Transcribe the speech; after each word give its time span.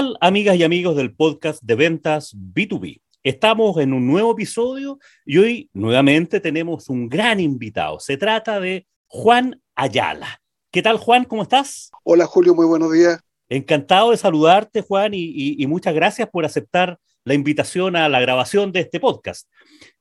¿Qué 0.00 0.06
tal, 0.06 0.16
amigas 0.22 0.56
y 0.56 0.62
amigos 0.62 0.96
del 0.96 1.14
podcast 1.14 1.62
de 1.62 1.74
ventas 1.74 2.34
B2B? 2.34 3.02
Estamos 3.22 3.76
en 3.76 3.92
un 3.92 4.06
nuevo 4.06 4.32
episodio 4.32 4.98
y 5.26 5.36
hoy 5.36 5.70
nuevamente 5.74 6.40
tenemos 6.40 6.88
un 6.88 7.06
gran 7.06 7.38
invitado. 7.38 8.00
Se 8.00 8.16
trata 8.16 8.60
de 8.60 8.86
Juan 9.08 9.60
Ayala. 9.74 10.40
¿Qué 10.70 10.80
tal, 10.80 10.96
Juan? 10.96 11.24
¿Cómo 11.24 11.42
estás? 11.42 11.90
Hola, 12.02 12.24
Julio, 12.24 12.54
muy 12.54 12.64
buenos 12.64 12.90
días. 12.90 13.20
Encantado 13.50 14.12
de 14.12 14.16
saludarte, 14.16 14.80
Juan, 14.80 15.12
y, 15.12 15.66
muchas 15.66 15.94
gracias 15.94 16.30
por 16.30 16.46
aceptar 16.46 16.98
la 17.24 17.34
invitación 17.34 17.94
a 17.94 18.08
la 18.08 18.20
grabación 18.20 18.72
de 18.72 18.80
este 18.80 19.00
podcast. 19.00 19.50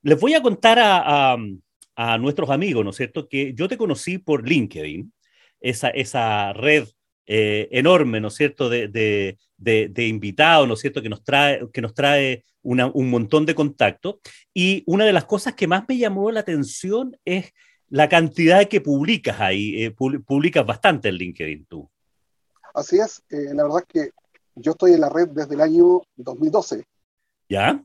Les 0.01 0.17
voy 0.17 0.33
a 0.33 0.41
contar 0.41 0.79
a, 0.79 1.35
nuestros 2.17 2.49
amigos, 2.51 2.85
¿no 2.85 2.91
es 2.91 2.95
cierto?, 2.95 3.27
que 3.27 3.53
yo 3.53 3.67
te 3.67 3.75
conocí 3.75 4.17
por 4.17 4.47
LinkedIn, 4.47 5.11
esa, 5.59 5.89
esa 5.89 6.53
red 6.53 6.87
eh, 7.31 7.67
enorme, 7.71 8.19
¿no 8.19 8.29
es 8.29 8.33
cierto?, 8.33 8.69
de, 8.69 8.87
de, 8.87 10.07
invitados, 10.07 10.67
¿no 10.67 10.73
es 10.73 10.79
cierto?, 10.79 10.99
que 10.99 11.09
nos 11.09 11.23
trae, 11.23 11.61
que 11.71 11.79
nos 11.79 11.93
trae 11.93 12.43
un 12.63 13.09
montón 13.11 13.45
de 13.45 13.53
contactos. 13.53 14.15
Y 14.51 14.83
una 14.87 15.05
de 15.05 15.13
las 15.13 15.25
cosas 15.25 15.53
que 15.53 15.67
más 15.67 15.85
me 15.87 15.99
llamó 15.99 16.31
la 16.31 16.39
atención 16.39 17.15
es 17.23 17.53
la 17.87 18.09
cantidad 18.09 18.67
que 18.67 18.81
publicas 18.81 19.39
ahí. 19.39 19.83
Eh, 19.83 19.91
publicas 19.91 20.65
bastante 20.65 21.09
en 21.09 21.15
LinkedIn 21.15 21.65
tú. 21.65 21.87
Así 22.73 22.97
es, 22.97 23.21
eh, 23.29 23.53
la 23.53 23.61
verdad 23.61 23.83
es 23.87 23.93
que 23.93 24.11
yo 24.55 24.71
estoy 24.71 24.93
en 24.93 25.01
la 25.01 25.09
red 25.09 25.27
desde 25.27 25.53
el 25.53 25.61
año 25.61 26.01
2012. 26.15 26.83
¿Ya? 27.47 27.83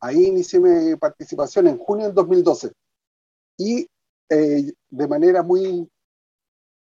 Ahí 0.00 0.24
inicié 0.24 0.58
mi 0.58 0.96
participación 0.96 1.68
en 1.68 1.78
junio 1.78 2.06
del 2.06 2.14
2012. 2.14 2.72
Y 3.58 3.86
eh, 4.28 4.72
de 4.90 5.08
manera 5.08 5.44
muy 5.44 5.88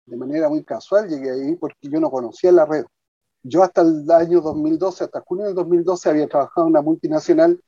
de 0.06 0.16
manera 0.16 0.48
muy 0.48 0.64
casual 0.64 1.08
llegué 1.08 1.30
ahí 1.30 1.56
porque 1.56 1.88
yo 1.88 2.00
no 2.00 2.10
conocía 2.10 2.52
la 2.52 2.66
red. 2.66 2.84
Yo 3.42 3.62
hasta 3.62 3.82
el 3.82 4.08
año 4.10 4.40
2012, 4.40 5.04
hasta 5.04 5.20
junio 5.20 5.46
del 5.46 5.54
2012, 5.54 6.10
había 6.10 6.28
trabajado 6.28 6.66
en 6.66 6.70
una 6.70 6.82
multinacional, 6.82 7.60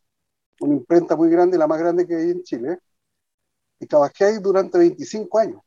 una 0.61 0.75
imprenta 0.75 1.17
muy 1.17 1.31
grande, 1.31 1.59
la 1.59 1.67
más 1.67 1.79
grande 1.79 2.07
que 2.07 2.15
hay 2.15 2.31
en 2.31 2.43
Chile, 2.45 2.79
y 3.81 3.87
trabajé 3.87 4.25
ahí 4.25 4.39
durante 4.41 4.79
25 4.79 5.39
años. 5.39 5.61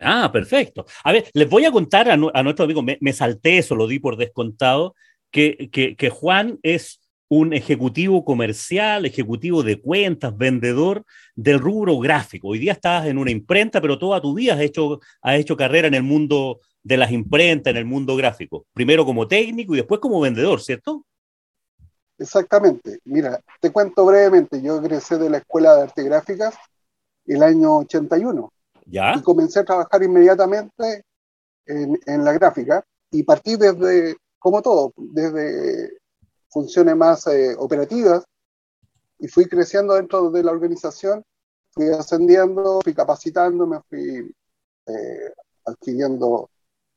Ah, 0.00 0.30
perfecto. 0.32 0.86
A 1.04 1.12
ver, 1.12 1.30
les 1.34 1.48
voy 1.48 1.64
a 1.64 1.70
contar 1.70 2.08
a, 2.08 2.16
nuestro 2.16 2.64
amigo, 2.64 2.82
me, 2.82 3.12
salté 3.12 3.58
eso, 3.58 3.76
lo 3.76 3.86
di 3.86 3.98
por 3.98 4.16
descontado, 4.16 4.94
que, 5.30 5.70
que, 5.70 6.10
Juan 6.10 6.58
es 6.62 7.00
un 7.34 7.54
ejecutivo 7.54 8.26
comercial, 8.26 9.06
ejecutivo 9.06 9.62
de 9.62 9.80
cuentas, 9.80 10.36
vendedor 10.36 11.02
del 11.34 11.60
rubro 11.60 11.98
gráfico. 11.98 12.48
Hoy 12.48 12.58
día 12.58 12.72
estás 12.72 13.06
en 13.06 13.16
una 13.16 13.30
imprenta, 13.30 13.80
pero 13.80 13.98
toda 13.98 14.20
tu 14.20 14.34
vida 14.34 14.52
has 14.52 14.60
hecho, 14.60 15.00
has 15.22 15.36
hecho 15.36 15.56
carrera 15.56 15.88
en 15.88 15.94
el 15.94 16.02
mundo 16.02 16.60
de 16.82 16.98
las 16.98 17.10
imprentas, 17.10 17.70
en 17.70 17.78
el 17.78 17.86
mundo 17.86 18.16
gráfico. 18.16 18.66
Primero 18.74 19.06
como 19.06 19.26
técnico 19.26 19.72
y 19.72 19.78
después 19.78 19.98
como 19.98 20.20
vendedor, 20.20 20.60
¿cierto? 20.60 21.06
Exactamente. 22.18 22.98
Mira, 23.04 23.40
te 23.62 23.72
cuento 23.72 24.04
brevemente. 24.04 24.60
Yo 24.60 24.76
egresé 24.76 25.16
de 25.16 25.30
la 25.30 25.38
Escuela 25.38 25.74
de 25.74 25.82
Arte 25.84 26.02
Gráficas 26.02 26.54
el 27.24 27.42
año 27.42 27.78
81. 27.78 28.52
¿Ya? 28.84 29.14
Y 29.16 29.22
comencé 29.22 29.60
a 29.60 29.64
trabajar 29.64 30.02
inmediatamente 30.02 31.04
en, 31.64 31.98
en 32.04 32.24
la 32.26 32.34
gráfica 32.34 32.84
y 33.10 33.22
partí 33.22 33.56
desde, 33.56 34.16
como 34.38 34.60
todo, 34.60 34.92
desde 34.98 36.01
funciones 36.52 36.94
más 36.96 37.26
eh, 37.26 37.56
operativas 37.58 38.24
y 39.18 39.28
fui 39.28 39.46
creciendo 39.46 39.94
dentro 39.94 40.30
de 40.30 40.42
la 40.42 40.52
organización, 40.52 41.24
fui 41.70 41.88
ascendiendo, 41.88 42.80
fui 42.82 42.94
capacitando, 42.94 43.66
me 43.66 43.80
fui 43.88 44.34
eh, 44.86 45.32
adquiriendo 45.64 46.50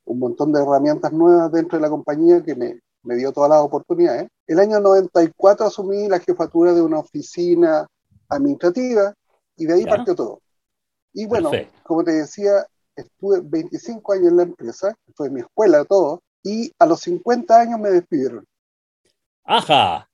un 0.04 0.18
montón 0.18 0.52
de 0.52 0.60
herramientas 0.60 1.12
nuevas 1.12 1.50
dentro 1.50 1.78
de 1.78 1.82
la 1.82 1.88
compañía 1.88 2.42
que 2.42 2.54
me, 2.54 2.80
me 3.02 3.16
dio 3.16 3.32
todas 3.32 3.50
las 3.50 3.60
oportunidades. 3.60 4.28
El 4.46 4.58
año 4.60 4.78
94 4.80 5.66
asumí 5.66 6.08
la 6.08 6.20
jefatura 6.20 6.74
de 6.74 6.82
una 6.82 6.98
oficina 6.98 7.86
administrativa 8.28 9.14
y 9.56 9.64
de 9.64 9.74
ahí 9.74 9.84
partió 9.84 10.14
todo. 10.14 10.40
Y 11.12 11.26
bueno, 11.26 11.50
como 11.82 12.04
te 12.04 12.12
decía, 12.12 12.66
estuve 12.94 13.40
25 13.42 14.12
años 14.12 14.28
en 14.28 14.36
la 14.36 14.42
empresa, 14.42 14.94
fue 15.14 15.30
mi 15.30 15.40
escuela 15.40 15.84
todo, 15.84 16.20
y 16.42 16.70
a 16.78 16.86
los 16.86 17.00
50 17.00 17.58
años 17.58 17.80
me 17.80 17.90
despidieron. 17.90 18.44
Ajá, 19.46 20.08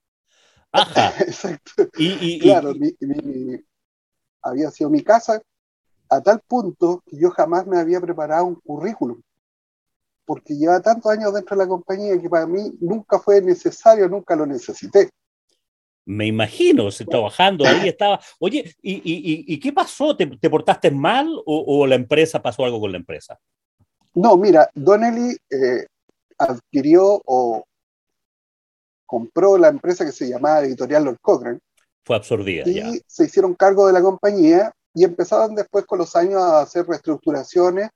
ajá. 0.70 1.12
Exacto. 1.20 1.88
Y, 1.96 2.38
claro, 2.40 2.74
había 4.42 4.70
sido 4.70 4.90
mi 4.90 5.02
casa 5.02 5.40
a 6.08 6.20
tal 6.20 6.40
punto 6.46 7.02
que 7.06 7.18
yo 7.18 7.30
jamás 7.30 7.66
me 7.66 7.78
había 7.78 8.00
preparado 8.00 8.44
un 8.44 8.56
currículum, 8.56 9.20
porque 10.24 10.54
lleva 10.54 10.80
tantos 10.80 11.10
años 11.10 11.32
dentro 11.32 11.56
de 11.56 11.64
la 11.64 11.68
compañía 11.68 12.20
que 12.20 12.28
para 12.28 12.46
mí 12.46 12.72
nunca 12.80 13.18
fue 13.18 13.40
necesario, 13.40 14.08
nunca 14.08 14.36
lo 14.36 14.46
necesité 14.46 15.10
me 16.04 16.26
imagino, 16.26 16.88
trabajando 17.08 17.66
ahí 17.66 17.88
estaba. 17.88 18.20
Oye, 18.38 18.74
¿y, 18.82 19.58
qué 19.60 19.72
pasó? 19.72 20.16
¿Te, 20.16 20.26
portaste 20.26 20.90
mal 20.90 21.28
o, 21.46 21.86
la 21.86 21.94
empresa 21.94 22.42
pasó 22.42 22.64
algo 22.64 22.80
con 22.80 22.92
la 22.92 22.98
empresa? 22.98 23.38
No, 24.14 24.36
mira, 24.36 24.68
Donnelly 24.74 25.36
eh, 25.50 25.86
adquirió 26.38 27.22
o 27.24 27.64
compró 29.12 29.58
la 29.58 29.68
empresa 29.68 30.06
que 30.06 30.10
se 30.10 30.26
llamaba 30.26 30.62
Editorial 30.62 31.04
Lord 31.04 31.18
Cochrane. 31.20 31.58
Fue 32.02 32.16
absorbida. 32.16 32.66
Y 32.66 32.98
se 33.06 33.24
hicieron 33.26 33.54
cargo 33.54 33.86
de 33.86 33.92
la 33.92 34.00
compañía 34.00 34.72
y 34.94 35.04
empezaron 35.04 35.54
después 35.54 35.84
con 35.84 35.98
los 35.98 36.16
años 36.16 36.42
a 36.42 36.62
hacer 36.62 36.86
reestructuraciones, 36.86 37.90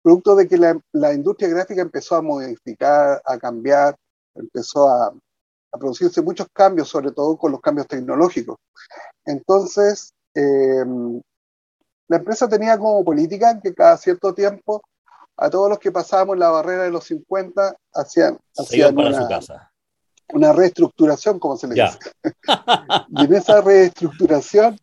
producto 0.00 0.36
de 0.36 0.46
que 0.46 0.56
la, 0.56 0.78
la 0.92 1.12
industria 1.14 1.48
gráfica 1.48 1.82
empezó 1.82 2.14
a 2.14 2.22
modificar, 2.22 3.20
a 3.24 3.38
cambiar, 3.38 3.96
empezó 4.36 4.88
a, 4.88 5.08
a 5.08 5.78
producirse 5.78 6.22
muchos 6.22 6.46
cambios, 6.52 6.88
sobre 6.88 7.10
todo 7.10 7.36
con 7.36 7.50
los 7.50 7.60
cambios 7.60 7.88
tecnológicos. 7.88 8.56
Entonces, 9.24 10.14
eh, 10.32 10.84
la 12.06 12.18
empresa 12.18 12.48
tenía 12.48 12.78
como 12.78 13.04
política 13.04 13.58
que 13.60 13.74
cada 13.74 13.96
cierto 13.96 14.32
tiempo 14.32 14.80
a 15.36 15.50
todos 15.50 15.68
los 15.68 15.80
que 15.80 15.90
pasábamos 15.90 16.38
la 16.38 16.50
barrera 16.50 16.84
de 16.84 16.92
los 16.92 17.02
50 17.02 17.74
hacían, 17.94 18.38
hacían 18.56 18.96
una, 18.96 19.71
una, 20.32 20.52
reestructuración, 20.52 21.38
como 21.38 21.56
se 21.56 21.68
le 21.68 21.74
dice. 21.74 21.98
y 23.16 23.24
en 23.24 23.34
esa 23.34 23.60
reestructuración, 23.60 24.78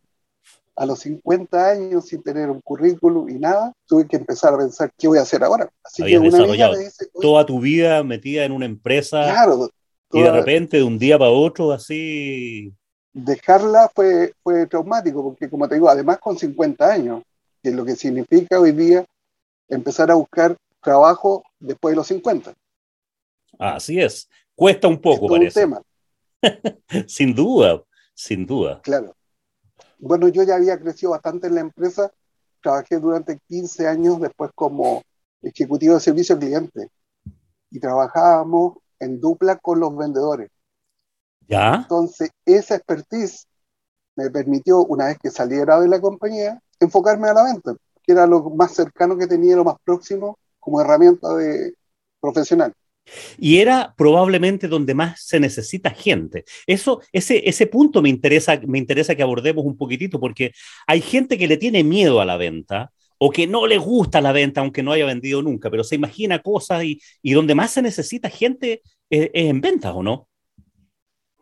a 0.76 0.86
los 0.86 1.00
50 1.00 1.68
años, 1.68 2.06
sin 2.06 2.22
tener 2.22 2.48
un 2.50 2.60
currículum 2.60 3.28
y 3.28 3.34
nada, 3.34 3.72
tuve 3.86 4.06
que 4.06 4.16
empezar 4.16 4.54
a 4.54 4.58
pensar 4.58 4.90
qué 4.96 5.08
voy 5.08 5.18
a 5.18 5.22
hacer 5.22 5.44
ahora. 5.44 5.68
Así 5.84 6.02
que 6.02 6.18
una 6.18 6.30
desarrollado 6.30 6.74
toda 7.20 7.44
tu 7.44 7.60
vida 7.60 8.02
metida 8.02 8.44
en 8.44 8.52
una 8.52 8.66
empresa. 8.66 9.24
Claro, 9.24 9.70
y 10.12 10.22
de 10.22 10.30
repente, 10.30 10.78
de 10.78 10.82
un 10.82 10.98
día 10.98 11.18
para 11.18 11.30
otro, 11.30 11.72
así... 11.72 12.72
Dejarla 13.12 13.90
fue, 13.94 14.34
fue 14.42 14.66
traumático, 14.66 15.22
porque 15.22 15.48
como 15.48 15.68
te 15.68 15.74
digo, 15.74 15.88
además 15.88 16.18
con 16.18 16.38
50 16.38 16.92
años, 16.92 17.22
que 17.62 17.70
es 17.70 17.74
lo 17.74 17.84
que 17.84 17.96
significa 17.96 18.58
hoy 18.58 18.72
día 18.72 19.04
empezar 19.68 20.10
a 20.10 20.14
buscar 20.14 20.56
trabajo 20.82 21.42
después 21.58 21.92
de 21.92 21.96
los 21.96 22.06
50. 22.06 22.54
Así 23.58 24.00
es. 24.00 24.28
Cuesta 24.60 24.88
un 24.88 25.00
poco, 25.00 25.24
es 25.24 25.54
parece. 25.54 25.64
Un 25.64 25.70
tema. 25.70 25.82
sin 27.08 27.34
duda, 27.34 27.82
sin 28.12 28.44
duda. 28.44 28.82
Claro. 28.82 29.16
Bueno, 29.98 30.28
yo 30.28 30.42
ya 30.42 30.56
había 30.56 30.78
crecido 30.78 31.12
bastante 31.12 31.46
en 31.46 31.54
la 31.54 31.62
empresa. 31.62 32.12
Trabajé 32.62 32.98
durante 32.98 33.38
15 33.48 33.88
años 33.88 34.20
después 34.20 34.50
como 34.54 35.02
ejecutivo 35.40 35.94
de 35.94 36.00
servicio 36.00 36.34
al 36.34 36.42
cliente. 36.42 36.90
Y 37.70 37.80
trabajábamos 37.80 38.76
en 38.98 39.18
dupla 39.18 39.56
con 39.56 39.80
los 39.80 39.96
vendedores. 39.96 40.50
¿Ya? 41.48 41.76
Entonces, 41.76 42.28
esa 42.44 42.74
expertise 42.74 43.46
me 44.14 44.28
permitió, 44.28 44.84
una 44.84 45.06
vez 45.06 45.16
que 45.16 45.30
saliera 45.30 45.80
de 45.80 45.88
la 45.88 46.02
compañía, 46.02 46.60
enfocarme 46.78 47.30
a 47.30 47.32
la 47.32 47.44
venta, 47.44 47.74
que 48.02 48.12
era 48.12 48.26
lo 48.26 48.50
más 48.50 48.72
cercano 48.72 49.16
que 49.16 49.26
tenía, 49.26 49.56
lo 49.56 49.64
más 49.64 49.76
próximo 49.82 50.38
como 50.58 50.82
herramienta 50.82 51.34
de 51.34 51.72
profesional. 52.20 52.74
Y 53.38 53.58
era 53.58 53.94
probablemente 53.96 54.68
donde 54.68 54.94
más 54.94 55.24
se 55.24 55.40
necesita 55.40 55.90
gente. 55.90 56.44
Eso, 56.66 57.00
ese, 57.12 57.48
ese 57.48 57.66
punto 57.66 58.02
me 58.02 58.08
interesa, 58.08 58.60
me 58.66 58.78
interesa 58.78 59.14
que 59.14 59.22
abordemos 59.22 59.64
un 59.64 59.76
poquitito, 59.76 60.20
porque 60.20 60.52
hay 60.86 61.00
gente 61.00 61.38
que 61.38 61.48
le 61.48 61.56
tiene 61.56 61.84
miedo 61.84 62.20
a 62.20 62.24
la 62.24 62.36
venta, 62.36 62.92
o 63.22 63.30
que 63.30 63.46
no 63.46 63.66
le 63.66 63.76
gusta 63.76 64.20
la 64.20 64.32
venta, 64.32 64.62
aunque 64.62 64.82
no 64.82 64.92
haya 64.92 65.04
vendido 65.04 65.42
nunca, 65.42 65.70
pero 65.70 65.84
se 65.84 65.94
imagina 65.94 66.40
cosas 66.42 66.84
y, 66.84 67.00
y 67.22 67.34
donde 67.34 67.54
más 67.54 67.70
se 67.70 67.82
necesita 67.82 68.30
gente 68.30 68.82
es, 69.10 69.30
en 69.34 69.60
ventas, 69.60 69.92
¿o 69.94 70.02
no? 70.02 70.26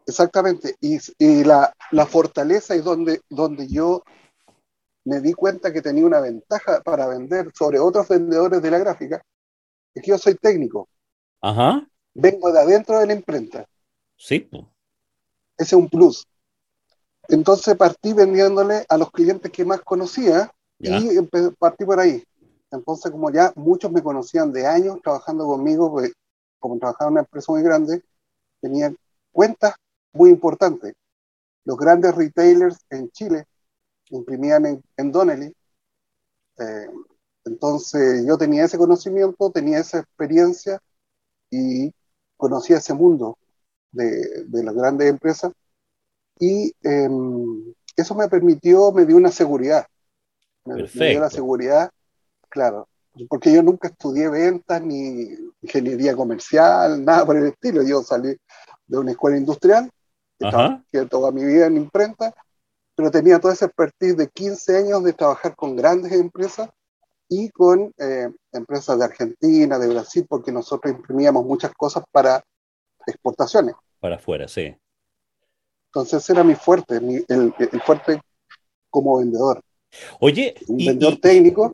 Exactamente, 0.04 0.74
y, 0.80 0.98
y 1.18 1.44
la, 1.44 1.72
la, 1.92 2.06
fortaleza 2.06 2.74
es 2.74 2.82
donde, 2.82 3.20
donde 3.28 3.68
yo 3.68 4.02
me 5.04 5.20
di 5.20 5.34
cuenta 5.34 5.72
que 5.72 5.82
tenía 5.82 6.04
una 6.04 6.20
ventaja 6.20 6.80
para 6.82 7.06
vender 7.06 7.52
sobre 7.54 7.78
otros 7.78 8.08
vendedores 8.08 8.60
de 8.60 8.70
la 8.70 8.78
gráfica, 8.78 9.22
es 9.94 10.02
que 10.02 10.10
yo 10.10 10.18
soy 10.18 10.34
técnico. 10.34 10.88
Ajá. 11.40 11.86
Vengo 12.14 12.52
de 12.52 12.60
adentro 12.60 12.98
de 12.98 13.06
la 13.06 13.12
imprenta. 13.14 13.66
Sí. 14.16 14.48
Ese 14.50 14.64
es 15.56 15.72
un 15.72 15.88
plus. 15.88 16.26
Entonces 17.28 17.76
partí 17.76 18.12
vendiéndole 18.12 18.84
a 18.88 18.96
los 18.96 19.10
clientes 19.10 19.52
que 19.52 19.64
más 19.64 19.80
conocía 19.82 20.52
y 20.78 21.20
partí 21.58 21.84
por 21.84 22.00
ahí. 22.00 22.24
entonces 22.70 23.10
como 23.10 23.30
ya 23.30 23.52
muchos 23.56 23.90
me 23.90 24.02
conocían 24.02 24.52
de 24.52 24.66
años 24.66 24.98
trabajando 25.02 25.46
conmigo, 25.46 25.90
pues, 25.90 26.12
como 26.58 26.78
trabajaba 26.78 27.08
en 27.08 27.12
una 27.12 27.20
empresa 27.20 27.52
muy 27.52 27.62
grande, 27.62 28.02
tenían 28.60 28.96
cuentas 29.30 29.74
muy 30.12 30.30
importantes. 30.30 30.94
Los 31.64 31.76
grandes 31.76 32.14
retailers 32.14 32.78
en 32.90 33.10
Chile 33.10 33.46
imprimían 34.10 34.66
en, 34.66 34.82
en 34.96 35.12
Donnelly. 35.12 35.54
Eh, 36.58 36.88
entonces 37.44 38.26
yo 38.26 38.36
tenía 38.38 38.64
ese 38.64 38.78
conocimiento, 38.78 39.50
tenía 39.50 39.78
esa 39.78 40.00
experiencia 40.00 40.80
y 41.50 41.92
conocía 42.36 42.78
ese 42.78 42.94
mundo 42.94 43.38
de, 43.92 44.44
de 44.44 44.62
las 44.62 44.74
grandes 44.74 45.08
empresas. 45.08 45.52
Y 46.38 46.72
em, 46.82 47.74
eso 47.96 48.14
me 48.14 48.28
permitió, 48.28 48.92
me 48.92 49.06
dio 49.06 49.16
una 49.16 49.30
seguridad. 49.30 49.86
Me, 50.64 50.74
me 50.82 51.08
dio 51.10 51.20
la 51.20 51.30
seguridad, 51.30 51.90
claro, 52.48 52.88
porque 53.28 53.52
yo 53.52 53.62
nunca 53.62 53.88
estudié 53.88 54.28
ventas 54.28 54.82
ni 54.82 55.28
ingeniería 55.62 56.14
comercial, 56.14 57.04
nada 57.04 57.24
por 57.24 57.36
el 57.36 57.46
estilo. 57.46 57.82
Yo 57.82 58.02
salí 58.02 58.36
de 58.86 58.98
una 58.98 59.12
escuela 59.12 59.36
industrial, 59.36 59.90
que 60.92 61.06
toda 61.06 61.32
mi 61.32 61.44
vida 61.44 61.66
en 61.66 61.76
imprenta, 61.76 62.34
pero 62.94 63.10
tenía 63.10 63.40
toda 63.40 63.54
esa 63.54 63.66
expertise 63.66 64.16
de 64.16 64.28
15 64.28 64.76
años 64.76 65.04
de 65.04 65.12
trabajar 65.12 65.56
con 65.56 65.74
grandes 65.74 66.12
empresas 66.12 66.68
y 67.28 67.50
con 67.50 67.92
eh, 67.98 68.28
empresas 68.52 68.98
de 68.98 69.04
Argentina, 69.04 69.78
de 69.78 69.88
Brasil, 69.88 70.26
porque 70.28 70.52
nosotros 70.52 70.94
imprimíamos 70.94 71.44
muchas 71.44 71.72
cosas 71.74 72.04
para 72.10 72.42
exportaciones. 73.06 73.74
Para 74.00 74.16
afuera, 74.16 74.48
sí. 74.48 74.74
Entonces 75.86 76.28
era 76.30 76.44
mi 76.44 76.54
fuerte, 76.54 77.00
mi, 77.00 77.16
el, 77.28 77.52
el, 77.58 77.80
fuerte 77.82 78.20
como 78.90 79.18
vendedor. 79.18 79.62
Oye, 80.20 80.54
un 80.68 80.78
vendedor 80.78 81.16
técnico. 81.18 81.72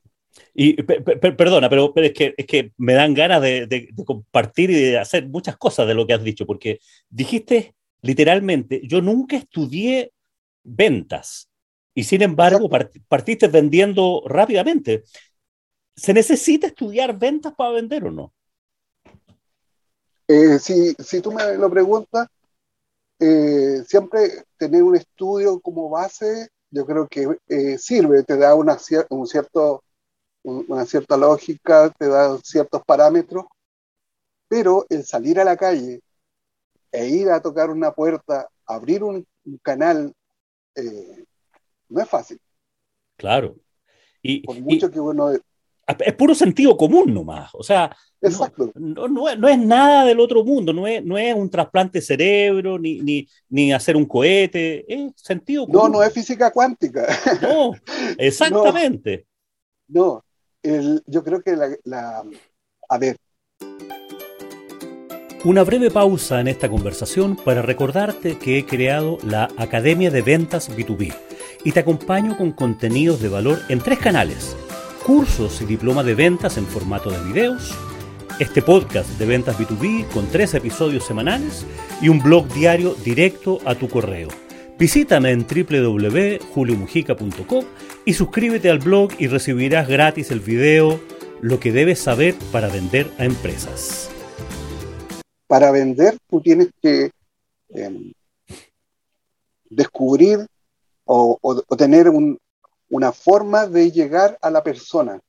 Y 0.53 0.75
perdona, 0.83 1.69
pero, 1.69 1.93
pero, 1.93 2.07
es, 2.07 2.13
que, 2.13 2.35
es 2.37 2.47
que 2.47 2.73
me 2.77 2.95
dan 2.95 3.15
ganas 3.15 3.41
de, 3.41 3.67
de, 3.67 3.89
de, 3.93 4.05
compartir 4.05 4.71
y 4.71 4.75
de 4.75 4.99
hacer 4.99 5.29
muchas 5.29 5.57
cosas 5.57 5.87
de 5.87 5.95
lo 5.95 6.07
que 6.07 6.15
has 6.15 6.25
dicho, 6.25 6.47
porque 6.47 6.81
dijiste 7.09 7.75
literalmente, 8.03 8.83
yo 8.87 9.01
nunca 9.01 9.37
estudié 9.37 10.13
ventas 10.63 11.49
y 11.95 12.05
sin 12.05 12.23
embargo 12.23 12.69
part, 12.69 12.95
partiste 13.09 13.49
vendiendo 13.49 14.23
rápidamente. 14.27 15.05
¿Se 15.97 16.13
necesita 16.13 16.67
estudiar 16.67 17.19
ventas 17.19 17.55
para 17.55 17.73
vender 17.73 18.05
o 18.05 18.11
no? 18.11 18.33
Eh, 20.27 20.59
si, 20.59 20.95
si 20.95 21.21
tú 21.21 21.33
me 21.33 21.55
lo 21.57 21.71
preguntas, 21.71 22.29
eh, 23.19 23.83
siempre 23.87 24.45
tener 24.57 24.83
un 24.83 24.97
estudio 24.97 25.61
como 25.61 25.89
base, 25.89 26.49
yo 26.71 26.85
creo 26.85 27.07
que 27.07 27.39
eh, 27.49 27.79
sirve, 27.79 28.23
te 28.25 28.37
da 28.37 28.55
una, 28.55 28.77
un 29.11 29.27
cierto 29.27 29.85
una 30.45 30.85
cierta 30.85 31.17
lógica, 31.17 31.91
te 31.91 32.07
da 32.07 32.39
ciertos 32.39 32.83
parámetros, 32.85 33.47
pero 34.47 34.85
el 34.91 35.05
salir 35.05 35.41
a 35.41 35.45
la 35.45 35.57
calle 35.57 36.01
e 36.93 37.09
ir 37.09 37.31
a 37.31 37.41
tocar 37.41 37.71
una 37.71 37.93
puerta, 37.93 38.49
abrir 38.67 39.03
un, 39.03 39.27
un 39.45 39.59
canal, 39.59 40.13
eh, 40.77 41.25
no 41.89 42.01
es 42.01 42.09
fácil. 42.09 42.39
Claro. 43.17 43.57
Y, 44.23 44.41
Por 44.41 44.61
mucho 44.61 44.87
y, 44.87 44.91
que 44.91 45.01
uno... 45.01 45.33
Es 45.87 46.15
puro 46.15 46.35
sentido 46.35 46.77
común 46.77 47.13
nomás. 47.13 47.51
O 47.55 47.63
sea, 47.63 47.95
Exacto. 48.25 48.73
No, 48.75 49.07
no, 49.07 49.37
no, 49.37 49.49
es 49.49 49.59
nada 49.59 50.05
del 50.05 50.19
otro 50.19 50.45
mundo, 50.45 50.73
no 50.73 50.87
es, 50.87 51.05
no 51.05 51.19
es 51.19 51.35
un 51.35 51.51
trasplante 51.51 51.99
de 51.99 52.03
cerebro, 52.03 52.79
ni, 52.79 53.01
ni, 53.01 53.29
ni 53.51 53.73
hacer 53.73 53.97
un 53.97 54.07
cohete, 54.07 54.85
es 54.89 55.13
sentido 55.17 55.67
común. 55.67 55.83
No, 55.83 55.99
no 55.99 56.03
es 56.03 56.13
física 56.13 56.51
cuántica. 56.51 57.07
No, 57.43 57.73
exactamente. 58.17 59.27
no, 59.89 60.25
el, 60.63 61.03
yo 61.07 61.23
creo 61.23 61.43
que 61.43 61.55
la, 61.57 61.69
la, 61.85 62.25
a 62.89 62.99
ver. 62.99 63.17
Una 65.45 65.63
breve 65.63 65.91
pausa 65.91 66.41
en 66.41 66.49
esta 66.49 66.71
conversación 66.71 67.37
para 67.37 67.61
recordarte 67.61 68.39
que 68.39 68.59
he 68.59 68.65
creado 68.65 69.19
la 69.23 69.51
Academia 69.59 70.11
de 70.11 70.23
Ventas 70.23 70.71
B2B 70.75 71.15
y 71.65 71.73
te 71.73 71.81
acompaño 71.81 72.39
con 72.39 72.53
contenidos 72.53 73.21
de 73.21 73.29
valor 73.29 73.59
en 73.69 73.81
tres 73.81 73.99
canales, 73.99 74.57
cursos 75.05 75.61
y 75.61 75.67
diploma 75.67 76.03
de 76.03 76.15
ventas 76.15 76.57
en 76.57 76.67
formato 76.67 77.11
de 77.11 77.23
videos, 77.25 77.77
este 78.41 78.63
podcast 78.63 79.11
de 79.19 79.27
ventas 79.27 79.59
B2B 79.59 80.09
con 80.09 80.27
tres 80.29 80.55
episodios 80.55 81.05
semanales 81.05 81.67
y 82.01 82.09
un 82.09 82.23
blog 82.23 82.49
diario 82.49 82.95
directo 82.95 83.59
a 83.67 83.75
tu 83.75 83.87
correo. 83.89 84.29
Visítame 84.79 85.31
en 85.31 85.47
www.juliomujica.com 85.47 87.65
y 88.07 88.15
suscríbete 88.15 88.71
al 88.71 88.79
blog 88.79 89.11
y 89.19 89.27
recibirás 89.27 89.89
gratis 89.89 90.31
el 90.31 90.41
video 90.41 90.99
Lo 91.43 91.61
que 91.61 91.71
debes 91.71 91.99
saber 91.99 92.35
para 92.51 92.69
vender 92.69 93.11
a 93.19 93.27
empresas. 93.27 94.09
Para 95.47 95.71
vender 95.71 96.17
tú 96.29 96.41
tienes 96.41 96.71
que 96.81 97.11
eh, 97.75 98.13
descubrir 99.69 100.47
o 101.05 101.39
tener 101.77 102.09
un, 102.09 102.39
una 102.91 103.13
forma 103.13 103.67
de 103.67 103.91
llegar 103.91 104.39
a 104.41 104.51
la 104.51 104.63
persona, 104.63 105.21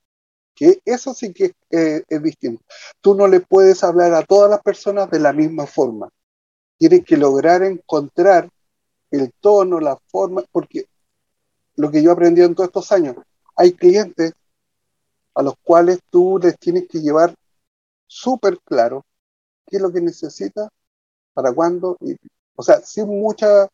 que 0.53 0.79
eso 0.85 1.13
sí 1.13 1.33
que 1.33 1.53
eh, 1.69 2.03
es 2.07 2.23
distinto. 2.23 2.63
Tú 3.01 3.15
no 3.15 3.27
le 3.27 3.41
puedes 3.41 3.83
hablar 3.83 4.13
a 4.13 4.23
todas 4.23 4.49
las 4.49 4.61
personas 4.61 5.09
de 5.09 5.19
la 5.19 5.33
misma 5.33 5.65
forma. 5.67 6.09
Tienes 6.77 7.03
que 7.03 7.17
lograr 7.17 7.63
encontrar 7.63 8.49
el 9.11 9.31
tono, 9.39 9.79
la 9.79 9.97
forma, 10.07 10.43
porque 10.51 10.85
lo 11.75 11.91
que 11.91 12.01
yo 12.01 12.09
he 12.09 12.13
aprendido 12.13 12.47
en 12.47 12.55
todos 12.55 12.69
estos 12.69 12.91
años, 12.91 13.15
hay 13.55 13.73
clientes 13.73 14.33
a 15.33 15.43
los 15.43 15.55
cuales 15.63 15.99
tú 16.09 16.39
les 16.41 16.57
tienes 16.57 16.87
que 16.87 17.01
llevar 17.01 17.35
súper 18.07 18.59
claro 18.63 19.05
qué 19.65 19.77
es 19.77 19.81
lo 19.81 19.91
que 19.91 20.01
necesita, 20.01 20.69
para 21.33 21.53
cuándo, 21.53 21.97
y, 21.99 22.15
o 22.55 22.63
sea, 22.63 22.79
sin 22.81 23.07
mucha, 23.07 23.67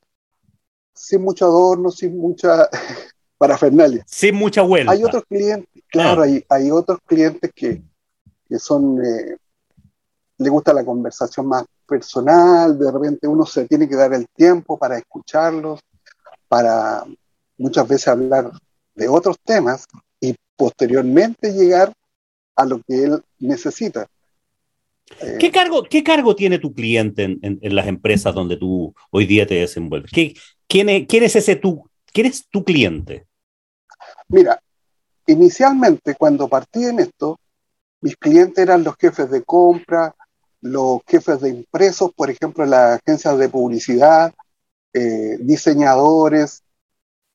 sin 0.93 1.21
mucho 1.21 1.45
adorno, 1.45 1.91
sin 1.91 2.17
mucha 2.17 2.69
parafernalia. 3.41 4.03
Sin 4.05 4.35
mucha 4.35 4.61
vuelta. 4.61 4.91
Hay 4.91 5.03
otros 5.03 5.23
clientes, 5.27 5.67
claro, 5.87 6.21
ah. 6.21 6.25
hay, 6.25 6.45
hay 6.47 6.69
otros 6.69 6.99
clientes 7.03 7.49
que, 7.55 7.81
que 8.47 8.59
son, 8.59 9.03
eh, 9.03 9.35
le 10.37 10.49
gusta 10.49 10.71
la 10.71 10.85
conversación 10.85 11.47
más 11.47 11.65
personal, 11.87 12.77
de 12.77 12.91
repente 12.91 13.27
uno 13.27 13.43
se 13.47 13.65
tiene 13.67 13.89
que 13.89 13.95
dar 13.95 14.13
el 14.13 14.27
tiempo 14.27 14.77
para 14.77 14.95
escucharlos, 14.99 15.79
para 16.47 17.03
muchas 17.57 17.87
veces 17.87 18.09
hablar 18.09 18.51
de 18.93 19.07
otros 19.07 19.37
temas 19.43 19.87
y 20.19 20.35
posteriormente 20.55 21.51
llegar 21.51 21.91
a 22.55 22.63
lo 22.63 22.79
que 22.83 23.05
él 23.05 23.23
necesita. 23.39 24.05
¿Qué, 25.39 25.47
eh, 25.47 25.51
cargo, 25.51 25.81
¿Qué 25.81 26.03
cargo 26.03 26.35
tiene 26.35 26.59
tu 26.59 26.75
cliente 26.75 27.23
en, 27.23 27.39
en, 27.41 27.57
en, 27.59 27.75
las 27.75 27.87
empresas 27.87 28.35
donde 28.35 28.55
tú 28.55 28.93
hoy 29.09 29.25
día 29.25 29.47
te 29.47 29.55
desenvuelves? 29.55 30.11
¿Qué, 30.11 30.35
quién, 30.67 30.89
es, 30.89 31.07
¿Quién 31.07 31.23
es 31.23 31.35
ese 31.35 31.55
tu, 31.55 31.89
quién 32.13 32.27
es 32.27 32.47
tu 32.47 32.63
cliente? 32.63 33.25
Mira, 34.29 34.61
inicialmente 35.27 36.15
cuando 36.15 36.47
partí 36.47 36.85
en 36.85 36.99
esto, 36.99 37.39
mis 38.01 38.15
clientes 38.15 38.57
eran 38.57 38.83
los 38.83 38.95
jefes 38.97 39.29
de 39.29 39.43
compra, 39.43 40.15
los 40.61 41.01
jefes 41.07 41.41
de 41.41 41.49
impresos, 41.49 42.11
por 42.13 42.29
ejemplo, 42.29 42.65
las 42.65 42.99
agencias 42.99 43.37
de 43.37 43.49
publicidad, 43.49 44.33
eh, 44.93 45.37
diseñadores, 45.39 46.63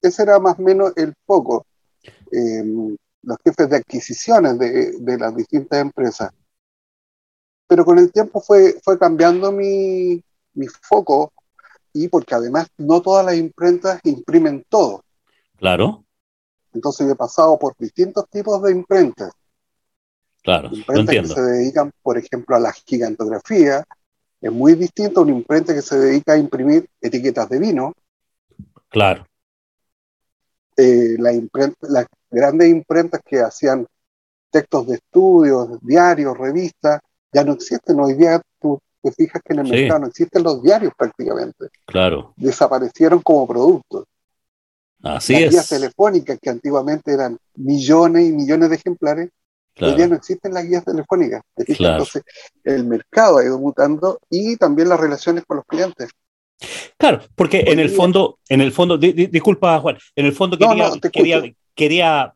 ese 0.02 0.22
era 0.22 0.38
más 0.38 0.58
o 0.58 0.62
menos 0.62 0.92
el 0.96 1.14
foco. 1.24 1.66
Eh, 2.30 2.64
los 3.22 3.38
jefes 3.44 3.68
de 3.68 3.76
adquisiciones 3.76 4.58
de, 4.58 4.92
de, 5.00 5.18
las 5.18 5.34
distintas 5.34 5.80
empresas. 5.80 6.30
Pero 7.66 7.84
con 7.84 7.98
el 7.98 8.12
tiempo 8.12 8.40
fue, 8.40 8.78
fue 8.84 8.96
cambiando 8.98 9.50
mi, 9.50 10.22
mi 10.54 10.66
foco 10.68 11.32
y 11.92 12.08
porque 12.08 12.34
además 12.34 12.68
no 12.78 13.02
todas 13.02 13.26
las 13.26 13.36
imprentas 13.36 14.00
imprimen 14.04 14.64
todo. 14.68 15.02
Claro. 15.56 16.05
Entonces 16.76 17.06
yo 17.06 17.14
he 17.14 17.16
pasado 17.16 17.58
por 17.58 17.74
distintos 17.78 18.28
tipos 18.28 18.62
de 18.62 18.70
imprentas. 18.70 19.32
Claro, 20.42 20.68
imprentas 20.70 21.14
que 21.14 21.26
se 21.26 21.40
dedican, 21.40 21.90
por 22.02 22.18
ejemplo, 22.18 22.54
a 22.54 22.60
la 22.60 22.72
gigantografía. 22.72 23.84
Es 24.40 24.52
muy 24.52 24.74
distinto 24.74 25.20
a 25.20 25.22
una 25.24 25.32
imprenta 25.32 25.74
que 25.74 25.82
se 25.82 25.98
dedica 25.98 26.34
a 26.34 26.38
imprimir 26.38 26.88
etiquetas 27.00 27.48
de 27.48 27.58
vino. 27.58 27.94
Claro. 28.88 29.26
Eh, 30.76 31.16
la 31.18 31.32
imprenta, 31.32 31.78
las 31.88 32.06
grandes 32.30 32.68
imprentas 32.68 33.22
que 33.24 33.40
hacían 33.40 33.86
textos 34.50 34.86
de 34.86 34.96
estudios, 34.96 35.80
diarios, 35.80 36.36
revistas, 36.36 37.00
ya 37.32 37.42
no 37.42 37.54
existen. 37.54 37.98
Hoy 37.98 38.14
día 38.14 38.40
tú 38.60 38.78
te 39.02 39.10
fijas 39.12 39.42
que 39.42 39.54
en 39.54 39.60
el 39.60 39.66
sí. 39.66 39.72
mercado 39.72 40.00
no 40.00 40.06
existen 40.08 40.42
los 40.42 40.62
diarios 40.62 40.92
prácticamente. 40.96 41.68
Claro. 41.86 42.34
Desaparecieron 42.36 43.22
como 43.22 43.48
productos. 43.48 44.04
Así 45.06 45.32
las 45.34 45.42
es. 45.42 45.50
guías 45.50 45.68
telefónicas 45.68 46.38
que 46.40 46.50
antiguamente 46.50 47.12
eran 47.12 47.38
millones 47.54 48.28
y 48.28 48.32
millones 48.32 48.70
de 48.70 48.76
ejemplares, 48.76 49.30
claro. 49.74 49.92
hoy 49.92 49.98
día 49.98 50.08
no 50.08 50.16
existen 50.16 50.54
las 50.54 50.64
guías 50.64 50.84
telefónicas. 50.84 51.42
Claro. 51.76 52.04
Entonces, 52.04 52.22
el 52.64 52.84
mercado 52.84 53.38
ha 53.38 53.44
ido 53.44 53.58
mutando 53.58 54.18
y 54.30 54.56
también 54.56 54.88
las 54.88 55.00
relaciones 55.00 55.44
con 55.46 55.58
los 55.58 55.66
clientes. 55.66 56.10
Claro, 56.96 57.20
porque 57.34 57.64
hoy 57.66 57.72
en 57.72 57.80
el 57.80 57.90
fondo, 57.90 58.38
en 58.48 58.60
el 58.60 58.72
fondo, 58.72 58.96
di, 58.96 59.12
di, 59.12 59.26
disculpa 59.26 59.78
Juan, 59.78 59.98
en 60.14 60.26
el 60.26 60.32
fondo 60.32 60.56
quería, 60.56 60.88
no, 60.88 61.00
quería, 61.12 61.42
quería 61.74 62.34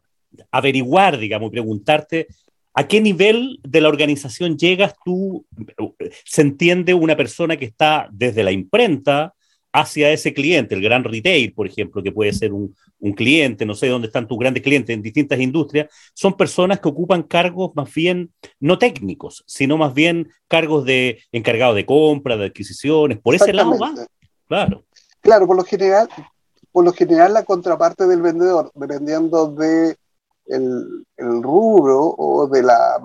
averiguar, 0.51 1.19
digamos, 1.19 1.51
preguntarte 1.51 2.29
a 2.75 2.87
qué 2.87 3.01
nivel 3.01 3.59
de 3.63 3.81
la 3.81 3.89
organización 3.89 4.57
llegas 4.57 4.95
tú, 5.05 5.45
se 6.25 6.43
entiende 6.43 6.95
una 6.95 7.17
persona 7.17 7.57
que 7.57 7.65
está 7.65 8.09
desde 8.13 8.45
la 8.45 8.53
imprenta 8.53 9.35
hacia 9.73 10.11
ese 10.11 10.35
cliente, 10.35 10.75
el 10.75 10.83
gran 10.83 11.05
retail, 11.05 11.53
por 11.53 11.67
ejemplo, 11.67 12.03
que 12.03 12.13
puede 12.13 12.33
ser 12.33 12.53
un, 12.53 12.75
un 12.99 13.13
cliente, 13.13 13.65
no 13.65 13.75
sé 13.75 13.89
dónde 13.89 14.09
están 14.09 14.29
tus 14.29 14.39
grandes 14.39 14.63
clientes 14.63 14.95
en 14.95 15.03
distintas 15.03 15.41
industrias, 15.41 15.89
son 16.15 16.37
personas 16.37 16.81
que 16.81 16.89
ocupan 16.89 17.23
cargos 17.23 17.71
más 17.75 17.93
bien 17.93 18.33
no 18.59 18.79
técnicos, 18.79 19.45
sino 19.47 19.77
más 19.77 19.95
bien 19.95 20.31
cargos 20.49 20.85
de 20.85 21.21
encargado 21.33 21.75
de 21.75 21.87
compra, 21.87 22.37
de 22.37 22.47
adquisiciones, 22.47 23.19
por 23.19 23.35
ese 23.35 23.53
lado 23.53 23.79
va. 23.79 23.95
Claro. 24.47 24.85
Claro, 25.21 25.47
por 25.47 25.57
lo 25.57 25.65
general, 25.65 26.09
por 26.73 26.85
lo 26.85 26.93
general 26.93 27.35
la 27.35 27.45
contraparte 27.45 28.07
del 28.07 28.23
vendedor, 28.23 28.71
dependiendo 28.75 29.49
de 29.49 29.97
el, 30.47 31.05
rubro 31.43 32.15
o 32.17 32.49
de 32.49 32.63
la 32.63 33.01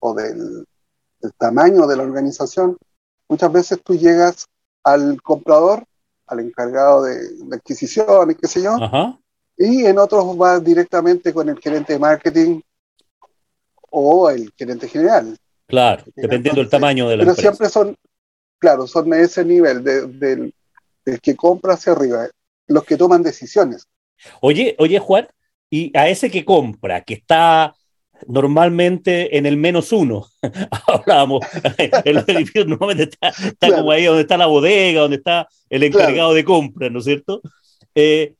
o 0.00 0.14
del, 0.14 0.66
tamaño 1.38 1.86
de 1.86 1.96
la 1.96 2.02
organización, 2.02 2.76
muchas 3.28 3.50
veces 3.50 3.80
tú 3.82 3.94
llegas 3.94 4.46
al 4.84 5.20
comprador, 5.22 5.84
al 6.26 6.40
encargado 6.40 7.04
de, 7.04 7.16
adquisiciones, 7.52 8.36
qué 8.40 8.46
sé 8.46 8.62
yo, 8.62 8.76
y 9.56 9.84
en 9.86 9.98
otros 9.98 10.36
vas 10.36 10.62
directamente 10.62 11.32
con 11.32 11.48
el 11.48 11.58
gerente 11.58 11.94
de 11.94 11.98
marketing 11.98 12.60
o 13.90 14.30
el 14.30 14.52
gerente 14.56 14.88
general. 14.88 15.36
Claro, 15.66 16.04
dependiendo 16.14 16.60
del 16.60 16.70
tamaño 16.70 17.08
de 17.08 17.16
la 17.16 17.24
pero 17.24 17.34
siempre 17.34 17.68
son, 17.68 17.96
claro, 18.58 18.86
son 18.86 19.10
de 19.10 19.22
ese 19.22 19.44
nivel, 19.44 19.82
del, 19.82 20.52
del 21.04 21.20
que 21.20 21.34
compra 21.34 21.74
hacia 21.74 21.92
arriba 21.92 22.28
los 22.66 22.84
que 22.84 22.96
toman 22.96 23.22
decisiones. 23.22 23.86
Oye, 24.40 24.74
oye, 24.78 24.98
Juan, 24.98 25.28
y 25.70 25.96
a 25.96 26.08
ese 26.08 26.30
que 26.30 26.44
compra, 26.44 27.02
que 27.02 27.14
está 27.14 27.74
normalmente 28.28 29.36
en 29.36 29.46
el 29.46 29.56
menos 29.56 29.92
uno, 29.92 30.26
hablábamos, 30.86 31.44
el 32.04 32.18
edificio 32.18 32.64
normalmente 32.64 33.04
está, 33.04 33.32
como 33.76 33.90
ahí 33.90 34.04
donde 34.04 34.22
está 34.22 34.36
la 34.36 34.46
bodega, 34.46 35.02
donde 35.02 35.16
está 35.16 35.48
el 35.70 35.82
encargado 35.82 36.34
de 36.34 36.44
compra, 36.44 36.90
¿no 36.90 36.98
es 36.98 37.04
cierto? 37.04 37.42
Eh, 37.94 38.34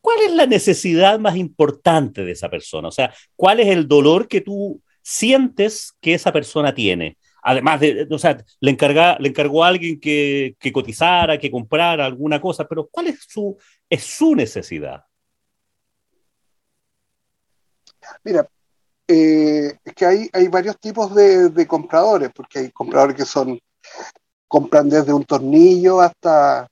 ¿Cuál 0.00 0.18
es 0.26 0.32
la 0.32 0.46
necesidad 0.46 1.18
más 1.18 1.36
importante 1.36 2.24
de 2.24 2.32
esa 2.32 2.48
persona? 2.48 2.88
O 2.88 2.92
sea, 2.92 3.12
¿cuál 3.36 3.60
es 3.60 3.68
el 3.68 3.88
dolor 3.88 4.28
que 4.28 4.40
tú 4.40 4.80
sientes 5.02 5.92
que 6.00 6.14
esa 6.14 6.32
persona 6.32 6.74
tiene? 6.74 7.16
además 7.42 7.80
de, 7.80 8.06
o 8.10 8.18
sea, 8.18 8.36
le, 8.60 8.70
encarga, 8.70 9.16
le 9.18 9.28
encargó 9.30 9.64
a 9.64 9.68
alguien 9.68 9.98
que, 9.98 10.54
que, 10.58 10.70
cotizara, 10.70 11.38
que 11.38 11.50
comprara 11.50 12.04
alguna 12.04 12.40
cosa, 12.40 12.66
pero 12.68 12.86
¿cuál 12.90 13.06
es 13.06 13.24
su, 13.26 13.56
es 13.88 14.02
su 14.02 14.34
necesidad? 14.34 15.04
Mira, 18.24 18.48
eh, 19.08 19.78
es 19.84 19.94
que 19.94 20.06
hay, 20.06 20.30
hay 20.32 20.48
varios 20.48 20.78
tipos 20.78 21.14
de, 21.14 21.48
de, 21.48 21.66
compradores, 21.66 22.30
porque 22.34 22.60
hay 22.60 22.70
compradores 22.70 23.16
que 23.16 23.24
son, 23.24 23.58
compran 24.46 24.88
desde 24.88 25.12
un 25.12 25.24
tornillo 25.24 26.00
hasta 26.00 26.68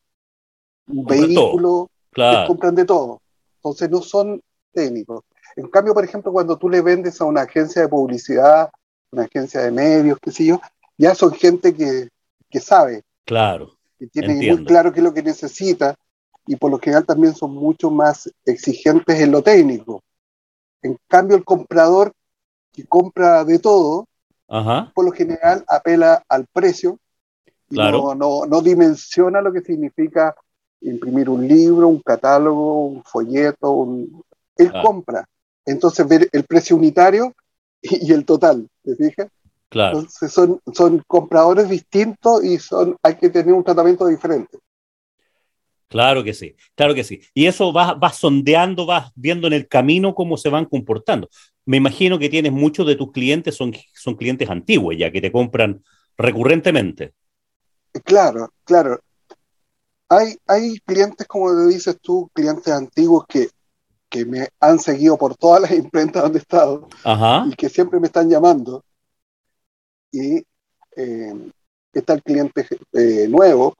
un 0.86 1.04
vehículo, 1.04 1.90
claro. 2.10 2.46
compran 2.46 2.74
de 2.74 2.84
todo. 2.84 3.20
Entonces 3.56 3.90
no 3.90 4.02
son 4.02 4.40
técnicos. 4.72 5.24
En 5.56 5.68
cambio, 5.68 5.94
por 5.94 6.04
ejemplo, 6.04 6.30
cuando 6.30 6.56
tú 6.56 6.68
le 6.68 6.82
vendes 6.82 7.20
a 7.20 7.24
una 7.24 7.42
agencia 7.42 7.82
de 7.82 7.88
publicidad 7.88 8.70
una 9.10 9.24
agencia 9.24 9.62
de 9.62 9.70
medios, 9.70 10.18
qué 10.20 10.30
sé 10.30 10.44
yo, 10.46 10.60
ya 10.98 11.14
son 11.14 11.32
gente 11.32 11.74
que, 11.74 12.08
que 12.50 12.60
sabe. 12.60 13.02
Claro. 13.24 13.72
Que 13.98 14.06
tiene 14.06 14.34
muy 14.34 14.64
claro 14.64 14.92
qué 14.92 15.00
es 15.00 15.04
lo 15.04 15.14
que 15.14 15.22
necesita 15.22 15.94
y 16.46 16.56
por 16.56 16.70
lo 16.70 16.78
general 16.78 17.06
también 17.06 17.34
son 17.34 17.52
mucho 17.52 17.90
más 17.90 18.30
exigentes 18.44 19.18
en 19.20 19.32
lo 19.32 19.42
técnico. 19.42 20.02
En 20.82 20.98
cambio, 21.08 21.36
el 21.36 21.44
comprador 21.44 22.12
que 22.76 22.86
compra 22.86 23.44
de 23.44 23.58
todo, 23.58 24.06
por 24.46 25.04
lo 25.04 25.10
general 25.10 25.64
apela 25.66 26.22
al 26.28 26.46
precio 26.52 26.98
y 27.70 27.76
no, 27.76 28.14
no, 28.14 28.46
no, 28.46 28.60
dimensiona 28.60 29.40
lo 29.40 29.52
que 29.52 29.60
significa 29.60 30.36
imprimir 30.82 31.28
un 31.28 31.48
libro, 31.48 31.88
un 31.88 32.00
catálogo, 32.00 32.86
un 32.86 33.02
folleto. 33.02 33.72
Un... 33.72 34.22
Él 34.56 34.72
compra. 34.82 35.26
Entonces, 35.64 36.06
ver 36.06 36.28
el 36.30 36.44
precio 36.44 36.76
unitario 36.76 37.34
y, 37.82 38.12
el 38.12 38.24
total, 38.24 38.68
¿te 38.84 38.94
fijas? 38.94 39.28
Claro. 39.68 39.98
Entonces 39.98 40.30
son, 40.30 40.60
son 40.72 41.02
compradores 41.08 41.68
distintos 41.68 42.44
y 42.44 42.58
son, 42.58 42.96
hay 43.02 43.16
que 43.16 43.30
tener 43.30 43.52
un 43.52 43.64
tratamiento 43.64 44.06
diferente. 44.06 44.58
Claro 45.88 46.22
que 46.22 46.34
sí, 46.34 46.54
claro 46.74 46.94
que 46.94 47.04
sí. 47.04 47.20
Y 47.34 47.46
eso 47.46 47.72
vas, 47.72 47.98
vas 47.98 48.16
sondeando, 48.16 48.86
vas 48.86 49.10
viendo 49.14 49.46
en 49.46 49.52
el 49.52 49.68
camino 49.68 50.14
cómo 50.14 50.36
se 50.36 50.48
van 50.48 50.66
comportando. 50.66 51.28
Me 51.66 51.76
imagino 51.76 52.18
que 52.18 52.28
tienes 52.28 52.52
muchos 52.52 52.86
de 52.86 52.96
tus 52.96 53.12
clientes, 53.12 53.54
son, 53.54 53.74
son 53.92 54.14
clientes 54.14 54.48
antiguos 54.48 54.96
ya, 54.96 55.12
que 55.12 55.20
te 55.20 55.30
compran 55.30 55.84
recurrentemente. 56.16 57.12
Claro, 58.04 58.52
claro. 58.64 59.00
Hay, 60.08 60.36
hay 60.46 60.78
clientes, 60.80 61.26
como 61.26 61.66
dices 61.66 61.98
tú, 62.00 62.30
clientes 62.32 62.72
antiguos 62.72 63.24
que 63.28 63.48
que 64.08 64.24
me 64.24 64.48
han 64.60 64.78
seguido 64.78 65.16
por 65.16 65.36
todas 65.36 65.62
las 65.62 65.70
imprentas 65.72 66.22
donde 66.22 66.38
he 66.38 66.42
estado 66.42 66.88
y 67.46 67.54
que 67.54 67.68
siempre 67.68 68.00
me 68.00 68.06
están 68.06 68.28
llamando. 68.28 68.84
Y 70.12 70.42
eh, 70.96 71.50
está 71.92 72.14
el 72.14 72.22
cliente 72.22 72.66
eh, 72.92 73.26
nuevo 73.28 73.74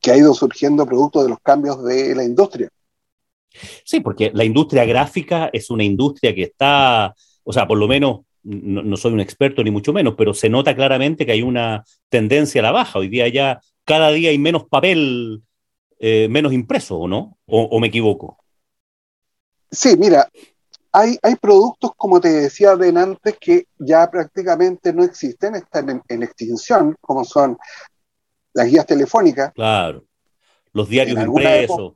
que 0.00 0.10
ha 0.10 0.16
ido 0.16 0.34
surgiendo 0.34 0.84
producto 0.84 1.22
de 1.22 1.30
los 1.30 1.38
cambios 1.40 1.82
de 1.84 2.14
la 2.14 2.24
industria. 2.24 2.68
Sí, 3.84 4.00
porque 4.00 4.30
la 4.34 4.44
industria 4.44 4.84
gráfica 4.84 5.50
es 5.52 5.70
una 5.70 5.84
industria 5.84 6.34
que 6.34 6.44
está, 6.44 7.14
o 7.44 7.52
sea, 7.52 7.66
por 7.66 7.78
lo 7.78 7.88
menos 7.88 8.20
no, 8.42 8.82
no, 8.82 8.96
soy 8.96 9.12
un 9.12 9.20
experto 9.20 9.62
ni 9.62 9.70
mucho 9.70 9.92
menos, 9.92 10.14
pero 10.16 10.34
se 10.34 10.48
nota 10.48 10.74
claramente 10.74 11.24
que 11.24 11.32
hay 11.32 11.42
una 11.42 11.84
tendencia 12.08 12.60
a 12.60 12.64
la 12.64 12.72
baja. 12.72 12.98
Hoy 12.98 13.08
día 13.08 13.28
ya 13.28 13.60
cada 13.84 14.10
día 14.10 14.30
hay 14.30 14.38
menos 14.38 14.64
papel 14.68 15.42
eh, 16.04 16.26
menos 16.28 16.52
impreso, 16.52 16.98
¿o 16.98 17.06
no? 17.06 17.38
O, 17.46 17.78
me 17.78 17.86
equivoco? 17.86 18.36
Sí, 19.70 19.96
mira, 19.96 20.28
hay, 20.90 21.16
hay 21.22 21.36
productos, 21.36 21.92
como 21.96 22.20
te 22.20 22.28
decía 22.28 22.74
de 22.74 22.88
antes, 22.88 23.36
que 23.38 23.68
ya 23.78 24.10
prácticamente 24.10 24.92
no 24.92 25.04
existen, 25.04 25.54
están 25.54 26.02
en, 26.08 26.22
extinción, 26.24 26.96
como 27.00 27.24
son 27.24 27.56
las 28.52 28.66
guías 28.66 28.84
telefónicas. 28.84 29.52
Claro, 29.52 30.04
los 30.72 30.88
diarios 30.88 31.24
impresos. 31.24 31.94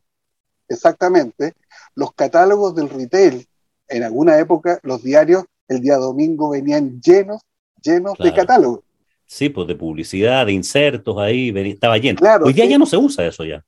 Exactamente, 0.68 1.54
los 1.94 2.12
catálogos 2.12 2.74
del 2.74 2.88
retail. 2.88 3.46
En 3.88 4.02
alguna 4.02 4.38
época 4.38 4.80
los 4.82 5.02
diarios 5.02 5.44
el 5.68 5.80
día 5.80 5.96
domingo 5.96 6.50
venían 6.50 7.00
llenos, 7.00 7.40
llenos 7.82 8.16
de 8.18 8.32
catálogos. 8.32 8.80
Sí, 9.26 9.48
pues 9.48 9.66
de 9.66 9.74
publicidad, 9.74 10.46
de 10.46 10.52
insertos 10.52 11.18
ahí, 11.18 11.52
estaba 11.68 11.98
lleno. 11.98 12.18
Claro, 12.18 12.46
Hoy 12.46 12.52
día 12.52 12.66
ya 12.66 12.78
no 12.78 12.86
se 12.86 12.96
usa 12.96 13.26
eso 13.26 13.44
ya. 13.44 13.64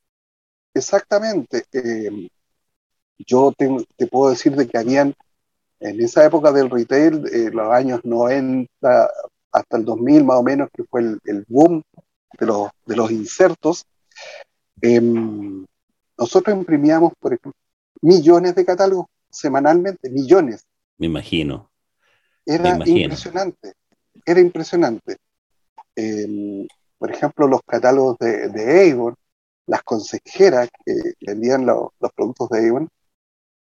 Exactamente. 0.72 1.64
Eh, 1.72 2.28
yo 3.18 3.52
te, 3.56 4.06
puedo 4.06 4.30
decir 4.30 4.54
de 4.54 4.68
que 4.68 4.78
habían, 4.78 5.14
en 5.80 6.00
esa 6.00 6.24
época 6.24 6.52
del 6.52 6.70
retail, 6.70 7.24
eh, 7.32 7.50
los 7.52 7.72
años 7.72 8.00
90 8.04 9.10
hasta 9.50 9.76
el 9.76 9.84
2000 9.84 10.24
más 10.24 10.36
o 10.36 10.42
menos, 10.42 10.68
que 10.72 10.84
fue 10.84 11.00
el, 11.00 11.44
boom 11.48 11.82
de 12.38 12.46
los, 12.46 12.70
de 12.86 12.96
los 12.96 13.10
insertos, 13.10 13.84
em, 14.80 15.66
nosotros 16.18 16.56
imprimíamos, 16.56 17.12
por 17.18 17.32
ejemplo, 17.32 17.52
millones 18.02 18.54
de 18.54 18.64
catálogos 18.64 19.06
semanalmente, 19.30 20.10
millones. 20.10 20.66
Me 20.98 21.06
imagino. 21.06 21.70
Era 22.44 22.76
impresionante, 22.84 23.74
era 24.24 24.40
impresionante. 24.40 25.16
Em, 25.94 26.66
por 26.98 27.10
ejemplo, 27.12 27.46
los 27.46 27.60
catálogos 27.62 28.18
de, 28.18 28.48
de 28.48 28.90
Avon, 28.90 29.14
las 29.66 29.82
consejeras 29.82 30.68
que 30.84 31.14
vendían 31.20 31.66
los 31.66 31.90
productos 32.14 32.48
de 32.48 32.68
Avon 32.68 32.88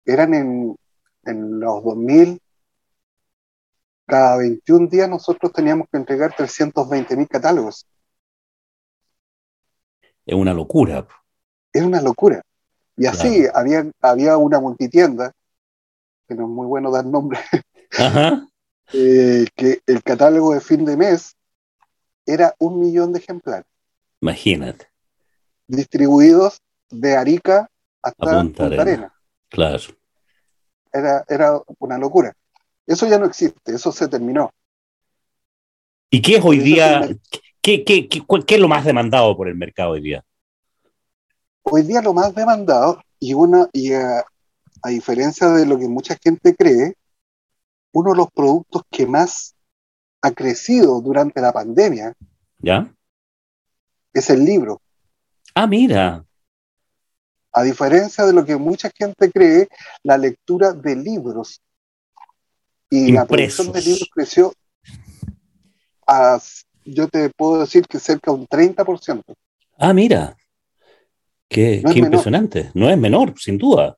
eran 0.05 0.33
en, 0.33 0.75
en 1.23 1.59
los 1.59 1.83
2000, 1.83 2.39
cada 4.05 4.37
21 4.37 4.87
días 4.87 5.09
nosotros 5.09 5.51
teníamos 5.51 5.87
que 5.91 5.97
entregar 5.97 6.35
320 6.35 7.15
mil 7.15 7.27
catálogos. 7.27 7.85
Es 10.25 10.35
una 10.35 10.53
locura. 10.53 11.07
Es 11.73 11.83
una 11.83 12.01
locura. 12.01 12.41
Y 12.97 13.05
así 13.05 13.45
había, 13.53 13.89
había 14.01 14.37
una 14.37 14.59
multitienda, 14.59 15.31
que 16.27 16.35
no 16.35 16.43
es 16.43 16.49
muy 16.49 16.67
bueno 16.67 16.91
dar 16.91 17.05
nombre, 17.05 17.39
eh, 18.93 19.47
que 19.55 19.81
el 19.85 20.03
catálogo 20.03 20.53
de 20.53 20.61
fin 20.61 20.83
de 20.83 20.97
mes 20.97 21.35
era 22.25 22.53
un 22.59 22.79
millón 22.79 23.13
de 23.13 23.19
ejemplares. 23.19 23.65
Imagínate 24.21 24.89
distribuidos 25.69 26.61
de 26.89 27.15
Arica 27.15 27.69
hasta 28.01 28.41
Punta, 28.41 28.65
Arena. 28.65 29.13
Claro. 29.47 29.79
Era, 30.91 31.23
era 31.29 31.61
una 31.77 31.97
locura. 31.97 32.35
Eso 32.85 33.07
ya 33.07 33.19
no 33.19 33.25
existe, 33.25 33.73
eso 33.73 33.91
se 33.91 34.07
terminó. 34.07 34.51
¿Y 36.09 36.21
qué 36.21 36.37
es 36.37 36.43
hoy 36.43 36.57
día, 36.57 37.07
qué, 37.61 37.83
qué, 37.83 38.09
qué, 38.09 38.25
qué, 38.45 38.55
es 38.55 38.61
lo 38.61 38.67
más 38.67 38.83
demandado 38.83 39.37
por 39.37 39.47
el 39.47 39.55
mercado 39.55 39.91
hoy 39.91 40.01
día? 40.01 40.25
Hoy 41.71 41.83
día 41.83 42.01
lo 42.01 42.13
más 42.13 42.33
demandado 42.33 42.99
y, 43.19 43.33
una, 43.33 43.69
y, 43.71 43.93
eh, 43.93 44.23
a 44.81 44.89
diferencia 44.89 45.49
de 45.49 45.67
lo 45.67 45.77
que 45.77 45.87
mucha 45.87 46.17
gente 46.21 46.55
cree, 46.55 46.95
uno 47.91 48.11
de 48.11 48.17
los 48.17 48.31
productos 48.31 48.81
que 48.89 49.05
más 49.05 49.53
ha 50.21 50.31
crecido 50.31 50.99
durante 50.99 51.39
la 51.41 51.51
pandemia 51.51 52.13
¿Ya? 52.59 52.91
es 54.13 54.29
el 54.31 54.43
libro. 54.43 54.81
Ah, 55.53 55.67
mira. 55.67 56.25
A 57.51 57.63
diferencia 57.63 58.25
de 58.25 58.33
lo 58.33 58.45
que 58.45 58.55
mucha 58.55 58.89
gente 58.89 59.31
cree, 59.31 59.67
la 60.03 60.17
lectura 60.17 60.73
de 60.73 60.95
libros 60.95 61.61
y 62.89 63.11
la 63.11 63.25
producción 63.25 63.71
de 63.71 63.81
libros 63.81 64.09
creció 64.11 64.53
a, 66.07 66.39
yo 66.83 67.07
te 67.07 67.29
puedo 67.29 67.59
decir 67.59 67.85
que 67.87 67.99
cerca 67.99 68.31
de 68.31 68.37
un 68.37 68.47
30%. 68.47 69.23
Ah, 69.77 69.93
mira. 69.93 70.35
Qué, 71.49 71.81
impresionante. 71.95 72.69
No 72.75 72.89
es 72.89 72.97
menor, 72.97 73.33
sin 73.39 73.57
duda. 73.57 73.97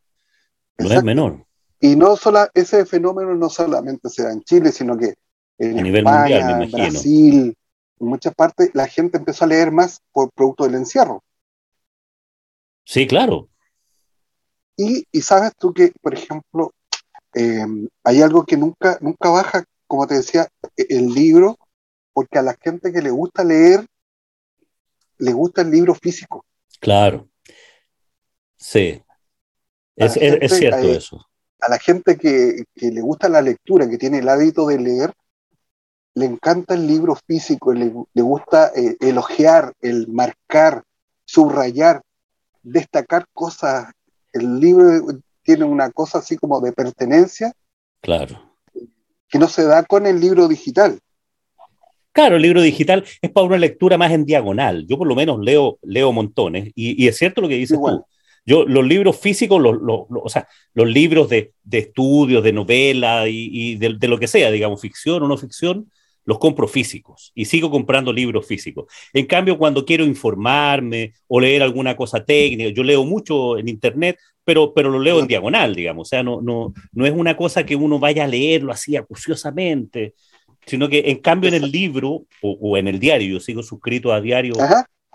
No 0.78 0.92
es 0.92 1.04
menor. 1.04 1.46
Y 1.82 1.96
no 1.96 2.16
solo 2.16 2.48
ese 2.54 2.86
fenómeno 2.86 3.36
no 3.36 3.50
solamente 3.50 4.10
se 4.10 4.24
da 4.24 4.32
en 4.32 4.42
Chile, 4.42 4.72
sino 4.72 4.98
que 4.98 5.16
en 5.58 5.78
a 5.78 5.82
nivel 5.82 6.06
mundial, 6.06 6.64
en 6.64 6.72
Brasil, 6.72 7.58
en 8.00 8.08
muchas 8.08 8.34
partes, 8.34 8.72
la 8.74 8.88
gente 8.88 9.18
empezó 9.18 9.46
a 9.46 9.48
leer 9.48 9.72
más 9.72 10.00
por 10.12 10.32
producto 10.32 10.64
del 10.64 10.76
encierro. 10.76 11.24
Sí, 12.86 13.06
claro. 13.06 13.50
Y, 14.78 15.06
sabes 15.22 15.52
tú 15.58 15.74
que, 15.74 15.92
por 16.02 16.14
ejemplo, 16.14 16.74
em, 17.34 17.88
hay 18.04 18.22
algo 18.22 18.46
que 18.46 18.58
nunca, 18.58 18.98
nunca 19.02 19.30
baja, 19.30 19.64
como 19.86 20.08
te 20.08 20.16
decía, 20.16 20.48
e, 20.78 20.86
el 20.90 21.14
libro, 21.14 21.58
porque 22.14 22.40
a 22.40 22.42
la 22.42 22.58
gente 22.60 22.92
que 22.92 23.02
le 23.02 23.12
gusta 23.12 23.44
leer, 23.44 23.86
le 25.18 25.34
gusta 25.34 25.62
el 25.62 25.70
libro 25.70 25.94
físico. 25.94 26.46
Claro. 26.80 27.28
Sí. 28.62 29.02
Es, 29.96 30.14
cierto 30.14 30.88
eso. 30.92 31.26
A 31.60 31.70
la 31.70 31.80
gente 31.80 32.16
que, 32.16 32.64
le 32.76 33.02
gusta 33.02 33.28
la 33.28 33.42
lectura, 33.42 33.90
que 33.90 33.98
tiene 33.98 34.20
el 34.20 34.30
hábito 34.30 34.68
de 34.68 34.80
leer, 34.80 35.14
le 36.14 36.26
encanta 36.26 36.76
el 36.76 36.86
libro 36.86 37.16
físico, 37.16 37.74
le, 37.74 37.92
gusta 38.22 38.72
eh, 38.76 38.98
elogiar, 39.00 39.74
el 39.82 40.08
marcar, 40.10 40.84
subrayar, 41.26 42.02
destacar 42.62 43.26
cosas. 43.34 43.92
El 44.32 44.60
libro 44.60 45.20
tiene 45.42 45.66
una 45.66 45.90
cosa 45.90 46.20
así 46.20 46.38
como 46.38 46.62
de 46.62 46.72
pertenencia. 46.72 47.54
Claro. 48.00 48.58
Que 49.28 49.40
no 49.40 49.48
se 49.48 49.64
da 49.66 49.84
con 49.84 50.06
el 50.06 50.20
libro 50.20 50.48
digital. 50.48 51.00
Claro, 52.12 52.36
el 52.36 52.42
libro 52.42 52.62
digital 52.62 53.06
es 53.22 53.32
para 53.32 53.48
una 53.48 53.58
lectura 53.58 53.98
más 53.98 54.12
en 54.12 54.26
diagonal. 54.26 54.86
Yo 54.88 54.98
por 54.98 55.08
lo 55.08 55.16
menos 55.16 55.40
leo, 55.40 55.80
leo 55.82 56.12
montones 56.12 56.72
y, 56.76 57.08
es 57.08 57.18
cierto 57.18 57.42
lo 57.42 57.48
que 57.48 57.56
dices 57.56 57.80
tú. 57.80 58.06
Yo 58.46 58.66
los 58.66 58.86
libros 58.86 59.20
físicos, 59.20 59.62
los, 59.62 59.78
o 60.10 60.30
sea, 60.30 60.48
los 60.74 60.88
libros 60.88 61.30
de, 61.30 61.54
de 61.64 61.78
estudios, 61.78 62.44
de 62.44 62.54
novela 62.54 63.28
y, 63.28 63.76
de, 63.76 63.96
de, 64.00 64.08
lo 64.08 64.20
que 64.20 64.28
sea, 64.28 64.50
digamos, 64.50 64.82
ficción 64.82 65.22
o 65.22 65.28
no 65.28 65.38
ficción, 65.38 65.92
los 66.26 66.40
compro 66.40 66.68
físicos 66.68 67.32
y 67.36 67.46
sigo 67.46 67.70
comprando 67.70 68.14
libros 68.14 68.46
físicos. 68.46 68.86
En 69.14 69.26
cambio, 69.26 69.58
cuando 69.58 69.86
quiero 69.86 70.06
informarme 70.06 71.14
o 71.28 71.40
leer 71.40 71.64
alguna 71.64 71.96
cosa 71.96 72.24
técnica, 72.24 72.70
yo 72.70 72.84
leo 72.84 73.04
mucho 73.04 73.58
en 73.58 73.70
internet, 73.70 74.18
pero, 74.44 74.74
pero 74.74 74.90
lo 74.90 75.00
leo 75.00 75.20
en 75.20 75.28
diagonal, 75.28 75.76
digamos. 75.76 76.08
O 76.08 76.10
sea, 76.10 76.24
no, 76.24 76.42
no, 76.42 76.74
no 76.92 77.06
es 77.06 77.14
una 77.14 77.38
cosa 77.38 77.66
que 77.66 77.76
uno 77.76 78.00
vaya 78.00 78.24
a 78.24 78.28
leerlo 78.28 78.72
así 78.72 78.96
acuciosamente, 78.96 80.16
sino 80.66 80.90
que 80.90 81.04
en 81.08 81.18
cambio 81.18 81.50
en 81.50 81.56
el 81.56 81.72
libro 81.72 82.26
o, 82.42 82.78
en 82.78 82.88
el 82.88 83.00
diario, 83.00 83.34
yo 83.34 83.40
sigo 83.40 83.64
suscrito 83.64 84.14
a 84.14 84.22
diario 84.22 84.54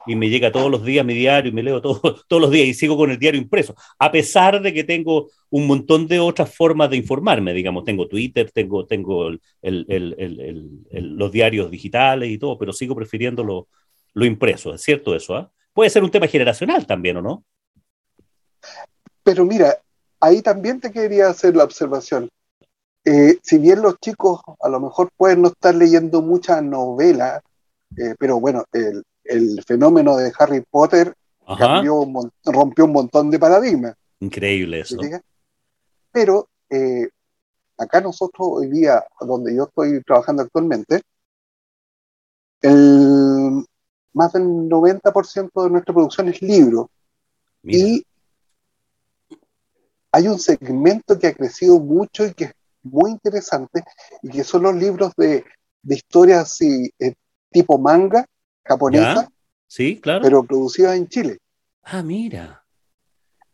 y 0.06 0.16
me 0.16 0.28
llega 0.28 0.52
todos 0.52 0.70
los 0.70 0.84
días 0.84 1.04
mi 1.04 1.14
diario 1.14 1.50
y 1.50 1.54
me 1.54 1.62
leo 1.62 1.80
todo, 1.80 2.00
todos 2.28 2.42
los 2.42 2.50
días 2.50 2.68
y 2.68 2.74
sigo 2.74 2.96
con 2.96 3.10
el 3.10 3.18
diario 3.18 3.40
impreso, 3.40 3.74
a 3.98 4.10
pesar 4.10 4.60
de 4.60 4.72
que 4.72 4.84
tengo 4.84 5.30
un 5.50 5.66
montón 5.66 6.06
de 6.06 6.18
otras 6.18 6.54
formas 6.54 6.90
de 6.90 6.96
informarme, 6.96 7.52
digamos, 7.52 7.84
tengo 7.84 8.08
Twitter, 8.08 8.50
tengo, 8.50 8.86
tengo 8.86 9.30
los 9.62 11.32
diarios 11.32 11.70
digitales 11.70 12.30
y 12.30 12.38
todo, 12.38 12.58
pero 12.58 12.72
sigo 12.72 12.94
prefiriendo 12.94 13.44
lo, 13.44 13.68
lo 14.14 14.24
impreso, 14.24 14.74
¿es 14.74 14.82
cierto 14.82 15.14
eso? 15.14 15.36
Ah? 15.36 15.50
Puede 15.72 15.90
ser 15.90 16.02
un 16.02 16.10
tema 16.10 16.26
generacional 16.26 16.86
también, 16.86 17.18
¿o 17.18 17.22
no? 17.22 17.44
Pero 19.22 19.44
mira, 19.44 19.76
ahí 20.20 20.40
también 20.40 20.80
te 20.80 20.90
quería 20.90 21.28
hacer 21.28 21.54
la 21.56 21.64
observación. 21.64 22.28
Eh, 23.04 23.38
si 23.42 23.58
bien 23.58 23.82
los 23.82 23.98
chicos 24.00 24.40
a 24.60 24.68
lo 24.68 24.80
mejor 24.80 25.10
pueden 25.16 25.42
no 25.42 25.48
estar 25.48 25.74
leyendo 25.74 26.22
mucha 26.22 26.60
novela, 26.60 27.42
eh, 27.96 28.14
pero 28.18 28.40
bueno, 28.40 28.64
el, 28.72 29.04
el 29.28 29.62
fenómeno 29.64 30.16
de 30.16 30.32
Harry 30.38 30.62
Potter 30.68 31.14
rompió 32.44 32.84
un 32.84 32.92
montón 32.92 33.30
de 33.30 33.38
paradigmas. 33.38 33.94
Increíble 34.20 34.80
eso. 34.80 34.96
Pero 36.10 36.48
eh, 36.70 37.08
acá 37.78 38.00
nosotros 38.00 38.48
hoy 38.50 38.68
día, 38.68 39.04
donde 39.20 39.54
yo 39.54 39.64
estoy 39.64 40.02
trabajando 40.02 40.42
actualmente, 40.42 41.02
el, 42.62 43.64
más 44.12 44.32
del 44.32 44.44
90% 44.44 45.64
de 45.64 45.70
nuestra 45.70 45.94
producción 45.94 46.28
es 46.28 46.40
libro. 46.42 46.90
Y 47.62 48.04
hay 50.12 50.28
un 50.28 50.38
segmento 50.38 51.18
que 51.18 51.26
ha 51.26 51.34
crecido 51.34 51.78
mucho 51.80 52.24
y 52.24 52.32
que 52.32 52.44
es 52.44 52.52
muy 52.82 53.10
interesante, 53.10 53.82
y 54.22 54.30
que 54.30 54.44
son 54.44 54.62
los 54.62 54.74
libros 54.74 55.12
de, 55.16 55.44
de 55.82 55.94
historias 55.94 56.42
así, 56.42 56.90
eh, 56.98 57.14
tipo 57.50 57.76
manga, 57.78 58.24
japonesa, 58.66 59.30
sí, 59.66 60.00
claro. 60.00 60.22
pero 60.22 60.44
producida 60.44 60.96
en 60.96 61.08
Chile. 61.08 61.38
Ah, 61.82 62.02
mira. 62.02 62.64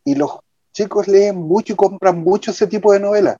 Y 0.04 0.14
los 0.14 0.38
chicos 0.72 1.06
leen 1.06 1.36
mucho 1.36 1.74
y 1.74 1.76
compran 1.76 2.20
mucho 2.20 2.50
ese 2.50 2.66
tipo 2.66 2.92
de 2.92 3.00
novelas. 3.00 3.36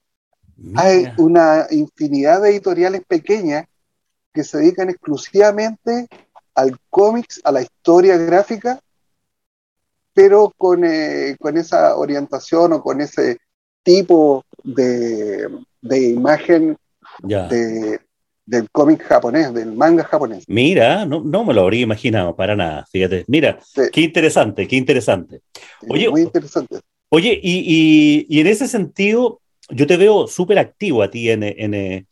Hay 0.76 1.12
una 1.16 1.66
infinidad 1.70 2.42
de 2.42 2.50
editoriales 2.50 3.02
pequeñas 3.06 3.66
que 4.32 4.44
se 4.44 4.58
dedican 4.58 4.90
exclusivamente 4.90 6.08
al 6.54 6.78
cómics, 6.90 7.40
a 7.44 7.52
la 7.52 7.62
historia 7.62 8.16
gráfica, 8.16 8.80
pero 10.12 10.52
con, 10.56 10.84
eh, 10.84 11.36
con 11.40 11.56
esa 11.56 11.96
orientación 11.96 12.74
o 12.74 12.82
con 12.82 13.00
ese 13.00 13.38
tipo 13.82 14.44
de, 14.62 15.48
imagen 15.82 16.76
de, 17.22 18.00
del 18.44 18.68
cómic 18.70 19.02
japonés, 19.02 19.52
del 19.54 19.72
manga 19.72 20.04
japonés. 20.04 20.44
Mira, 20.48 21.06
no, 21.06 21.22
no, 21.22 21.44
me 21.44 21.54
lo 21.54 21.62
habría 21.62 21.82
imaginado 21.82 22.34
para 22.34 22.56
nada, 22.56 22.86
fíjate. 22.90 23.24
Mira, 23.28 23.58
qué 23.92 24.00
interesante, 24.00 24.66
qué 24.66 24.76
interesante. 24.76 25.42
Oye, 25.88 26.08
muy 26.10 26.22
interesante. 26.22 26.80
Oye, 27.08 27.38
y, 27.42 28.26
y, 28.28 28.40
en 28.40 28.46
ese 28.46 28.66
sentido, 28.66 29.40
yo 29.68 29.86
te 29.86 29.96
veo 29.96 30.26
súper 30.26 30.58
activo 30.58 31.02
a 31.02 31.10
ti 31.10 31.30
en, 31.30 31.42
en, 31.42 31.74
en, 31.74 32.06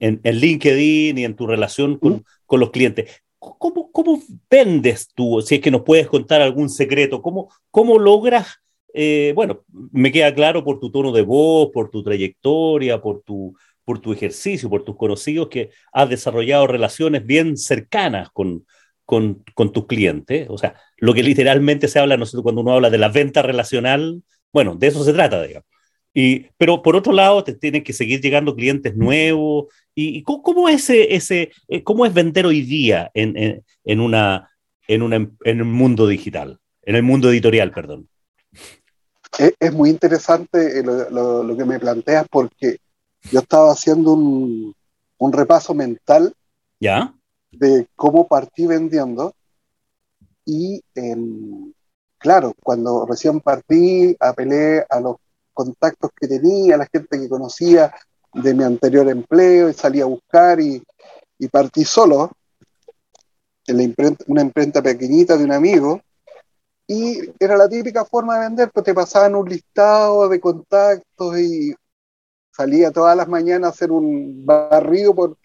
en, 0.00 0.20
LinkedIn 0.22 1.18
y 1.18 1.24
en 1.24 1.34
tu 1.34 1.46
relación 1.46 1.98
con, 1.98 2.24
con 2.46 2.60
los 2.60 2.70
clientes. 2.70 3.22
¿Cómo, 3.38 3.90
¿Cómo, 3.92 4.22
vendes 4.50 5.08
tú? 5.14 5.42
Si 5.42 5.56
es 5.56 5.60
que 5.60 5.70
nos 5.70 5.82
puedes 5.82 6.08
contar 6.08 6.40
algún 6.40 6.68
secreto, 6.68 7.22
¿cómo, 7.22 7.50
cómo 7.70 7.98
logras, 7.98 8.60
eh, 8.94 9.32
bueno, 9.34 9.64
me 9.92 10.10
queda 10.10 10.34
claro 10.34 10.64
por 10.64 10.80
tu 10.80 10.90
tono 10.90 11.12
de 11.12 11.22
voz, 11.22 11.70
por 11.72 11.90
tu 11.90 12.02
trayectoria, 12.02 13.00
por 13.00 13.22
tu, 13.22 13.54
por 13.88 14.00
tu 14.00 14.12
ejercicio, 14.12 14.68
por 14.68 14.84
tus 14.84 14.98
conocidos, 14.98 15.48
que 15.48 15.70
has 15.94 16.10
desarrollado 16.10 16.66
relaciones 16.66 17.24
bien 17.24 17.56
cercanas 17.56 18.28
con, 18.34 18.66
con, 19.06 19.42
con 19.54 19.72
tus 19.72 19.86
clientes. 19.86 20.46
O 20.50 20.58
sea, 20.58 20.74
lo 20.98 21.14
que 21.14 21.22
literalmente 21.22 21.88
se 21.88 21.98
habla, 21.98 22.18
no 22.18 22.26
sé, 22.26 22.36
cuando 22.42 22.60
uno 22.60 22.74
habla 22.74 22.90
de 22.90 22.98
la 22.98 23.08
venta 23.08 23.40
relacional, 23.40 24.22
bueno, 24.52 24.74
de 24.74 24.88
eso 24.88 25.02
se 25.04 25.14
trata, 25.14 25.42
digamos. 25.42 25.66
Y, 26.12 26.48
pero 26.58 26.82
por 26.82 26.96
otro 26.96 27.14
lado, 27.14 27.42
te 27.42 27.54
tienen 27.54 27.82
que 27.82 27.94
seguir 27.94 28.20
llegando 28.20 28.54
clientes 28.54 28.94
nuevos. 28.94 29.72
¿Y, 29.94 30.22
cómo, 30.22 30.68
es 30.68 30.90
ese, 30.90 31.50
eh, 31.68 31.82
cómo 31.82 32.04
es 32.04 32.12
vender 32.12 32.44
hoy 32.44 32.60
día 32.60 33.10
en, 33.14 33.62
en, 33.84 34.00
una, 34.00 34.50
en, 34.86 35.00
una, 35.00 35.30
en 35.44 35.62
un 35.62 35.72
mundo 35.72 36.06
digital, 36.06 36.60
en 36.82 36.94
el 36.94 37.02
mundo 37.02 37.30
editorial, 37.30 37.72
perdón? 37.72 38.06
Es, 39.38 39.72
muy 39.72 39.88
interesante 39.88 40.82
lo, 40.82 41.08
lo, 41.08 41.42
lo, 41.42 41.56
que 41.56 41.64
me 41.64 41.80
planteas 41.80 42.26
porque 42.28 42.80
yo 43.30 43.40
estaba 43.40 43.72
haciendo 43.72 44.12
un, 44.12 44.74
repaso 45.32 45.74
mental 45.74 46.34
¿Ya? 46.80 47.14
de 47.50 47.88
cómo 47.96 48.26
partí 48.26 48.66
vendiendo 48.66 49.34
y 50.44 50.82
em, 50.94 51.72
claro, 52.18 52.54
cuando 52.62 53.06
recién 53.06 53.40
partí, 53.40 54.16
apelé 54.18 54.84
a 54.88 55.00
los 55.00 55.16
contactos 55.52 56.10
que 56.18 56.28
tenía, 56.28 56.74
a 56.74 56.78
la 56.78 56.88
gente 56.90 57.18
que 57.18 57.28
conocía 57.28 57.92
de 58.32 58.54
mi 58.54 58.64
anterior 58.64 59.08
empleo 59.08 59.68
y 59.68 59.74
salí 59.74 60.00
a 60.00 60.06
buscar 60.06 60.60
y, 60.60 60.82
partí 61.50 61.84
solo 61.84 62.32
en 63.66 63.76
la 63.76 63.82
imprenta, 63.82 64.24
una 64.26 64.42
imprenta 64.42 64.82
pequeñita 64.82 65.36
de 65.36 65.44
un 65.44 65.52
amigo 65.52 66.00
y 66.86 67.20
era 67.38 67.56
la 67.56 67.68
típica 67.68 68.04
forma 68.04 68.34
de 68.34 68.48
vender, 68.48 68.70
pues 68.72 68.84
te 68.84 68.94
pasaban 68.94 69.34
un 69.34 69.48
listado 69.48 70.28
de 70.28 70.40
contactos 70.40 71.38
y 71.38 71.74
salía 72.58 72.90
todas 72.90 73.16
las 73.16 73.28
mañanas 73.28 73.68
a 73.68 73.72
hacer 73.72 73.92
un 73.92 74.44
barrido 74.44 75.14
por, 75.14 75.36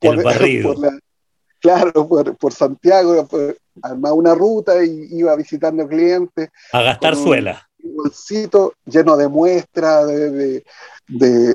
por, 0.00 0.22
barrido. 0.22 0.74
claro, 1.60 2.08
por, 2.38 2.52
Santiago, 2.52 3.28
armaba 3.82 4.14
una 4.14 4.34
ruta 4.34 4.84
y 4.84 5.06
iba 5.12 5.36
visitando 5.36 5.86
clientes. 5.86 6.50
A 6.72 6.82
gastar 6.82 7.14
suela. 7.14 7.68
bolsito 7.78 8.74
lleno 8.84 9.16
de 9.16 9.28
muestras 9.28 10.08
de, 10.08 10.64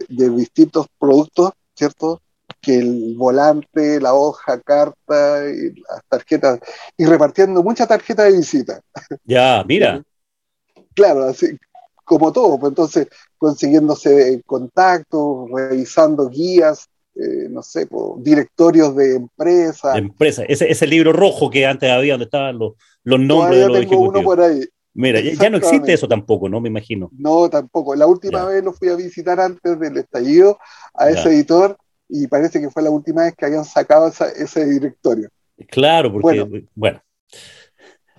distintos 0.08 0.88
productos, 0.98 1.52
¿cierto? 1.76 2.22
Que 2.62 2.78
el 2.78 3.16
volante, 3.18 4.00
la 4.00 4.14
hoja, 4.14 4.62
carta 4.62 5.50
y 5.50 5.74
las 5.82 6.04
tarjetas, 6.08 6.60
y 6.96 7.06
repartiendo 7.06 7.62
muchas 7.62 7.88
tarjetas 7.88 8.32
de 8.32 8.38
visita. 8.38 8.82
Ya, 9.26 9.62
mira. 9.68 10.02
claro, 10.96 11.26
así 11.26 11.58
como 12.06 12.32
todo, 12.32 12.60
pues 12.60 12.72
entonces 12.72 13.08
consiguiéndose 13.42 14.40
contactos, 14.46 15.50
revisando 15.52 16.30
guías, 16.30 16.88
eh, 17.16 17.48
no 17.50 17.64
sé, 17.64 17.88
directorios 18.18 18.96
de 18.96 19.16
empresas. 19.16 19.98
Empresa, 19.98 20.44
ese, 20.44 20.70
ese 20.70 20.86
libro 20.86 21.12
rojo 21.12 21.50
que 21.50 21.66
antes 21.66 21.90
había 21.90 22.14
donde 22.14 22.26
estaban 22.26 22.60
los, 22.60 22.74
los 23.04 23.20
nombres 23.20 23.62
de 23.62 23.68
los 23.68 23.80
tengo 23.80 24.10
uno 24.10 24.22
por 24.22 24.42
ahí. 24.42 24.64
Mira, 24.94 25.20
ya 25.22 25.50
no 25.50 25.58
existe 25.58 25.92
eso 25.92 26.08
tampoco, 26.08 26.50
¿no? 26.50 26.62
Me 26.62 26.70
imagino. 26.70 27.10
No, 27.18 27.50
tampoco. 27.50 27.96
La 27.96 28.06
última 28.06 28.46
vez 28.46 28.64
lo 28.64 28.74
fui 28.74 28.90
a 28.90 28.96
visitar 28.96 29.40
antes 29.40 29.80
del 29.80 29.98
estallido 29.98 30.60
a 30.94 31.10
ese 31.10 31.30
editor 31.30 31.76
y 32.08 32.28
parece 32.28 32.62
que 32.62 32.70
fue 32.70 32.84
la 32.84 32.92
última 32.92 33.24
vez 33.24 33.34
que 33.36 33.46
habían 33.46 33.66
sacado 33.66 34.08
ese 34.08 34.66
directorio. 34.68 35.30
Claro, 35.68 36.12
porque, 36.12 36.68
bueno, 36.76 37.02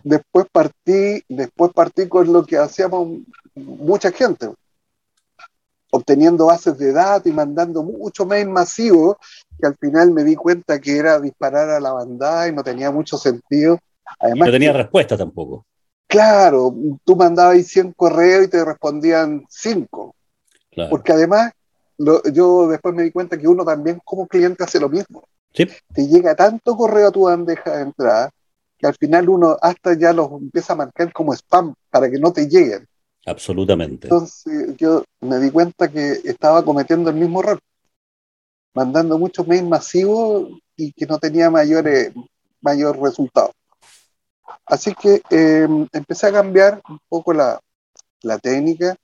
Después 0.04 0.46
partí, 0.50 1.22
después 1.28 1.72
partí 1.72 2.08
con 2.08 2.32
lo 2.32 2.44
que 2.44 2.56
hacíamos 2.56 3.20
mucha 3.54 4.10
gente, 4.10 4.48
obteniendo 5.94 6.46
bases 6.46 6.78
de 6.78 6.92
datos 6.92 7.30
y 7.30 7.34
mandando 7.34 7.82
mucho 7.82 8.24
mail 8.24 8.48
masivo, 8.48 9.18
que 9.60 9.66
al 9.66 9.76
final 9.76 10.10
me 10.10 10.24
di 10.24 10.34
cuenta 10.34 10.80
que 10.80 10.96
era 10.96 11.20
disparar 11.20 11.68
a 11.68 11.80
la 11.80 11.92
bandada 11.92 12.48
y 12.48 12.52
no 12.52 12.64
tenía 12.64 12.90
mucho 12.90 13.18
sentido. 13.18 13.78
Además, 14.18 14.48
no 14.48 14.52
tenía 14.52 14.72
respuesta 14.72 15.16
tampoco. 15.16 15.66
Claro, 16.06 16.74
tú 17.04 17.14
mandabas 17.14 17.66
100 17.66 17.92
correos 17.92 18.44
y 18.44 18.48
te 18.48 18.64
respondían 18.64 19.44
5. 19.48 20.14
Porque 20.88 21.12
además, 21.12 21.52
yo 21.98 22.68
después 22.68 22.94
me 22.94 23.02
di 23.02 23.10
cuenta 23.10 23.36
que 23.36 23.46
uno 23.46 23.64
también 23.64 24.00
como 24.02 24.26
cliente 24.26 24.64
hace 24.64 24.80
lo 24.80 24.88
mismo. 24.88 25.24
¿Sí? 25.52 25.68
Te 25.92 26.06
llega 26.06 26.34
tanto 26.34 26.74
correo 26.74 27.08
a 27.08 27.12
tu 27.12 27.24
bandeja 27.24 27.76
de 27.76 27.82
entrada 27.82 28.30
que 28.78 28.86
al 28.86 28.94
final 28.94 29.28
uno 29.28 29.56
hasta 29.60 29.92
ya 29.96 30.14
los 30.14 30.32
empieza 30.32 30.72
a 30.72 30.76
marcar 30.76 31.12
como 31.12 31.34
spam 31.34 31.74
para 31.90 32.10
que 32.10 32.18
no 32.18 32.32
te 32.32 32.48
lleguen. 32.48 32.88
Absolutamente. 33.24 34.08
Entonces 34.08 34.76
yo 34.76 35.04
me 35.20 35.38
di 35.38 35.50
cuenta 35.50 35.90
que 35.90 36.20
estaba 36.24 36.64
cometiendo 36.64 37.10
el 37.10 37.16
mismo 37.16 37.40
error, 37.40 37.60
mandando 38.74 39.18
muchos 39.18 39.46
mails 39.46 39.68
masivos 39.68 40.50
y 40.76 40.92
que 40.92 41.06
no 41.06 41.18
tenía 41.18 41.50
mayores, 41.50 42.12
mayor 42.60 43.00
resultado. 43.00 43.52
Así 44.66 44.94
que 44.94 45.22
em, 45.30 45.86
empecé 45.92 46.26
a 46.26 46.32
cambiar 46.32 46.82
un 46.88 46.98
poco 47.08 47.32
la, 47.32 47.60
técnica 48.40 48.96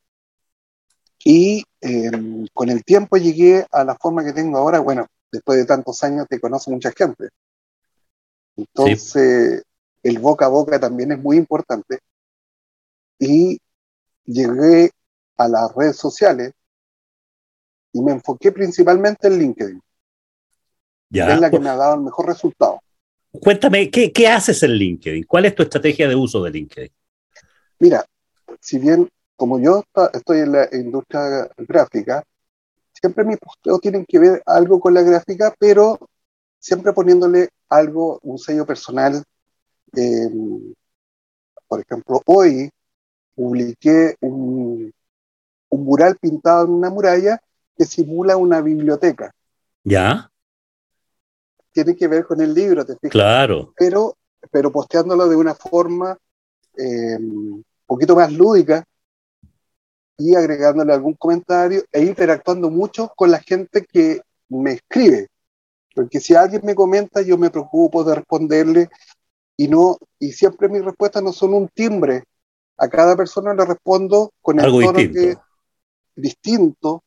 y 1.25 1.65
em, 1.81 2.47
con 2.55 2.69
el 2.71 2.85
tiempo 2.85 3.17
llegué 3.17 3.67
a 3.71 3.85
la 3.85 3.97
forma 3.97 4.25
que 4.25 4.33
tengo 4.33 4.59
ahora. 4.59 4.81
Bueno, 4.81 5.07
después 5.31 5.59
de 5.59 5.67
tantos 5.67 6.03
años 6.03 6.27
te 6.29 6.41
conoce 6.41 6.71
mucha 6.71 6.93
gente. 6.93 7.29
Entonces, 8.57 9.63
el 10.03 10.19
boca 10.19 10.47
a 10.47 10.49
boca 10.49 10.81
también 10.81 11.13
es 11.13 11.19
muy 11.19 11.37
importante. 11.37 11.99
Y 13.19 13.59
llegué 14.29 14.91
a 15.37 15.49
las 15.49 15.75
redes 15.75 15.97
sociales 15.97 16.53
y 17.93 18.03
me 18.03 18.13
enfoqué 18.13 18.53
principalmente 18.53 19.29
en 19.29 19.39
LinkedIn. 19.39 19.83
Ya. 21.11 21.35
Es 21.35 21.41
la 21.41 21.51
que 21.51 21.59
me 21.59 21.71
ha 21.71 21.77
dado 21.77 21.95
el 21.95 22.03
mejor 22.03 22.27
resultado. 22.27 22.81
Cuéntame, 23.31 23.91
¿qué, 23.91 24.13
¿qué, 24.13 24.29
haces 24.29 24.63
en 24.63 24.73
LinkedIn? 24.73 25.25
¿Cuál 25.25 25.47
es 25.47 25.55
tu 25.55 25.63
estrategia 25.63 26.09
de 26.09 26.15
uso 26.15 26.43
de 26.43 26.51
LinkedIn? 26.51 26.93
Mira, 27.79 28.05
si 28.61 28.79
bien 28.79 29.09
como 29.37 29.61
yo 29.61 29.85
estoy 30.13 30.41
en 30.41 30.53
la 30.53 30.69
industria 30.73 31.49
gráfica, 31.57 32.25
siempre 32.93 33.25
mis 33.25 33.39
posteos 33.39 33.81
tienen 33.81 34.05
que 34.05 34.19
ver 34.19 34.43
algo 34.45 34.81
con 34.81 34.93
la 34.93 35.03
gráfica, 35.03 35.55
pero 35.59 35.99
siempre 36.59 36.93
poniéndole 36.93 37.49
algo, 37.69 38.19
un 38.23 38.39
sello 38.39 38.67
personal. 38.67 39.23
por 41.69 41.81
ejemplo, 41.81 42.21
hoy 42.27 42.71
publiqué 43.39 44.17
un, 44.21 44.93
un 45.69 45.85
mural 45.85 46.17
pintado 46.17 46.65
en 46.65 46.73
una 46.73 46.91
muralla 46.91 47.41
que 47.77 47.85
simula 47.85 48.37
una 48.37 48.61
biblioteca. 48.61 49.33
¿Ya? 49.85 50.29
Tiene 51.71 51.95
que 51.95 52.09
ver 52.09 52.25
con 52.27 52.41
el 52.41 52.53
libro, 52.53 52.85
te 52.85 52.97
fijas. 52.97 53.13
Claro. 53.13 53.73
Pero, 53.77 54.17
pero 54.51 54.73
posteándolo 54.73 55.29
de 55.29 55.37
una 55.37 55.55
forma 55.55 56.19
un 56.77 56.85
eh, 56.85 57.65
poquito 57.87 58.17
más 58.17 58.33
lúdica 58.33 58.85
y 60.17 60.35
agregándole 60.35 60.93
algún 60.93 61.15
comentario 61.15 61.85
e 61.93 62.03
interactuando 62.03 62.71
mucho 62.71 63.13
con 63.15 63.31
la 63.31 63.39
gente 63.39 63.85
que 63.85 64.21
me 64.49 64.73
escribe. 64.73 65.29
Porque 65.95 66.19
si 66.19 66.35
alguien 66.35 66.63
me 66.65 66.75
comenta, 66.75 67.23
yo 67.23 67.39
me 67.39 67.51
preocupo 67.51 68.03
de 68.03 68.17
responderle 68.17 68.89
y 69.57 69.69
no, 69.69 69.97
y 70.19 70.33
siempre 70.33 70.69
mis 70.69 70.85
respuestas 70.85 71.23
no 71.23 71.33
son 71.33 71.55
un 71.55 71.69
timbre 71.69 72.25
a 72.79 72.89
cada 72.89 73.17
persona 73.17 73.53
le 73.55 73.65
respondo 73.65 74.33
con 74.41 74.59
el 74.59 74.65
Algo 74.67 74.81
tono 74.81 74.99
distinto. 74.99 75.43
distinto, 76.15 77.05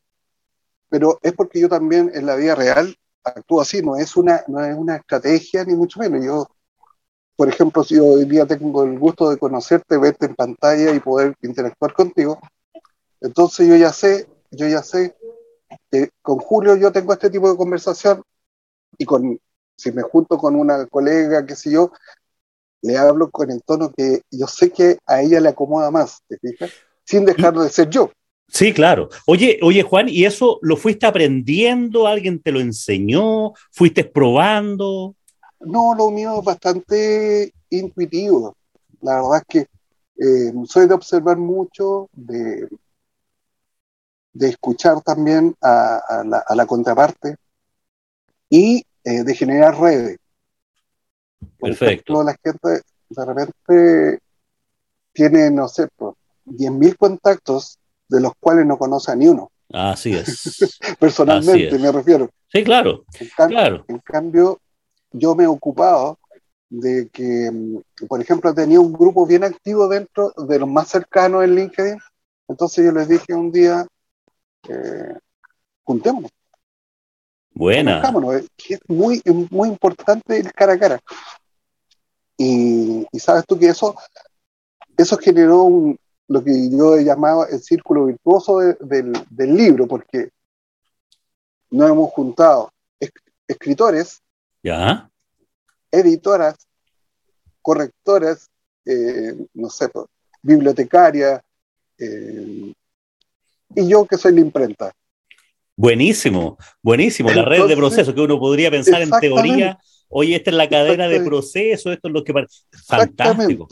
pero 0.88 1.18
es 1.22 1.32
porque 1.32 1.60
yo 1.60 1.68
también 1.68 2.10
en 2.14 2.26
la 2.26 2.36
vida 2.36 2.54
real 2.54 2.94
actúo 3.24 3.60
así, 3.60 3.82
no 3.82 3.96
es 3.96 4.16
una, 4.16 4.44
no 4.48 4.64
es 4.64 4.76
una 4.76 4.96
estrategia 4.96 5.64
ni 5.64 5.74
mucho 5.74 6.00
menos. 6.00 6.24
Yo, 6.24 6.48
por 7.36 7.48
ejemplo, 7.48 7.82
si 7.82 7.98
hoy 7.98 8.24
día 8.26 8.46
tengo 8.46 8.84
el 8.84 8.98
gusto 8.98 9.30
de 9.30 9.38
conocerte, 9.38 9.96
verte 9.96 10.26
en 10.26 10.34
pantalla 10.34 10.92
y 10.94 11.00
poder 11.00 11.34
interactuar 11.42 11.94
contigo, 11.94 12.38
entonces 13.20 13.66
yo 13.68 13.76
ya 13.76 13.92
sé, 13.92 14.28
yo 14.50 14.66
ya 14.66 14.82
sé 14.82 15.16
que 15.90 16.10
con 16.20 16.38
Julio 16.38 16.76
yo 16.76 16.92
tengo 16.92 17.12
este 17.12 17.30
tipo 17.30 17.50
de 17.50 17.56
conversación 17.56 18.22
y 18.98 19.04
con 19.04 19.38
si 19.74 19.90
me 19.90 20.02
junto 20.02 20.36
con 20.36 20.54
una 20.54 20.86
colega, 20.86 21.46
qué 21.46 21.56
sé 21.56 21.70
yo, 21.70 21.92
le 22.82 22.98
hablo 22.98 23.30
con 23.30 23.50
el 23.50 23.62
tono 23.62 23.92
que 23.96 24.22
yo 24.30 24.46
sé 24.46 24.70
que 24.70 24.98
a 25.06 25.22
ella 25.22 25.40
le 25.40 25.48
acomoda 25.48 25.90
más, 25.90 26.20
¿te 26.28 26.38
fijas? 26.38 26.70
Sin 27.04 27.24
dejar 27.24 27.54
de 27.54 27.68
ser 27.68 27.88
yo. 27.88 28.10
Sí, 28.48 28.74
claro. 28.74 29.08
Oye, 29.26 29.58
oye, 29.62 29.82
Juan, 29.82 30.08
¿y 30.08 30.26
eso 30.26 30.58
lo 30.60 30.76
fuiste 30.76 31.06
aprendiendo? 31.06 32.06
¿Alguien 32.06 32.42
te 32.42 32.52
lo 32.52 32.60
enseñó? 32.60 33.52
¿Fuiste 33.70 34.04
probando? 34.04 35.14
No, 35.60 35.94
lo 35.94 36.10
mío 36.10 36.38
es 36.38 36.44
bastante 36.44 37.52
intuitivo. 37.70 38.54
La 39.00 39.14
verdad 39.16 39.38
es 39.38 39.44
que 39.48 39.58
eh, 40.18 40.52
soy 40.66 40.86
de 40.86 40.94
observar 40.94 41.38
mucho, 41.38 42.10
de, 42.12 42.68
de 44.32 44.48
escuchar 44.48 45.00
también 45.00 45.54
a, 45.62 46.44
la, 46.54 46.66
contraparte 46.66 47.36
y 48.50 48.84
eh, 49.04 49.22
de 49.24 49.34
generar 49.34 49.80
redes. 49.80 50.18
Perfecto. 51.58 52.22
la 52.22 52.36
gente 52.42 52.82
de 53.08 53.24
repente 53.24 54.18
tiene, 55.12 55.50
no 55.50 55.68
sé, 55.68 55.88
pues, 55.96 56.14
10.000 56.44 56.96
contactos 56.96 57.78
de 58.08 58.20
los 58.20 58.32
cuales 58.38 58.66
no 58.66 58.78
conoce 58.78 59.12
a 59.12 59.16
ni 59.16 59.28
uno. 59.28 59.50
Así 59.72 60.14
es. 60.14 60.68
Personalmente 60.98 61.78
me 61.78 61.92
refiero. 61.92 62.28
Sí, 62.48 62.62
claro. 62.62 63.04
claro. 63.36 63.84
En 63.88 63.98
cambio, 63.98 64.60
yo 65.12 65.34
me 65.34 65.44
he 65.44 65.46
ocupado 65.46 66.18
de 66.68 67.08
que, 67.10 67.50
mm, 67.50 68.06
por 68.08 68.20
ejemplo, 68.20 68.54
tenía 68.54 68.80
un 68.80 68.92
grupo 68.92 69.26
bien 69.26 69.44
activo 69.44 69.88
dentro 69.88 70.32
de 70.36 70.58
los 70.58 70.68
más 70.68 70.88
cercanos 70.88 71.44
en 71.44 71.54
LinkedIn. 71.54 71.98
Entonces 72.48 72.84
yo 72.84 72.92
les 72.92 73.08
dije 73.08 73.34
un 73.34 73.52
día, 73.52 73.86
eh, 74.68 75.14
juntémonos. 75.84 76.30
Buena. 77.54 78.02
es 78.68 78.80
muy, 78.88 79.22
muy 79.50 79.68
importante 79.68 80.38
el 80.38 80.52
cara 80.52 80.74
a 80.74 80.78
cara. 80.78 81.00
Y, 82.36 83.06
sabes 83.18 83.44
tú 83.46 83.58
que 83.58 83.68
eso, 83.68 83.94
eso 84.96 85.16
generó 85.18 85.96
lo 86.28 86.42
que 86.42 86.70
yo 86.70 86.96
he 86.96 87.04
llamado 87.04 87.46
el 87.46 87.60
círculo 87.60 88.06
virtuoso 88.06 88.58
del, 88.58 89.12
libro, 89.36 89.86
porque 89.86 90.30
nos 91.70 91.90
hemos 91.90 92.10
juntado 92.10 92.72
escritores, 93.46 94.22
¿Ya? 94.62 95.10
editoras, 95.90 96.56
correctoras, 97.60 98.48
eh, 98.84 99.36
no 99.54 99.68
sé, 99.68 99.88
pues, 99.88 100.06
bibliotecarias, 100.40 101.40
eh, 101.98 102.72
y 103.74 103.88
yo 103.88 104.06
que 104.06 104.18
soy 104.18 104.34
la 104.34 104.40
imprenta. 104.40 104.92
Buenísimo, 105.76 106.58
buenísimo. 106.82 107.30
la 107.30 107.44
red 107.44 107.66
de 107.66 107.76
procesos 107.76 108.14
que 108.14 108.20
uno 108.20 108.38
podría 108.38 108.70
pensar 108.70 109.02
en 109.02 109.10
teoría, 109.10 109.78
oye, 110.08 110.36
esta 110.36 110.50
es 110.50 110.56
la 110.56 110.68
cadena 110.68 111.08
de 111.08 111.20
proceso, 111.20 111.90
esto 111.90 112.08
es 112.08 112.14
lo 112.14 112.22
que... 112.22 112.34
Fantástico. 112.86 113.68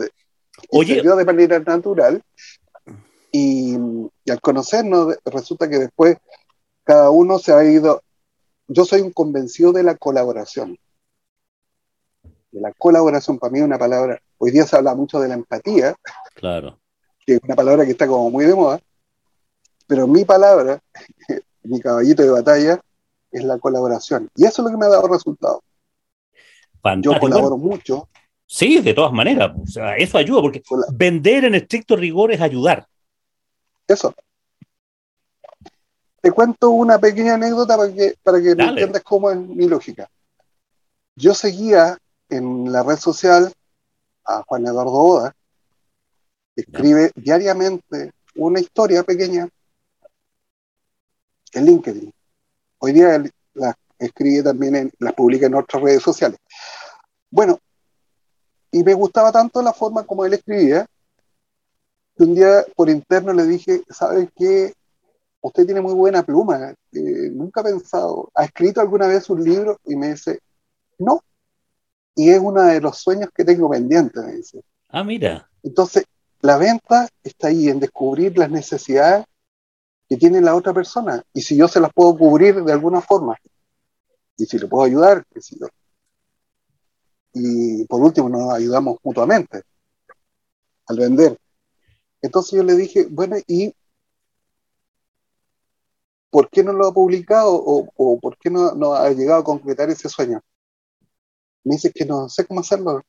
Oye, 0.71 1.03
de 1.03 1.25
manera 1.25 1.59
natural 1.61 2.23
y, 3.33 3.77
al 4.29 4.41
conocernos 4.41 5.17
resulta 5.25 5.69
que 5.69 5.79
después 5.79 6.17
cada 6.85 7.11
uno 7.11 7.39
se 7.39 7.53
ha 7.53 7.65
ido... 7.65 8.03
Yo 8.67 8.85
soy 8.85 9.01
un 9.01 9.13
convencido 9.13 9.73
de 9.73 9.83
la 9.83 9.97
colaboración. 9.97 10.79
De 12.53 12.61
la 12.61 12.73
colaboración, 12.73 13.39
para 13.39 13.53
mí 13.53 13.59
es 13.59 13.65
una 13.65 13.79
palabra... 13.79 14.21
Hoy 14.39 14.53
día 14.53 14.67
se 14.67 14.77
habla 14.77 14.95
mucho 14.95 15.21
de 15.21 15.29
la 15.29 15.35
empatía. 15.35 15.95
Claro. 16.35 16.81
que 17.27 17.35
es 17.35 17.41
una 17.43 17.55
palabra 17.55 17.85
que 17.85 17.91
está 17.91 18.07
como 18.07 18.31
muy 18.31 18.47
de 18.47 18.55
moda, 18.55 18.81
pero 19.87 20.07
mi 20.07 20.25
palabra, 20.25 20.81
mi 21.63 21.81
caballito 21.81 22.23
de 22.23 22.31
batalla, 22.31 22.81
es 23.31 23.45
la 23.45 23.59
colaboración. 23.59 24.29
Y 24.37 24.45
eso 24.45 24.63
es 24.63 24.65
lo 24.67 24.71
que 24.71 24.77
me 24.77 24.87
ha 24.87 24.91
dado 24.91 25.09
resultados. 25.09 25.61
Yo 27.01 27.19
colaboro 27.19 27.57
mucho. 27.57 28.09
Sí, 28.47 28.81
de 28.81 28.95
todas 28.95 29.13
maneras. 29.13 29.53
O 29.63 29.67
sea, 29.67 29.97
eso 29.97 30.19
ayuda, 30.19 30.41
porque 30.41 30.63
vender 30.93 31.45
en 31.45 31.55
estricto 31.55 31.95
rigor 31.95 32.33
es 32.33 32.41
ayudar. 32.41 32.87
Eso. 33.87 34.15
Te 36.21 36.33
cuento 36.33 36.71
una 36.71 36.99
pequeña 36.99 37.35
anécdota 37.35 37.77
para 37.77 37.93
que, 37.93 38.15
para 38.23 38.41
que 38.43 38.55
me 38.55 38.65
entiendas 38.65 39.03
cómo 39.03 39.31
es 39.31 39.39
mi 39.39 39.67
lógica. 39.69 40.09
Yo 41.17 41.35
seguía 41.35 41.97
en 42.29 42.73
la 42.73 42.83
red 42.83 42.97
social 42.97 43.53
a 44.25 44.43
Juan 44.47 44.67
Eduardo 44.67 44.93
Oda, 44.93 45.35
que 46.55 46.63
escribe 46.63 47.11
diariamente 47.15 48.13
una 48.35 48.61
historia 48.61 49.03
pequeña 49.03 49.49
en 51.53 51.65
LinkedIn. 51.65 52.13
Hoy 52.79 52.93
día 52.93 53.23
la 53.55 53.77
escribe 53.99 54.43
también, 54.43 54.77
en, 54.77 54.93
las 54.99 55.13
publica 55.15 55.47
en 55.47 55.55
otras 55.55 55.83
redes 55.83 56.03
sociales. 56.03 56.39
Bueno, 57.31 57.59
y 58.73 58.83
me 58.83 58.95
gustaba 58.95 59.33
tanto 59.33 59.63
la 59.63 59.73
forma 59.73 60.05
como 60.05 60.25
él 60.25 60.35
escribía, 60.35 60.87
que 62.17 62.25
un 62.25 62.35
día 62.35 62.65
por 62.75 62.89
interno 62.89 63.33
le 63.33 63.45
dije, 63.45 63.83
¿sabes 63.89 64.29
qué? 64.37 64.73
Usted 65.43 65.65
tiene 65.67 65.81
muy 65.81 65.95
buena 65.95 66.23
pluma, 66.23 66.75
eh, 66.93 67.31
nunca 67.33 67.61
ha 67.61 67.65
pensado, 67.65 68.31
¿ha 68.35 68.45
escrito 68.45 68.81
alguna 68.81 69.07
vez 69.07 69.29
un 69.31 69.43
libro? 69.43 69.79
Y 69.87 69.97
me 69.97 70.11
dice, 70.11 70.41
no. 70.99 71.23
Y 72.15 72.31
es 72.31 72.39
uno 72.39 72.63
de 72.63 72.81
los 72.81 72.99
sueños 72.99 73.31
que 73.35 73.45
tengo 73.45 73.71
pendiente, 73.71 74.21
me 74.21 74.33
dice. 74.33 74.61
Ah, 74.89 75.03
mira. 75.03 75.49
Entonces, 75.63 76.05
la 76.43 76.59
venta 76.59 77.09
está 77.23 77.49
ahí 77.49 77.69
en 77.69 77.81
descubrir 77.81 78.37
las 78.37 78.51
necesidades 78.51 79.25
que 80.11 80.17
tiene 80.17 80.41
la 80.41 80.57
otra 80.57 80.75
persona 80.75 81.23
y 81.33 81.41
si 81.41 81.57
yo 81.57 81.69
se 81.69 81.79
las 81.79 81.93
puedo 81.95 82.19
cubrir 82.19 82.65
de 82.65 82.73
alguna 82.73 83.01
forma 83.01 83.39
y 84.37 84.45
si 84.45 84.59
le 84.59 84.67
puedo 84.67 84.83
ayudar, 84.83 85.25
yo. 85.33 85.69
Y 87.33 87.85
por 87.87 88.03
último 88.03 88.29
nos 88.29 88.53
ayudamos 88.53 88.99
mutuamente 89.05 89.63
al 90.89 90.99
vender. 90.99 91.39
Entonces 92.23 92.57
yo 92.57 92.65
le 92.65 92.75
dije, 92.75 93.07
bueno, 93.09 93.37
¿y 93.47 93.73
por 96.29 96.51
qué 96.51 96.65
no 96.65 96.73
lo 96.73 96.89
ha 96.89 96.93
publicado 96.93 97.55
o, 97.55 98.19
por 98.19 98.37
qué 98.37 98.51
no, 98.51 98.73
no, 98.73 98.95
ha 98.95 99.11
llegado 99.11 99.43
a 99.43 99.45
concretar 99.45 99.91
ese 99.91 100.09
sueño? 100.09 100.41
Me 101.63 101.77
dice 101.77 101.93
que 101.93 102.05
no 102.05 102.29
sé 102.29 102.45
cómo 102.47 102.61
hacerlo. 102.61 103.01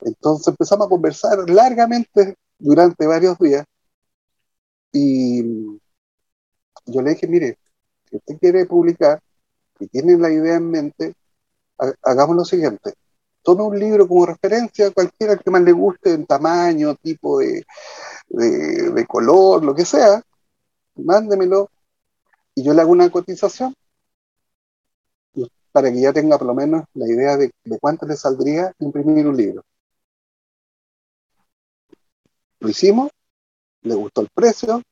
Entonces 0.00 0.48
empezamos 0.48 0.88
a 0.88 0.90
conversar 0.90 1.48
largamente 1.48 2.36
durante 2.58 3.06
varios 3.06 3.38
días 3.38 3.64
y 4.92 5.42
yo 6.86 7.02
le 7.02 7.10
dije, 7.10 7.26
mire, 7.26 7.58
si 8.08 8.16
usted 8.16 8.38
quiere 8.38 8.66
publicar 8.66 9.20
y 9.78 9.86
tiene 9.88 10.16
la 10.18 10.30
idea 10.30 10.56
en 10.56 10.70
mente, 10.70 11.14
hagamos 12.02 12.36
lo 12.36 12.44
siguiente. 12.44 12.94
Tome 13.42 13.62
un 13.62 13.78
libro 13.78 14.06
como 14.06 14.26
referencia, 14.26 14.90
cualquiera 14.90 15.36
que 15.36 15.50
más 15.50 15.62
le 15.62 15.72
guste, 15.72 16.12
en 16.12 16.26
tamaño, 16.26 16.94
tipo 16.96 17.38
de, 17.38 17.64
de, 18.28 19.06
color, 19.06 19.64
lo 19.64 19.74
que 19.74 19.84
sea, 19.84 20.22
mándemelo 20.96 21.70
y 22.54 22.62
yo 22.62 22.74
le 22.74 22.82
hago 22.82 22.92
una 22.92 23.10
cotización 23.10 23.74
para 25.72 25.90
que 25.92 26.00
ya 26.00 26.12
tenga 26.12 26.36
por 26.36 26.48
lo 26.48 26.54
menos 26.54 26.84
la 26.94 27.06
idea 27.06 27.36
de, 27.36 27.52
de 27.64 27.78
cuánto 27.78 28.06
le 28.06 28.16
saldría 28.16 28.72
imprimir 28.80 29.26
un 29.26 29.36
libro. 29.36 29.64
Lo 32.58 32.68
hicimos, 32.68 33.10
le 33.82 33.94
gustó 33.94 34.20
el 34.22 34.28
precio, 34.34 34.82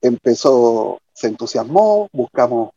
empezó, 0.00 1.00
se 1.12 1.28
entusiasmó, 1.28 2.08
buscamos 2.12 2.70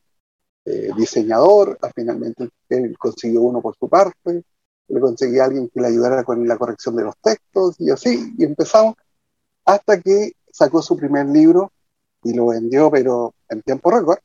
eh, 0.66 0.90
diseñador, 0.98 1.78
finalmente 1.96 2.50
él 2.70 2.98
consiguió 2.98 3.42
uno 3.42 3.62
por 3.62 3.76
su 3.78 3.90
parte, 3.90 4.44
le 4.88 5.00
conseguí 5.00 5.40
a 5.40 5.46
alguien 5.46 5.70
que 5.70 5.82
le 5.82 5.88
ayudara 5.88 6.24
con 6.24 6.48
la 6.48 6.58
corrección 6.58 6.96
de 6.96 7.04
los 7.04 7.16
textos 7.18 7.76
y 7.80 7.90
así, 7.90 8.34
y 8.38 8.44
empezamos 8.44 8.96
hasta 9.66 10.00
que 10.00 10.34
sacó 10.52 10.82
su 10.82 10.96
primer 10.96 11.26
libro 11.28 11.72
y 12.24 12.34
lo 12.34 12.48
vendió, 12.48 12.90
pero 12.92 13.34
en 13.50 13.62
tiempo 13.62 13.92
récord. 13.92 14.20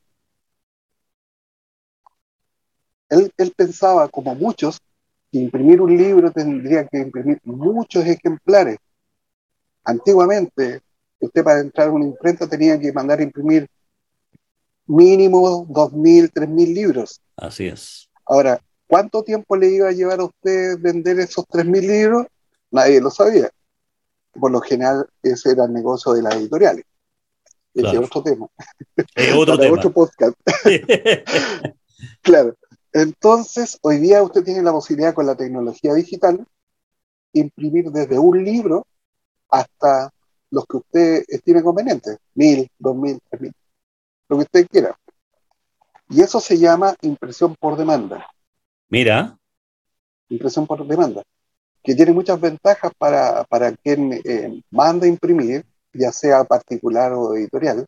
Él, 3.09 3.31
él 3.37 3.53
pensaba, 3.55 4.07
como 4.07 4.33
muchos, 4.35 4.79
que 5.31 5.39
imprimir 5.39 5.81
un 5.81 5.95
libro 5.97 6.31
tendría 6.31 6.87
que 6.87 6.99
imprimir 6.99 7.39
muchos 7.43 8.05
ejemplares 8.05 8.77
Antiguamente, 9.83 10.81
usted 11.19 11.43
para 11.43 11.59
entrar 11.59 11.87
a 11.87 11.91
una 11.91 12.05
imprenta 12.05 12.47
tenía 12.47 12.79
que 12.79 12.91
mandar 12.91 13.19
a 13.19 13.23
imprimir 13.23 13.67
mínimo 14.85 15.65
2.000, 15.67 16.31
3.000 16.31 16.73
libros. 16.73 17.21
Así 17.37 17.67
es. 17.67 18.09
Ahora, 18.25 18.61
¿cuánto 18.87 19.23
tiempo 19.23 19.55
le 19.55 19.69
iba 19.69 19.87
a 19.87 19.93
llevar 19.93 20.19
a 20.19 20.25
usted 20.25 20.77
vender 20.79 21.19
esos 21.19 21.45
3.000 21.45 21.81
libros? 21.81 22.27
Nadie 22.69 23.01
lo 23.01 23.09
sabía. 23.09 23.49
Por 24.33 24.51
lo 24.51 24.61
general, 24.61 25.07
ese 25.23 25.51
era 25.51 25.65
el 25.65 25.73
negocio 25.73 26.13
de 26.13 26.21
las 26.21 26.35
editoriales. 26.35 26.85
Ese 27.73 27.89
es 27.89 27.97
otro 27.97 28.23
tema. 28.23 28.47
Es 29.15 29.33
otro 29.33 29.57
tema. 29.59 29.77
otro 29.77 29.91
podcast. 29.91 30.37
claro. 32.21 32.55
Entonces, 32.93 33.77
hoy 33.81 33.99
día 33.99 34.21
usted 34.21 34.43
tiene 34.43 34.61
la 34.61 34.71
posibilidad 34.71 35.13
con 35.13 35.25
la 35.25 35.35
tecnología 35.35 35.93
digital 35.93 36.45
imprimir 37.33 37.89
desde 37.91 38.19
un 38.19 38.43
libro 38.43 38.85
hasta 39.51 40.09
los 40.49 40.65
que 40.65 40.77
usted 40.77 41.23
estime 41.27 41.61
convenientes, 41.61 42.17
mil, 42.33 42.69
dos 42.79 42.95
mil, 42.95 43.19
tres 43.29 43.41
mil, 43.41 43.53
lo 44.29 44.37
que 44.37 44.43
usted 44.43 44.67
quiera. 44.67 44.97
Y 46.09 46.21
eso 46.21 46.39
se 46.39 46.57
llama 46.57 46.95
impresión 47.01 47.55
por 47.55 47.77
demanda. 47.77 48.27
Mira. 48.89 49.37
Impresión 50.29 50.65
por 50.65 50.85
demanda, 50.87 51.23
que 51.83 51.95
tiene 51.95 52.13
muchas 52.13 52.39
ventajas 52.39 52.91
para, 52.97 53.43
para 53.45 53.73
quien 53.73 54.13
eh, 54.13 54.61
manda 54.71 55.07
imprimir, 55.07 55.65
ya 55.93 56.11
sea 56.11 56.43
particular 56.45 57.11
o 57.13 57.35
editorial, 57.35 57.85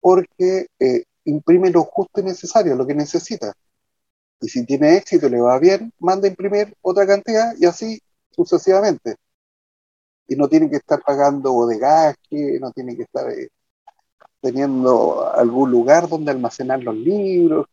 porque 0.00 0.66
eh, 0.78 1.04
imprime 1.24 1.70
lo 1.70 1.84
justo 1.84 2.20
y 2.20 2.24
necesario, 2.24 2.74
lo 2.74 2.86
que 2.86 2.94
necesita. 2.94 3.52
Y 4.40 4.48
si 4.48 4.64
tiene 4.66 4.96
éxito, 4.96 5.28
le 5.28 5.40
va 5.40 5.58
bien, 5.58 5.92
manda 5.98 6.26
imprimir 6.26 6.74
otra 6.80 7.06
cantidad 7.06 7.54
y 7.58 7.66
así 7.66 8.00
sucesivamente 8.30 9.16
y 10.28 10.36
no 10.36 10.48
tienen 10.48 10.70
que 10.70 10.76
estar 10.76 11.02
pagando 11.02 11.52
bodegaje, 11.52 12.58
no 12.60 12.70
tienen 12.70 12.96
que 12.96 13.02
estar 13.02 13.30
eh, 13.30 13.48
teniendo 14.40 15.30
algún 15.32 15.70
lugar 15.70 16.08
donde 16.08 16.32
almacenar 16.32 16.82
los 16.82 16.96
libros, 16.96 17.66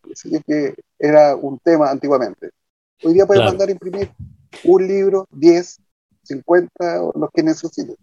que 0.45 0.75
era 0.97 1.35
un 1.35 1.57
tema 1.59 1.89
antiguamente. 1.89 2.51
Hoy 3.03 3.13
día 3.13 3.25
pueden 3.25 3.45
mandar 3.45 3.69
a 3.69 3.71
imprimir 3.71 4.11
un 4.63 4.87
libro, 4.87 5.27
10, 5.31 5.79
50, 6.23 7.03
o 7.03 7.17
los 7.17 7.29
que 7.33 7.43
necesiten. 7.43 7.95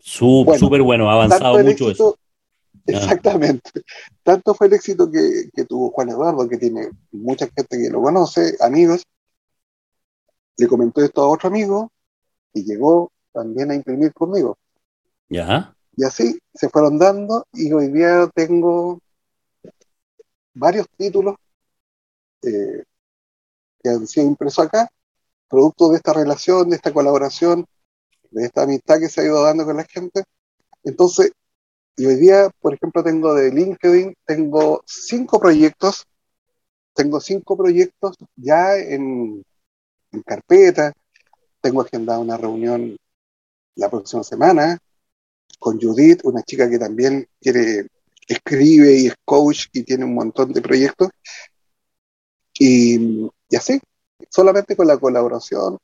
Súper 0.00 0.82
bueno, 0.82 1.10
ha 1.10 1.14
avanzado 1.14 1.62
mucho 1.62 1.90
eso. 1.90 2.18
Exactamente. 2.86 3.82
Tanto 4.22 4.54
fue 4.54 4.66
el 4.66 4.72
éxito 4.72 5.10
que, 5.10 5.50
que, 5.54 5.64
tuvo 5.64 5.90
Juan 5.90 6.08
Eduardo, 6.08 6.48
que 6.48 6.56
tiene 6.56 6.88
mucha 7.12 7.46
gente 7.54 7.78
que 7.78 7.90
lo 7.90 8.00
conoce, 8.00 8.56
amigos. 8.60 9.02
Le 10.56 10.66
comentó 10.66 11.02
esto 11.02 11.22
a 11.22 11.28
otro 11.28 11.48
amigo 11.48 11.92
y 12.52 12.64
llegó 12.64 13.12
también 13.32 13.70
a 13.70 13.74
imprimir 13.74 14.12
conmigo. 14.12 14.58
Ya. 15.28 15.74
Y 15.96 16.04
así 16.04 16.38
se 16.54 16.68
fueron 16.68 16.98
dando 16.98 17.46
y 17.52 17.72
hoy 17.72 17.88
día 17.88 18.30
tengo 18.34 19.00
varios 20.54 20.86
títulos 20.96 21.36
eh, 22.42 22.84
que 23.82 23.88
han 23.88 24.06
sido 24.06 24.26
impresos 24.26 24.66
acá, 24.66 24.88
producto 25.48 25.88
de 25.88 25.96
esta 25.96 26.12
relación, 26.12 26.70
de 26.70 26.76
esta 26.76 26.92
colaboración, 26.92 27.66
de 28.30 28.44
esta 28.44 28.62
amistad 28.62 28.98
que 29.00 29.08
se 29.08 29.20
ha 29.20 29.24
ido 29.24 29.42
dando 29.42 29.64
con 29.64 29.76
la 29.76 29.84
gente. 29.84 30.24
Entonces, 30.84 31.32
y 31.96 32.06
hoy 32.06 32.16
día, 32.16 32.48
por 32.60 32.74
ejemplo, 32.74 33.02
tengo 33.02 33.34
de 33.34 33.50
LinkedIn, 33.50 34.14
tengo 34.24 34.82
cinco 34.86 35.40
proyectos, 35.40 36.06
tengo 36.94 37.20
cinco 37.20 37.56
proyectos 37.56 38.16
ya 38.36 38.76
en, 38.76 39.42
en 40.12 40.22
carpeta, 40.22 40.92
tengo 41.60 41.82
agendada 41.82 42.20
una 42.20 42.36
reunión 42.36 42.96
la 43.78 43.88
próxima 43.88 44.22
semana 44.22 44.78
con 45.58 45.80
Judith, 45.80 46.20
una 46.24 46.42
chica 46.42 46.68
que 46.68 46.78
también 46.78 47.26
quiere, 47.40 47.86
escribe 48.26 49.00
y 49.00 49.06
es 49.06 49.14
coach 49.24 49.66
y 49.72 49.82
tiene 49.82 50.04
un 50.04 50.14
montón 50.14 50.52
de 50.52 50.60
proyectos. 50.60 51.08
Y, 52.58 53.28
así, 53.56 53.80
solamente 54.28 54.76
con 54.76 54.86
la 54.86 54.98
colaboración. 54.98 55.78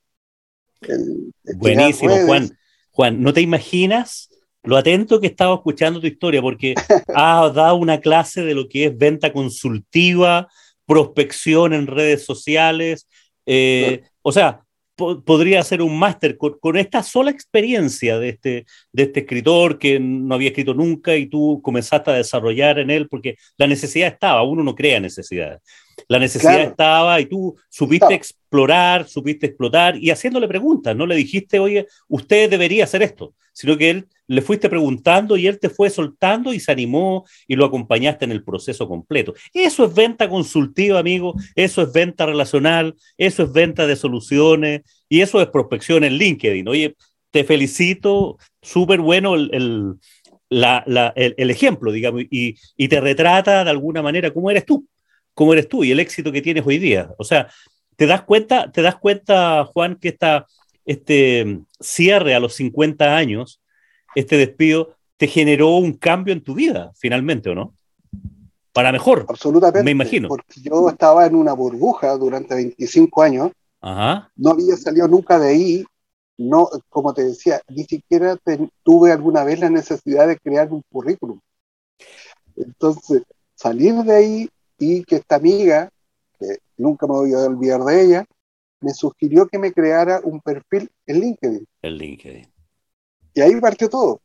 Buenísimo, 1.56 2.16
Juan. 2.26 2.56
Juan, 2.90 3.22
no 3.22 3.32
te 3.32 3.40
imaginas 3.40 4.28
lo 4.62 4.76
atento 4.76 5.20
que 5.20 5.26
estaba 5.26 5.54
escuchando 5.54 6.00
tu 6.00 6.06
historia, 6.06 6.40
porque 6.40 6.74
has 7.14 7.54
dado 7.54 7.76
una 7.76 8.00
clase 8.00 8.42
de 8.42 8.54
lo 8.54 8.68
que 8.68 8.86
es 8.86 8.96
venta 8.96 9.32
consultiva, 9.32 10.48
prospección 10.86 11.72
en 11.74 11.86
redes 11.86 12.24
sociales. 12.24 13.06
Eh, 13.46 14.02
o 14.22 14.32
sea, 14.32 14.63
podría 14.96 15.60
hacer 15.60 15.82
un 15.82 15.98
máster 15.98 16.36
con, 16.36 16.76
esta 16.76 17.02
sola 17.02 17.30
experiencia 17.30 18.18
de 18.18 18.28
este, 18.30 18.66
de 18.92 19.02
este 19.02 19.20
escritor 19.20 19.78
que 19.78 19.98
no 19.98 20.34
había 20.34 20.48
escrito 20.48 20.74
nunca 20.74 21.16
y 21.16 21.26
tú 21.26 21.60
comenzaste 21.62 22.10
a 22.10 22.14
desarrollar 22.14 22.78
en 22.78 22.90
él 22.90 23.08
porque 23.08 23.36
la 23.56 23.66
necesidad 23.66 24.08
estaba, 24.08 24.42
uno 24.42 24.62
no 24.62 24.74
crea 24.74 25.00
necesidades. 25.00 25.60
La 26.08 26.18
necesidad 26.18 26.60
estaba 26.60 27.20
y 27.20 27.26
tú 27.26 27.56
supiste 27.68 28.14
explorar, 28.14 29.08
supiste 29.08 29.46
explotar 29.46 29.96
y 29.96 30.10
haciéndole 30.10 30.48
preguntas, 30.48 30.94
no 30.94 31.06
le 31.06 31.16
dijiste, 31.16 31.58
oye, 31.58 31.86
usted 32.08 32.50
debería 32.50 32.84
hacer 32.84 33.02
esto, 33.02 33.34
sino 33.52 33.76
que 33.76 33.90
él 33.90 34.08
le 34.26 34.42
fuiste 34.42 34.68
preguntando 34.68 35.36
y 35.36 35.46
él 35.46 35.58
te 35.58 35.68
fue 35.68 35.90
soltando 35.90 36.52
y 36.52 36.60
se 36.60 36.72
animó 36.72 37.24
y 37.46 37.56
lo 37.56 37.64
acompañaste 37.64 38.24
en 38.24 38.32
el 38.32 38.42
proceso 38.42 38.88
completo. 38.88 39.34
Eso 39.52 39.84
es 39.84 39.94
venta 39.94 40.28
consultiva, 40.28 40.98
amigo, 40.98 41.34
eso 41.54 41.82
es 41.82 41.92
venta 41.92 42.26
relacional, 42.26 42.94
eso 43.18 43.42
es 43.42 43.52
venta 43.52 43.86
de 43.86 43.96
soluciones 43.96 44.82
y 45.08 45.20
eso 45.20 45.40
es 45.40 45.48
prospección 45.48 46.04
en 46.04 46.14
LinkedIn. 46.14 46.68
Oye, 46.68 46.96
te 47.30 47.44
felicito, 47.44 48.38
súper 48.62 49.00
bueno 49.00 49.34
el, 49.34 49.98
el, 50.50 51.50
ejemplo, 51.50 51.92
digamos, 51.92 52.22
y, 52.30 52.56
y 52.76 52.88
te 52.88 53.00
retrata 53.00 53.64
de 53.64 53.70
alguna 53.70 54.02
manera 54.02 54.32
cómo 54.32 54.50
eres 54.50 54.64
tú 54.64 54.86
cómo 55.34 55.52
eres 55.52 55.68
tú 55.68 55.84
y 55.84 55.90
el 55.90 56.00
éxito 56.00 56.32
que 56.32 56.42
tienes 56.42 56.64
hoy 56.66 56.78
día. 56.78 57.12
O 57.18 57.24
sea, 57.24 57.48
te 57.96 58.06
das 58.06 58.22
cuenta, 58.22 58.70
te 58.72 58.82
das 58.82 58.96
cuenta, 58.96 59.64
Juan, 59.66 59.96
que 59.96 60.08
esta, 60.08 60.46
este 60.84 61.60
cierre 61.80 62.34
a 62.34 62.40
los 62.40 62.54
50 62.54 63.16
años, 63.16 63.60
este 64.14 64.36
despido, 64.36 64.96
te 65.16 65.26
generó 65.26 65.76
un 65.76 65.92
cambio 65.92 66.32
en 66.32 66.42
tu 66.42 66.54
vida, 66.54 66.92
finalmente, 66.96 67.50
¿o 67.50 67.54
no? 67.54 67.74
Para 68.72 68.90
mejor. 68.90 69.26
Absolutamente. 69.28 69.84
Me 69.84 69.92
imagino. 69.92 70.28
Porque 70.28 70.60
yo 70.60 70.88
estaba 70.88 71.26
en 71.26 71.36
una 71.36 71.52
burbuja 71.52 72.16
durante 72.16 72.54
25 72.54 73.22
años. 73.22 73.52
Ajá. 73.80 74.30
No 74.34 74.50
había 74.50 74.76
salido 74.76 75.06
nunca 75.06 75.38
de 75.38 75.48
ahí. 75.48 75.84
No, 76.36 76.68
como 76.88 77.14
te 77.14 77.22
decía, 77.22 77.60
ni 77.68 77.84
siquiera 77.84 78.36
tuve 78.82 79.12
alguna 79.12 79.44
vez 79.44 79.60
la 79.60 79.70
necesidad 79.70 80.26
de 80.26 80.36
crear 80.36 80.72
un 80.72 80.82
currículum. 80.90 81.38
Entonces, 82.56 83.22
salir 83.54 83.94
de 83.94 84.12
ahí 84.12 84.50
y 84.78 85.04
que 85.04 85.16
esta 85.16 85.36
amiga, 85.36 85.90
que 86.38 86.58
nunca 86.76 87.06
me 87.06 87.14
voy 87.14 87.32
a 87.32 87.38
olvidar 87.38 87.80
de 87.82 88.02
ella, 88.02 88.24
me 88.80 88.92
sugirió 88.92 89.46
que 89.46 89.58
me 89.58 89.72
creara 89.72 90.20
un 90.22 90.40
perfil 90.40 90.90
en 91.06 91.20
LinkedIn. 91.20 91.66
En 91.82 91.94
LinkedIn. 91.96 92.52
Y 93.34 93.40
ahí 93.40 93.60
partió 93.60 93.88
todo. 93.88 94.20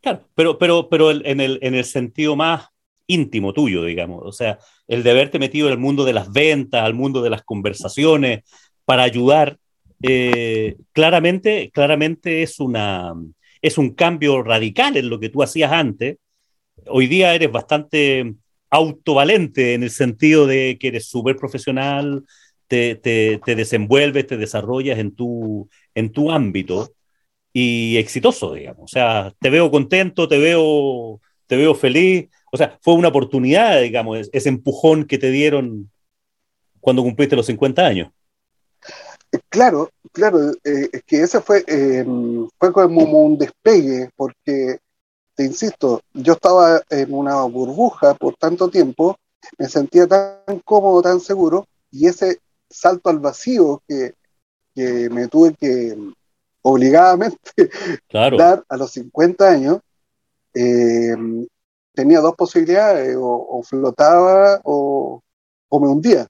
Claro, 0.00 0.24
pero, 0.34 0.58
pero, 0.58 0.88
pero 0.88 1.10
en, 1.10 1.40
el, 1.40 1.58
en 1.62 1.74
el 1.74 1.84
sentido 1.84 2.36
más 2.36 2.68
íntimo 3.06 3.52
tuyo, 3.52 3.84
digamos, 3.84 4.22
o 4.24 4.32
sea, 4.32 4.58
el 4.86 5.02
de 5.02 5.10
haberte 5.10 5.38
metido 5.38 5.68
en 5.68 5.74
el 5.74 5.78
mundo 5.78 6.04
de 6.04 6.12
las 6.12 6.30
ventas, 6.30 6.82
al 6.82 6.94
mundo 6.94 7.22
de 7.22 7.30
las 7.30 7.42
conversaciones, 7.42 8.40
para 8.84 9.02
ayudar, 9.02 9.58
eh, 10.02 10.76
claramente, 10.92 11.70
claramente 11.72 12.42
es, 12.42 12.60
una, 12.60 13.14
es 13.62 13.78
un 13.78 13.94
cambio 13.94 14.42
radical 14.42 14.96
en 14.96 15.08
lo 15.08 15.18
que 15.20 15.30
tú 15.30 15.42
hacías 15.42 15.72
antes. 15.72 16.18
Hoy 16.86 17.06
día 17.06 17.34
eres 17.34 17.50
bastante 17.50 18.34
autovalente 18.70 19.74
en 19.74 19.82
el 19.82 19.90
sentido 19.90 20.46
de 20.46 20.76
que 20.78 20.88
eres 20.88 21.06
súper 21.06 21.36
profesional, 21.36 22.24
te, 22.66 22.94
te, 22.96 23.40
te, 23.44 23.54
desenvuelves, 23.54 24.26
te 24.26 24.36
desarrollas 24.36 24.98
en 24.98 25.14
tu, 25.14 25.68
en 25.94 26.12
tu 26.12 26.30
ámbito 26.30 26.92
y 27.52 27.96
exitoso, 27.96 28.54
digamos. 28.54 28.84
O 28.84 28.88
sea, 28.88 29.32
te 29.40 29.50
veo 29.50 29.70
contento, 29.70 30.28
te 30.28 30.38
veo, 30.38 31.20
te 31.46 31.56
veo 31.56 31.74
feliz. 31.74 32.28
O 32.52 32.56
sea, 32.56 32.78
fue 32.82 32.94
una 32.94 33.08
oportunidad, 33.08 33.80
digamos, 33.80 34.28
ese 34.32 34.48
empujón 34.48 35.04
que 35.04 35.18
te 35.18 35.30
dieron 35.30 35.90
cuando 36.80 37.02
cumpliste 37.02 37.36
los 37.36 37.46
50 37.46 37.84
años. 37.84 38.10
Claro, 39.50 39.90
claro, 40.12 40.52
eh, 40.64 40.88
es 40.92 41.02
que 41.04 41.22
ese 41.22 41.40
fue, 41.40 41.62
eh, 41.66 42.04
fue 42.58 42.72
como 42.72 43.02
un 43.02 43.36
despegue, 43.36 44.08
porque 44.16 44.78
te 45.38 45.44
insisto, 45.44 46.02
yo 46.14 46.32
estaba 46.32 46.82
en 46.90 47.14
una 47.14 47.42
burbuja 47.44 48.14
por 48.14 48.34
tanto 48.34 48.68
tiempo, 48.68 49.16
me 49.56 49.68
sentía 49.68 50.04
tan 50.08 50.58
cómodo, 50.64 51.00
tan 51.00 51.20
seguro, 51.20 51.64
y 51.92 52.08
ese 52.08 52.40
salto 52.68 53.08
al 53.08 53.20
vacío 53.20 53.80
que, 53.86 54.14
me 54.74 55.28
tuve 55.28 55.54
que 55.54 55.96
obligadamente 56.62 57.38
dar 58.12 58.64
a 58.68 58.76
los 58.76 58.90
50 58.90 59.48
años, 59.48 59.78
eh, 60.54 61.14
tenía 61.94 62.18
dos 62.18 62.34
posibilidades, 62.34 63.16
o, 63.16 63.62
flotaba 63.62 64.60
o, 64.64 65.22
me 65.70 65.86
hundía. 65.86 66.26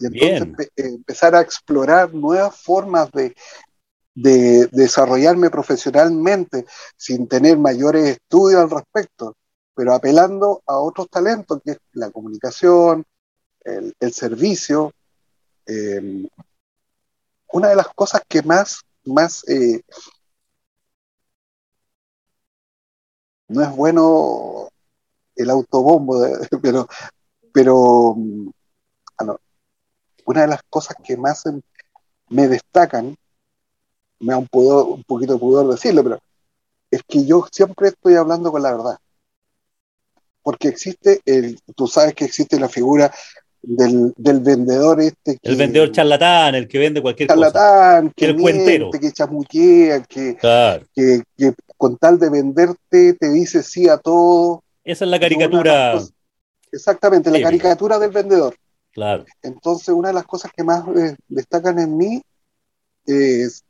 Y 0.00 0.06
entonces 0.06 0.72
empezar 0.74 1.36
a 1.36 1.40
explorar 1.40 2.12
nuevas 2.12 2.60
formas 2.60 3.12
de, 3.12 3.32
de 4.14 4.66
desarrollarme 4.68 5.50
profesionalmente 5.50 6.66
sin 6.96 7.28
tener 7.28 7.58
mayores 7.58 8.04
estudios 8.04 8.60
al 8.60 8.70
respecto, 8.70 9.36
pero 9.74 9.94
apelando 9.94 10.62
a 10.66 10.78
otros 10.78 11.08
talentos, 11.08 11.60
que 11.64 11.72
es 11.72 11.78
la 11.92 12.10
comunicación, 12.10 13.04
el, 13.64 14.12
servicio. 14.12 14.92
Em, 15.66 16.28
una 17.52 17.68
de 17.68 17.76
las 17.76 17.88
cosas 17.94 18.22
que 18.28 18.42
más, 18.42 18.82
más 19.04 19.48
eh, 19.48 19.82
no 23.48 23.62
es 23.62 23.70
bueno 23.76 24.68
el 25.36 25.50
autobombo, 25.50 26.22
pero, 26.62 26.88
pero 27.52 28.16
ah, 29.18 29.36
una 30.24 30.42
de 30.42 30.46
las 30.48 30.62
cosas 30.64 30.96
que 31.04 31.16
más 31.16 31.44
me 32.28 32.48
destacan 32.48 33.16
me 34.22 34.32
da 34.32 34.38
un, 34.38 34.48
un 34.50 35.04
poquito 35.04 35.34
de 35.34 35.38
pudor 35.38 35.68
decirlo, 35.68 36.02
pero 36.02 36.18
es 36.90 37.02
que 37.06 37.24
yo 37.24 37.46
siempre 37.50 37.88
estoy 37.88 38.14
hablando 38.14 38.52
con 38.52 38.62
la 38.62 38.72
verdad. 38.72 38.98
Porque 40.42 40.68
existe, 40.68 41.20
el, 41.24 41.58
tú 41.76 41.86
sabes 41.86 42.14
que 42.14 42.24
existe 42.24 42.58
la 42.58 42.68
figura 42.68 43.12
del, 43.62 44.12
vendedor 44.16 45.00
este. 45.00 45.38
el 45.42 45.56
vendedor 45.56 45.92
charlatán, 45.92 46.56
el 46.56 46.68
que 46.68 46.78
vende 46.78 47.00
cualquier 47.00 47.28
cosa. 47.28 47.52
Charlatán, 47.52 48.12
que, 48.14 48.24
el 48.26 48.36
cuentero. 48.36 48.90
que 48.90 49.12
chamuquea, 49.12 50.02
que, 50.02 50.36
que, 50.94 51.22
que, 51.36 51.54
con 51.76 51.96
tal 51.96 52.18
de 52.18 52.28
venderte 52.28 53.14
te 53.14 53.30
dice 53.30 53.62
sí 53.62 53.88
a 53.88 53.98
todo. 53.98 54.62
Esa 54.84 55.04
es 55.04 55.10
la 55.10 55.20
caricatura. 55.20 56.00
exactamente, 56.70 57.30
la 57.30 57.40
caricatura 57.40 57.98
del 57.98 58.10
vendedor. 58.10 58.56
Claro. 58.90 59.24
Entonces, 59.42 59.88
una 59.88 60.08
de 60.08 60.14
las 60.14 60.24
cosas 60.24 60.50
que 60.54 60.64
más 60.64 60.84
eh, 60.88 61.16
destacan 61.28 61.78
en 61.78 61.96
mí 61.96 62.22
es 63.06 63.64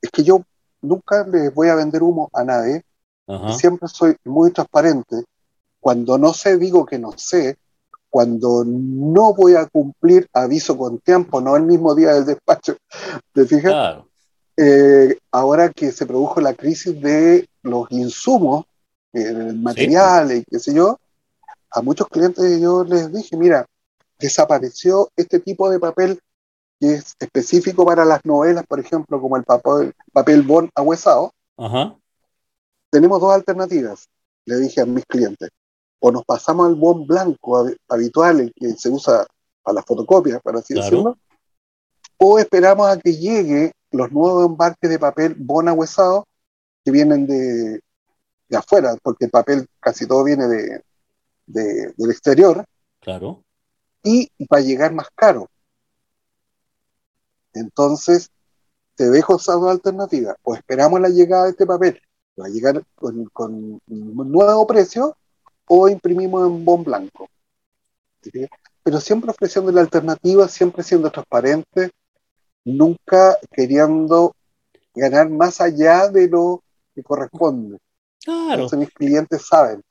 es 0.00 0.10
que 0.10 0.22
yo 0.22 0.42
nunca 0.82 1.26
le 1.26 1.50
voy 1.50 1.68
a 1.68 1.74
vender 1.74 2.02
humo 2.02 2.30
a 2.32 2.44
nadie. 2.44 2.82
Siempre 3.56 3.86
soy 3.86 4.16
muy 4.24 4.50
transparente. 4.50 5.22
Cuando 5.78 6.18
no 6.18 6.34
sé, 6.34 6.56
digo 6.56 6.84
que 6.84 6.98
no 6.98 7.12
sé. 7.16 7.58
Cuando 8.08 8.64
no 8.66 9.34
voy 9.34 9.54
a 9.54 9.66
cumplir, 9.66 10.28
aviso 10.32 10.76
con 10.76 10.98
tiempo, 10.98 11.40
no 11.40 11.56
el 11.56 11.62
mismo 11.62 11.94
día 11.94 12.12
del 12.14 12.26
despacho. 12.26 12.76
¿Te 13.32 13.46
fijas? 13.46 14.04
Eh, 14.56 15.16
ahora 15.30 15.70
que 15.70 15.92
se 15.92 16.06
produjo 16.06 16.40
la 16.40 16.54
crisis 16.54 17.00
de 17.00 17.48
los 17.62 17.86
insumos, 17.90 18.64
eh, 19.12 19.52
materiales 19.54 20.40
y 20.40 20.44
qué 20.44 20.58
sé 20.58 20.74
yo, 20.74 20.98
a 21.70 21.82
muchos 21.82 22.08
clientes 22.08 22.60
yo 22.60 22.84
les 22.84 23.12
dije, 23.12 23.36
mira, 23.36 23.64
desapareció 24.18 25.08
este 25.16 25.38
tipo 25.38 25.70
de 25.70 25.78
papel 25.78 26.20
que 26.80 26.94
es 26.94 27.14
específico 27.18 27.84
para 27.84 28.04
las 28.04 28.24
novelas, 28.24 28.64
por 28.66 28.80
ejemplo, 28.80 29.20
como 29.20 29.36
el 29.36 29.44
papel, 29.44 29.94
papel 30.12 30.42
bond 30.42 30.70
ahuesado, 30.74 31.32
tenemos 32.90 33.20
dos 33.20 33.32
alternativas, 33.32 34.08
le 34.46 34.56
dije 34.56 34.80
a 34.80 34.86
mis 34.86 35.04
clientes. 35.04 35.50
O 36.00 36.10
nos 36.10 36.24
pasamos 36.24 36.66
al 36.66 36.76
bond 36.76 37.06
blanco 37.06 37.70
habitual, 37.88 38.40
el 38.40 38.54
que 38.54 38.72
se 38.72 38.88
usa 38.88 39.26
para 39.62 39.74
las 39.74 39.84
fotocopias, 39.84 40.40
para 40.42 40.60
así 40.60 40.72
decirlo, 40.72 41.18
o 42.16 42.38
esperamos 42.38 42.88
a 42.88 42.98
que 42.98 43.14
llegue 43.14 43.72
los 43.90 44.10
nuevos 44.10 44.46
embarques 44.46 44.88
de 44.88 44.98
papel 44.98 45.34
bond 45.36 45.68
ahuesado 45.68 46.26
que 46.82 46.90
vienen 46.90 47.26
de, 47.26 47.80
de 48.48 48.56
afuera, 48.56 48.96
porque 49.02 49.26
el 49.26 49.30
papel 49.30 49.66
casi 49.78 50.06
todo 50.06 50.24
viene 50.24 50.46
de, 50.46 50.82
del 51.46 52.10
exterior. 52.10 52.64
Claro. 53.00 53.44
Y 54.02 54.30
va 54.52 54.58
a 54.58 54.62
llegar 54.62 54.92
más 54.92 55.08
caro. 55.14 55.48
Entonces, 57.54 58.30
te 58.94 59.08
dejo 59.10 59.36
esa 59.36 59.54
dos 59.54 59.70
alternativas. 59.70 60.36
O 60.42 60.54
esperamos 60.54 61.00
la 61.00 61.08
llegada 61.08 61.44
de 61.44 61.50
este 61.50 61.66
papel, 61.66 62.00
va 62.40 62.46
a 62.46 62.50
llegar 62.50 62.82
con, 62.94 63.30
un 63.34 63.80
nuevo 64.30 64.66
precio, 64.66 65.16
o 65.66 65.88
imprimimos 65.88 66.46
en 66.46 66.64
bon 66.64 66.84
blanco. 66.84 67.28
Pero 68.82 69.00
siempre 69.00 69.30
ofreciendo 69.30 69.72
la 69.72 69.80
alternativa, 69.80 70.48
siempre 70.48 70.82
siendo 70.82 71.10
transparente, 71.10 71.90
nunca 72.64 73.36
queriendo 73.50 74.34
ganar 74.94 75.30
más 75.30 75.60
allá 75.60 76.08
de 76.08 76.28
lo 76.28 76.62
que 76.94 77.02
corresponde. 77.02 77.78
Claro. 78.22 78.64
Entonces 78.64 78.78
mis 78.78 78.90
clientes 78.90 79.46
saben. 79.46 79.82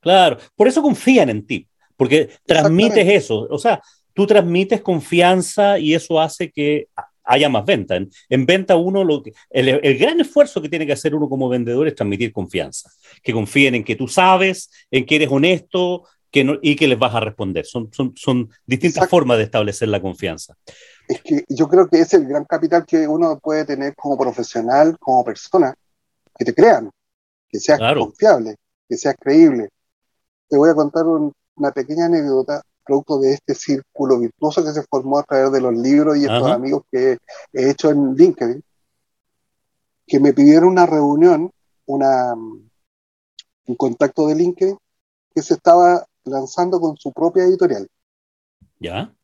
Claro, 0.00 0.38
por 0.54 0.68
eso 0.68 0.82
confían 0.82 1.30
en 1.30 1.46
ti, 1.46 1.68
porque 1.96 2.30
transmites 2.44 3.08
eso. 3.08 3.46
O 3.50 3.58
sea, 3.58 3.80
tú 4.14 4.26
transmites 4.26 4.80
confianza 4.80 5.78
y 5.78 5.94
eso 5.94 6.20
hace 6.20 6.50
que 6.50 6.88
haya 7.24 7.48
más 7.48 7.64
venta. 7.64 7.96
En, 7.96 8.46
venta 8.46 8.76
uno, 8.76 9.04
lo 9.04 9.22
el, 9.50 9.98
gran 9.98 10.20
esfuerzo 10.20 10.60
que 10.60 10.68
tiene 10.68 10.86
que 10.86 10.92
hacer 10.92 11.14
uno 11.14 11.28
como 11.28 11.48
vendedor 11.48 11.86
es 11.86 11.94
transmitir 11.94 12.32
confianza, 12.32 12.90
que 13.22 13.32
confíen 13.32 13.74
en 13.76 13.84
que 13.84 13.96
tú 13.96 14.08
sabes, 14.08 14.70
en 14.90 15.06
que 15.06 15.16
eres 15.16 15.28
honesto 15.30 16.04
que 16.30 16.58
y 16.62 16.76
que 16.76 16.88
les 16.88 16.98
vas 16.98 17.14
a 17.14 17.20
responder. 17.20 17.66
Son, 17.66 17.92
son, 17.92 18.14
son 18.16 18.50
distintas 18.66 19.08
formas 19.08 19.38
de 19.38 19.44
establecer 19.44 19.88
la 19.88 20.00
confianza. 20.00 20.56
Es 21.06 21.20
que 21.22 21.44
yo 21.48 21.68
creo 21.68 21.88
que 21.88 22.00
es 22.00 22.14
el 22.14 22.26
gran 22.26 22.44
capital 22.44 22.86
que 22.86 23.06
uno 23.06 23.38
puede 23.38 23.64
tener 23.64 23.94
como 23.94 24.16
profesional, 24.16 24.96
como 24.98 25.24
persona, 25.24 25.74
que 26.38 26.44
te 26.44 26.54
crean, 26.54 26.90
que 27.48 27.60
seas 27.60 27.78
confiable, 27.78 28.56
que 28.88 28.96
seas 28.96 29.14
creíble. 29.20 29.68
Te 30.48 30.56
voy 30.56 30.70
a 30.70 30.74
contar 30.74 31.04
una 31.06 31.72
pequeña 31.72 32.06
anécdota 32.06 32.62
producto 32.84 33.18
de 33.20 33.34
este 33.34 33.54
círculo 33.54 34.18
virtuoso 34.18 34.64
que 34.64 34.72
se 34.72 34.82
formó 34.82 35.18
a 35.18 35.22
través 35.22 35.52
de 35.52 35.60
los 35.60 35.74
libros 35.74 36.16
y 36.16 36.24
estos 36.24 36.50
amigos 36.50 36.82
que 36.90 37.18
he 37.52 37.70
hecho 37.70 37.90
en 37.90 38.14
LinkedIn, 38.14 38.62
que 40.06 40.20
me 40.20 40.32
pidieron 40.32 40.70
una 40.70 40.86
reunión, 40.86 41.50
una, 41.86 42.34
un 42.34 43.76
contacto 43.76 44.26
de 44.26 44.34
LinkedIn, 44.34 44.76
que 45.34 45.42
se 45.42 45.54
estaba 45.54 46.04
lanzando 46.24 46.80
con 46.80 46.96
su 46.96 47.12
propia 47.12 47.44
editorial. 47.44 47.88
¿Ya? 48.78 49.14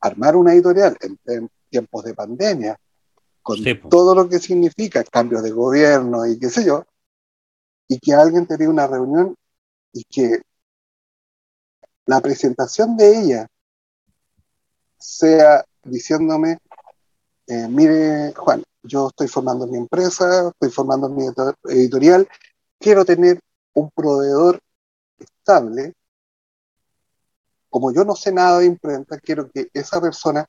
Armar 0.00 0.36
una 0.36 0.52
editorial 0.52 0.96
en, 1.26 1.48
tiempos 1.68 2.04
de 2.04 2.14
pandemia, 2.14 2.78
con 3.40 3.58
todo 3.88 4.14
lo 4.14 4.28
que 4.28 4.38
significa 4.38 5.02
cambios 5.04 5.42
de 5.42 5.50
gobierno 5.50 6.26
y 6.26 6.38
qué 6.38 6.50
sé 6.50 6.64
yo, 6.64 6.84
y 7.88 7.98
que 7.98 8.12
alguien 8.12 8.46
te 8.46 8.68
una 8.68 8.86
reunión 8.86 9.34
y 9.92 10.04
que 10.04 10.42
la 12.06 12.20
presentación 12.20 12.96
de 12.96 13.18
ella 13.18 13.48
sea 14.98 15.64
diciéndome, 15.84 16.58
eh, 17.46 17.68
mire 17.68 18.32
Juan, 18.34 18.62
yo 18.82 19.08
estoy 19.08 19.28
formando 19.28 19.66
mi 19.66 19.78
empresa, 19.78 20.48
estoy 20.48 20.70
formando 20.70 21.08
mi 21.08 21.24
editorial, 21.64 22.28
quiero 22.78 23.04
tener 23.04 23.40
un 23.74 23.90
proveedor 23.90 24.60
estable. 25.18 25.94
Como 27.68 27.92
yo 27.92 28.04
no 28.04 28.14
sé 28.14 28.32
nada 28.32 28.58
de 28.58 28.66
imprenta, 28.66 29.18
quiero 29.18 29.50
que 29.50 29.68
esa 29.72 30.00
persona 30.00 30.46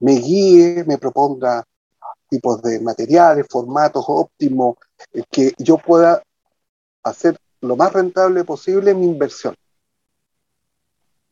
me 0.00 0.12
guíe, 0.16 0.84
me 0.84 0.98
proponga 0.98 1.64
tipos 2.28 2.60
de 2.62 2.80
materiales, 2.80 3.46
formatos 3.48 4.04
óptimos, 4.08 4.76
eh, 5.12 5.24
que 5.30 5.54
yo 5.58 5.78
pueda 5.78 6.22
hacer 7.02 7.38
lo 7.60 7.76
más 7.76 7.92
rentable 7.92 8.44
posible 8.44 8.94
mi 8.94 9.06
inversión 9.06 9.54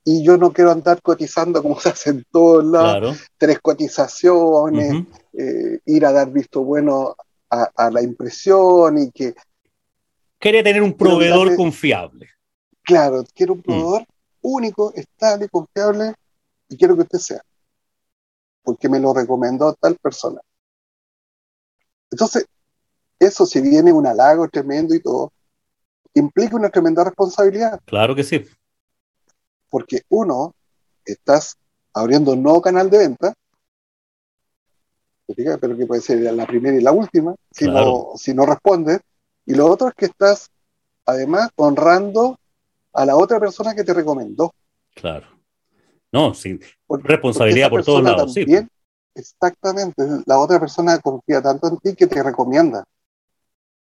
y 0.05 0.25
yo 0.25 0.37
no 0.37 0.53
quiero 0.53 0.73
andar 0.73 1.01
cotizando 1.01 1.63
como 1.63 1.79
se 1.79 1.91
hace 1.91 2.11
en 2.11 2.27
todos 2.31 2.65
lados, 2.65 3.19
tres 3.39 3.61
cotizaciones, 3.61 5.07
eh, 5.33 5.79
ir 5.87 6.05
a 6.07 6.13
dar 6.13 6.31
visto 6.31 6.63
bueno 6.65 7.15
a, 7.51 7.91
la 7.91 8.03
impresión 8.03 8.99
y 8.99 9.11
que... 9.11 9.35
Quiere 10.39 10.63
tener 10.63 10.83
un 10.83 10.95
proveedor 10.95 11.55
confiable. 11.55 12.31
Claro, 12.83 13.25
quiero 13.35 13.53
un 13.53 13.61
mm. 13.61 13.63
proveedor 13.63 14.07
único, 14.41 14.93
estable, 14.95 15.49
confiable 15.49 16.15
y 16.69 16.77
quiero 16.77 16.97
que 16.97 17.03
usted 17.03 17.19
sea, 17.19 17.43
porque 18.63 18.89
me 18.89 18.99
lo 18.99 19.15
recomendó 19.15 19.75
tal 19.75 19.97
persona. 19.97 20.41
Entonces, 22.11 22.47
eso 23.21 23.47
si 23.47 23.61
viene 23.61 23.93
un 23.93 24.07
halago 24.07 24.49
tremendo 24.49 24.95
y 24.95 25.01
todo, 25.01 25.33
implica 26.15 26.57
una 26.57 26.71
tremenda 26.71 27.05
responsabilidad. 27.05 27.81
Claro 27.85 28.17
que 28.17 28.25
sí 28.25 28.45
porque 29.73 30.03
uno, 30.11 30.55
estás 31.03 31.57
abriendo 31.95 32.33
un 32.33 32.43
nuevo 32.43 32.61
canal 32.61 32.91
de 32.91 32.99
venta, 32.99 33.35
pero 35.27 35.79
que 35.79 35.87
puede 35.87 36.03
ser 36.03 36.19
la 36.31 36.47
primera 36.47 36.77
y 36.77 36.83
la 36.83 36.93
última, 36.93 37.35
si, 37.51 37.65
no, 37.65 38.11
si 38.17 38.35
no 38.35 38.45
respondes, 38.45 39.01
y 39.47 39.55
lo 39.55 39.67
otro 39.67 39.89
es 39.89 39.95
que 39.95 40.05
estás 40.05 40.51
además 41.07 41.49
honrando 41.57 42.39
a 42.93 43.07
la 43.07 43.17
otra 43.17 43.41
persona 43.41 43.75
que 43.75 43.83
te 43.83 43.95
recomendó. 43.95 44.53
Claro. 44.95 45.27
No, 46.13 46.35
sin 46.35 46.61
responsabilidad 46.87 47.71
por 47.71 47.83
todos 47.83 48.03
lados. 48.03 48.35
sí. 48.35 48.45
Exactamente. 49.15 50.03
La 50.25 50.39
otra 50.39 50.59
persona 50.59 50.99
confía 50.99 51.43
tanto 51.43 51.69
en 51.69 51.77
ti 51.79 51.95
que 51.95 52.07
te 52.07 52.23
recomienda. 52.23 52.85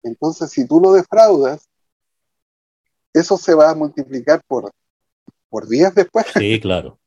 Entonces, 0.03 0.51
si 0.51 0.67
tú 0.67 0.79
lo 0.79 0.93
defraudas, 0.93 1.69
eso 3.15 3.39
se 3.39 3.55
va 3.55 3.71
a 3.71 3.75
multiplicar 3.75 4.43
por 4.47 4.71
por 5.49 5.69
días 5.69 5.95
después. 5.95 6.27
Sí, 6.35 6.61
claro. 6.61 6.99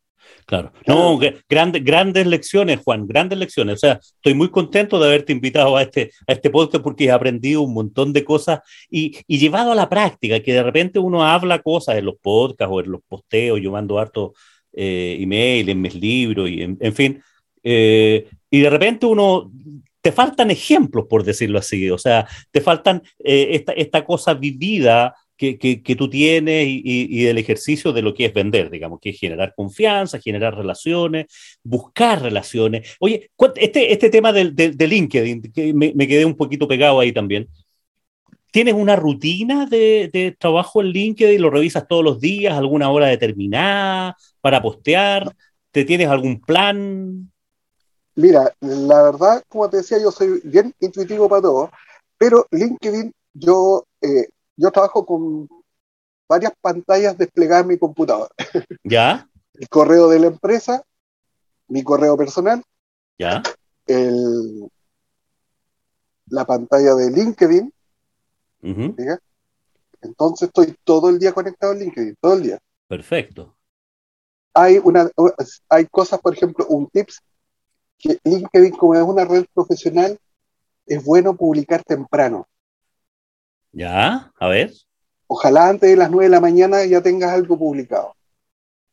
Claro. 0.45 0.73
No, 0.87 1.19
grandes, 1.47 1.83
grandes 1.83 2.25
lecciones, 2.25 2.79
Juan, 2.83 3.07
grandes 3.07 3.37
lecciones. 3.37 3.75
O 3.75 3.77
sea, 3.77 3.99
estoy 4.01 4.33
muy 4.33 4.49
contento 4.49 4.99
de 4.99 5.05
haberte 5.05 5.31
invitado 5.31 5.77
a 5.77 5.83
este, 5.83 6.11
a 6.27 6.33
este 6.33 6.49
podcast 6.49 6.83
porque 6.83 7.05
he 7.05 7.11
aprendido 7.11 7.61
un 7.61 7.73
montón 7.73 8.11
de 8.13 8.23
cosas 8.23 8.59
y, 8.89 9.17
y 9.27 9.37
llevado 9.37 9.71
a 9.71 9.75
la 9.75 9.89
práctica, 9.89 10.39
que 10.39 10.53
de 10.53 10.63
repente 10.63 10.97
uno 10.97 11.23
habla 11.23 11.59
cosas 11.59 11.97
en 11.97 12.05
los 12.05 12.15
podcasts 12.19 12.73
o 12.73 12.79
en 12.79 12.91
los 12.91 13.01
posteos, 13.07 13.61
yo 13.61 13.71
mando 13.71 13.99
harto 13.99 14.33
eh, 14.73 15.17
email 15.19 15.69
en 15.69 15.81
mis 15.81 15.93
libros 15.93 16.49
y 16.49 16.61
en, 16.61 16.93
fin. 16.93 17.21
Eh, 17.63 18.27
y 18.49 18.59
de 18.59 18.69
repente 18.69 19.05
uno, 19.05 19.51
te 20.01 20.11
faltan 20.11 20.49
ejemplos, 20.49 21.05
por 21.07 21.23
decirlo 21.23 21.59
así. 21.59 21.89
O 21.91 21.97
sea, 21.97 22.27
te 22.51 22.61
faltan 22.61 23.03
eh, 23.19 23.49
esta, 23.51 23.73
esta 23.73 24.03
cosa 24.03 24.33
vivida 24.33 25.15
que, 25.39 25.95
tú 25.97 26.09
tienes 26.09 26.65
y, 26.67 27.23
del 27.23 27.37
ejercicio 27.37 27.93
de 27.93 28.01
lo 28.01 28.13
que 28.13 28.25
es 28.25 28.33
vender, 28.33 28.69
digamos, 28.69 28.99
que 28.99 29.11
es 29.11 29.19
generar 29.19 29.53
confianza, 29.55 30.19
generar 30.19 30.55
relaciones, 30.55 31.27
buscar 31.63 32.21
relaciones. 32.21 32.95
Oye, 32.99 33.31
este, 33.55 33.93
este 33.93 34.09
tema 34.09 34.33
del, 34.33 34.53
de 34.53 34.87
LinkedIn, 34.87 35.53
que 35.53 35.73
me, 35.73 36.07
quedé 36.07 36.25
un 36.25 36.35
poquito 36.35 36.67
pegado 36.67 36.99
ahí 36.99 37.13
también. 37.13 37.47
¿Tienes 38.51 38.73
una 38.73 38.95
rutina 38.95 39.65
de, 39.65 40.09
de, 40.11 40.35
trabajo 40.37 40.81
en 40.81 40.87
LinkedIn? 40.87 41.41
¿Lo 41.41 41.49
revisas 41.49 41.87
todos 41.87 42.03
los 42.03 42.19
días, 42.19 42.57
alguna 42.57 42.89
hora 42.89 43.07
determinada 43.07 44.17
para 44.41 44.61
postear? 44.61 45.33
¿Te 45.71 45.85
tienes 45.85 46.09
algún 46.09 46.41
plan? 46.41 47.31
Mira, 48.15 48.53
la 48.59 49.03
verdad, 49.03 49.43
como 49.47 49.69
te 49.69 49.77
decía, 49.77 49.99
yo 50.01 50.11
soy 50.11 50.41
bien 50.43 50.73
intuitivo 50.81 51.29
para 51.29 51.43
todo, 51.43 51.71
pero 52.17 52.45
LinkedIn 52.51 53.13
yo 53.33 53.85
eh, 54.01 54.27
yo 54.59 54.71
trabajo 54.71 55.05
con 55.05 55.47
varias 56.27 56.51
pantallas 56.59 57.17
desplegadas 57.17 57.63
en 57.63 57.69
mi 57.69 57.77
computador. 57.77 58.29
¿Ya? 58.83 59.27
El 59.53 59.69
correo 59.69 60.09
de 60.09 60.19
la 60.19 60.27
empresa, 60.27 60.83
mi 61.67 61.81
correo 61.81 62.17
personal. 62.17 62.61
¿Ya? 63.17 63.41
El, 63.85 64.69
la 66.27 66.45
pantalla 66.45 66.93
de 66.95 67.09
LinkedIn. 67.09 67.73
Entonces 70.01 70.47
estoy 70.47 70.75
todo 70.83 71.09
el 71.09 71.19
día 71.19 71.33
conectado 71.33 71.71
a 71.71 71.75
LinkedIn, 71.75 72.17
todo 72.19 72.33
el 72.33 72.43
día. 72.43 72.59
Perfecto. 72.87 73.55
Hay, 74.53 74.77
una, 74.77 75.09
hay 75.69 75.85
cosas, 75.85 76.19
por 76.19 76.33
ejemplo, 76.33 76.65
un 76.67 76.87
tips, 76.87 77.21
que 77.97 78.19
LinkedIn 78.23 78.71
como 78.75 78.95
es 78.95 79.03
una 79.03 79.23
red 79.23 79.45
profesional, 79.53 80.19
es 80.85 81.03
bueno 81.03 81.35
publicar 81.35 81.81
temprano. 81.83 82.47
Ya, 83.71 84.31
a 84.37 84.47
ver. 84.47 84.73
Ojalá 85.27 85.69
antes 85.69 85.89
de 85.89 85.95
las 85.95 86.09
9 86.09 86.25
de 86.25 86.29
la 86.29 86.41
mañana 86.41 86.83
ya 86.85 87.01
tengas 87.01 87.31
algo 87.31 87.57
publicado. 87.57 88.15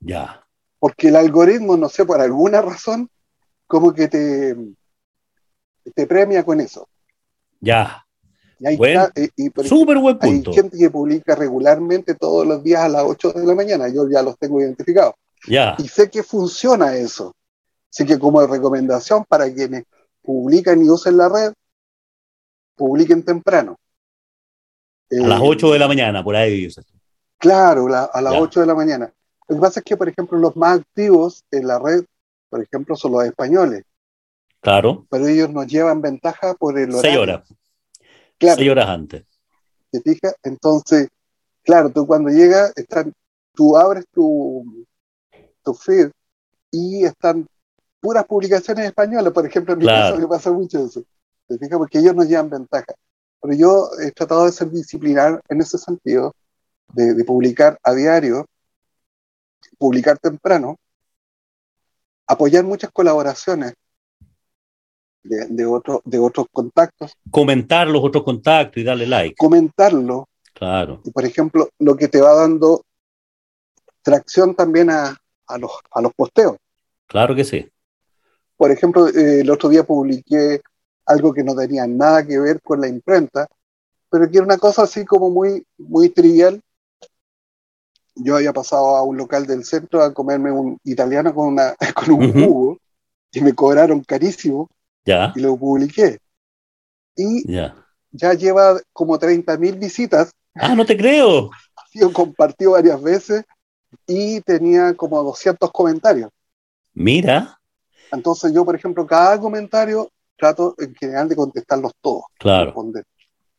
Ya. 0.01 0.47
Porque 0.79 1.09
el 1.09 1.17
algoritmo, 1.17 1.77
no 1.77 1.89
sé, 1.89 2.05
por 2.05 2.21
alguna 2.21 2.61
razón, 2.61 3.09
como 3.67 3.95
que 3.95 4.09
te, 4.09 4.55
te 5.95 6.07
premia 6.07 6.45
con 6.45 6.61
eso. 6.61 6.89
Ya. 7.61 8.05
Y 8.59 8.67
hay, 8.67 8.77
buen, 8.77 8.99
súper 9.65 9.99
buen 9.99 10.19
punto. 10.19 10.51
Hay 10.51 10.57
gente 10.57 10.79
que 10.79 10.91
publica 10.91 11.35
regularmente 11.35 12.15
todos 12.15 12.47
los 12.47 12.63
días 12.63 12.83
a 12.83 12.89
las 12.89 13.05
8 13.05 13.33
de 13.33 13.47
la 13.47 13.55
mañana. 13.55 13.89
Yo 13.89 14.09
ya 14.09 14.23
los 14.23 14.39
tengo 14.39 14.61
identificados. 14.61 15.15
Ya. 15.49 15.75
Y 15.79 15.89
sé 15.89 16.11
que 16.11 16.23
funciona 16.23 16.97
eso. 16.97 17.35
Así 17.91 18.05
que 18.05 18.19
como 18.19 18.47
recomendación 18.47 19.25
para 19.27 19.53
quienes 19.53 19.85
publican 20.23 20.85
y 20.85 20.91
usen 20.91 21.17
la 21.17 21.29
red, 21.29 21.53
publiquen 22.75 23.23
temprano 23.23 23.79
a 25.11 25.27
las 25.27 25.41
8 25.43 25.73
de 25.73 25.79
la 25.79 25.89
mañana, 25.89 26.23
por 26.23 26.37
ahí. 26.37 26.69
Claro, 27.39 27.87
a 27.87 28.21
las 28.21 28.35
8 28.35 28.61
de 28.61 28.67
la 28.67 28.75
mañana. 28.75 29.13
Lo 29.49 29.57
que 29.57 29.61
pasa 29.61 29.81
es 29.81 29.85
que, 29.85 29.97
por 29.97 30.09
ejemplo, 30.09 30.39
los 30.39 30.57
más 30.57 30.81
activos 30.81 31.45
en 31.51 31.67
la 31.67 31.79
red, 31.79 32.05
por 32.49 32.63
ejemplo, 32.63 32.97
son 32.97 33.13
los 33.13 33.25
españoles. 33.25 33.85
Claro. 34.61 35.07
Pero 35.11 35.29
ellos 35.29 35.51
nos 35.51 35.67
llevan 35.67 36.01
ventaja 36.01 36.55
por 36.55 36.79
el 36.79 36.91
horario. 36.91 37.01
Seis 37.01 37.17
horas. 37.17 37.55
Claro. 38.39 38.57
Seis 38.57 38.71
horas 38.71 38.89
antes. 38.89 39.25
¿Te 39.91 40.01
fijas? 40.01 40.35
Entonces, 40.43 41.09
claro, 41.63 41.91
tú 41.91 42.07
cuando 42.07 42.31
llegas, 42.31 42.73
están, 42.77 43.13
tú 43.55 43.77
abres 43.77 44.07
tu, 44.13 44.87
tu 45.63 45.75
feed 45.75 46.11
y 46.73 47.05
están 47.05 47.47
puras 48.01 48.25
publicaciones 48.25 48.87
españolas. 48.87 49.33
Por 49.33 49.47
ejemplo, 49.47 49.75
en 49.75 49.79
mi 49.79 49.87
caso 49.87 50.19
me 50.19 50.27
pasa 50.27 50.51
mucho 50.51 50.85
eso. 50.85 51.03
¿Te 51.47 51.59
fijas? 51.59 51.79
Porque 51.79 51.99
ellos 51.99 52.15
nos 52.15 52.29
llevan 52.29 52.51
ventaja. 52.51 52.95
Pero 53.41 53.55
yo 53.55 53.91
he 54.03 54.11
tratado 54.13 54.45
de 54.47 54.53
ser 54.53 54.71
disciplinar 54.71 55.41
en 55.49 55.61
ese 55.61 55.79
sentido, 55.79 56.35
de, 56.93 57.25
publicar 57.25 57.79
a 57.83 57.93
diario, 57.93 58.47
publicar 59.79 60.19
temprano, 60.19 60.77
apoyar 62.27 62.65
muchas 62.65 62.91
colaboraciones 62.91 63.75
de, 65.23 65.47
de, 65.49 65.67
otro, 65.67 66.03
de 66.05 66.19
otros 66.19 66.47
contactos. 66.51 67.13
Comentar 67.31 67.89
los 67.89 68.03
otros 68.03 68.25
contactos 68.25 68.81
y 68.81 68.85
darle 68.85 69.07
like. 69.07 69.37
Comentarlo. 69.37 70.29
Claro. 70.55 71.03
Y 71.05 71.11
por 71.11 71.25
ejemplo, 71.25 71.69
lo 71.79 71.97
que 71.97 72.09
te 72.09 72.21
va 72.21 72.35
dando 72.35 72.85
tracción 74.03 74.55
también 74.55 74.89
a, 74.91 75.17
a, 75.47 75.59
los, 75.59 75.71
a 75.91 76.01
los 76.01 76.15
posteos. 76.15 76.57
Claro 77.07 77.35
que 77.35 77.45
sí. 77.45 77.69
Por 78.57 78.71
ejemplo, 78.71 79.09
eh, 79.09 79.41
el 79.41 79.51
otro 79.51 79.69
día 79.69 79.85
publiqué 79.85 80.63
algo 81.07 81.33
que 81.33 81.45
no 81.45 81.55
tenía 81.55 81.87
nada 81.87 82.27
que 82.27 82.39
ver 82.39 82.61
con 82.63 82.81
la 82.81 82.89
imprenta, 82.89 83.49
pero 84.11 84.31
que 84.31 84.39
era 84.39 84.47
una 84.47 84.59
cosa 84.59 84.85
así 84.85 85.05
como 85.07 85.31
muy, 85.31 85.65
muy 85.79 86.11
trivial. 86.11 86.63
Yo 88.17 88.37
había 88.37 88.53
pasado 88.53 88.97
a 88.97 89.03
un 89.03 89.17
local 89.17 89.47
del 89.47 89.65
centro 89.65 90.03
a 90.03 90.13
comerme 90.13 90.51
un 90.51 90.79
italiano 90.85 91.35
con, 91.35 91.49
una, 91.49 91.75
con 91.95 92.11
un 92.13 92.27
Ujú. 92.29 92.33
jugo 92.33 92.79
y 93.33 93.41
me 93.43 93.55
cobraron 93.55 94.03
carísimo 94.05 94.69
Ya, 95.07 95.35
y 95.35 95.41
lo 95.41 95.57
publiqué. 95.57 96.19
Y 97.17 97.49
ya. 97.49 97.87
ya 98.13 98.35
lleva 98.35 98.81
como 98.93 99.19
30.000 99.19 99.79
visitas, 99.79 100.33
Ah, 100.55 100.75
no 100.75 100.85
te 100.87 100.97
creo. 100.97 101.51
ha 101.77 101.87
sido 101.89 102.13
compartido 102.13 102.73
varias 102.73 103.01
veces 103.03 103.45
y 104.07 104.41
tenía 104.43 104.95
como 104.97 105.23
200 105.23 105.73
comentarios. 105.73 106.31
Mira, 107.07 107.61
Entonces 108.11 108.53
yo, 108.53 108.65
por 108.65 108.75
ejemplo, 108.75 109.07
cada 109.07 109.41
comentario 109.41 110.11
trato 110.37 110.75
en 110.79 110.95
general 110.95 111.29
de 111.29 111.37
contestarlos 111.37 111.93
todos. 112.01 112.25
claro. 112.39 112.67
responder. 112.67 113.05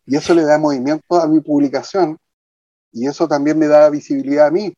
Y 0.05 0.15
eso 0.15 0.33
le 0.33 0.43
da 0.43 0.57
movimiento 0.57 1.15
a 1.19 1.27
mi 1.27 1.41
publicación 1.41 2.17
y 2.91 3.07
eso 3.07 3.27
también 3.27 3.59
me 3.59 3.67
da 3.67 3.89
visibilidad 3.89 4.47
a 4.47 4.51
mí. 4.51 4.73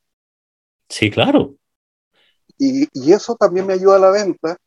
Sí, 0.88 1.12
claro. 1.12 1.56
Y, 2.58 2.88
y 2.94 3.14
eso 3.14 3.36
también 3.36 3.68
me 3.68 3.74
ayuda 3.74 3.98
a 3.98 4.00
la 4.00 4.10
venta 4.12 4.58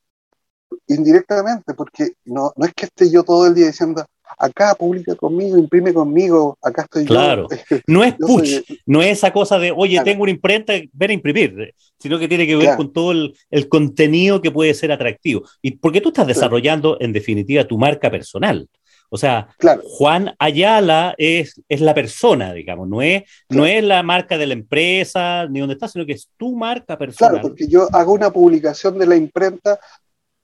indirectamente, 0.87 1.75
porque 1.75 2.13
no, 2.25 2.53
no 2.57 2.67
es 2.67 2.73
que 2.75 2.87
esté 2.87 3.11
yo 3.11 3.23
todo 3.25 3.47
el 3.47 3.55
día 3.55 3.67
diciendo, 3.67 4.05
acá 4.39 4.75
publica 4.75 5.15
conmigo, 5.17 5.57
imprime 5.59 5.93
conmigo, 5.95 6.57
acá 6.63 6.83
estoy 6.83 7.05
Claro. 7.05 7.49
yo. 7.51 7.77
No 7.87 8.05
es 8.05 8.15
push, 8.15 8.63
soy- 8.67 8.79
no 8.87 9.03
es 9.03 9.09
esa 9.19 9.33
cosa 9.33 9.59
de, 9.59 9.73
oye, 9.73 9.93
Claro. 9.95 10.05
tengo 10.05 10.23
una 10.23 10.33
imprenta, 10.33 10.73
ven 10.93 11.11
a 11.11 11.15
imprimir, 11.15 11.75
sino 11.99 12.19
que 12.19 12.29
tiene 12.29 12.47
que 12.47 12.57
ver 12.57 12.65
Claro. 12.67 12.77
con 12.79 12.93
todo 12.93 13.13
el, 13.13 13.35
el 13.51 13.69
contenido 13.69 14.41
que 14.43 14.51
puede 14.51 14.75
ser 14.75 14.93
atractivo. 14.93 15.43
Y 15.61 15.73
porque 15.73 16.01
tú 16.01 16.09
estás 16.11 16.27
desarrollando, 16.27 16.97
en 17.01 17.13
definitiva, 17.13 17.65
tu 17.65 17.79
marca 17.79 18.11
personal. 18.11 18.69
O 19.15 19.19
sea, 19.19 19.49
claro, 19.59 19.83
Juan 19.85 20.35
Ayala 20.39 21.15
es, 21.19 21.61
es 21.69 21.83
la 21.83 21.93
persona, 21.93 22.55
digamos, 22.55 22.89
no 22.89 23.03
es, 23.03 23.25
no 23.51 23.67
es 23.67 23.85
la 23.85 24.03
marca 24.03 24.39
de 24.39 24.47
la 24.47 24.55
empresa 24.55 25.47
ni 25.51 25.61
donde 25.61 25.75
estás, 25.75 25.93
sino 25.93 26.07
que 26.07 26.15
es 26.15 26.31
tu 26.39 26.57
marca 26.57 26.97
personal. 26.97 27.33
claro, 27.35 27.49
porque 27.49 27.69
yo 27.69 27.89
hago 27.93 28.15
una 28.15 28.31
publicación 28.31 28.99
de 28.99 29.07
la 29.07 29.15
imprenta, 29.17 29.79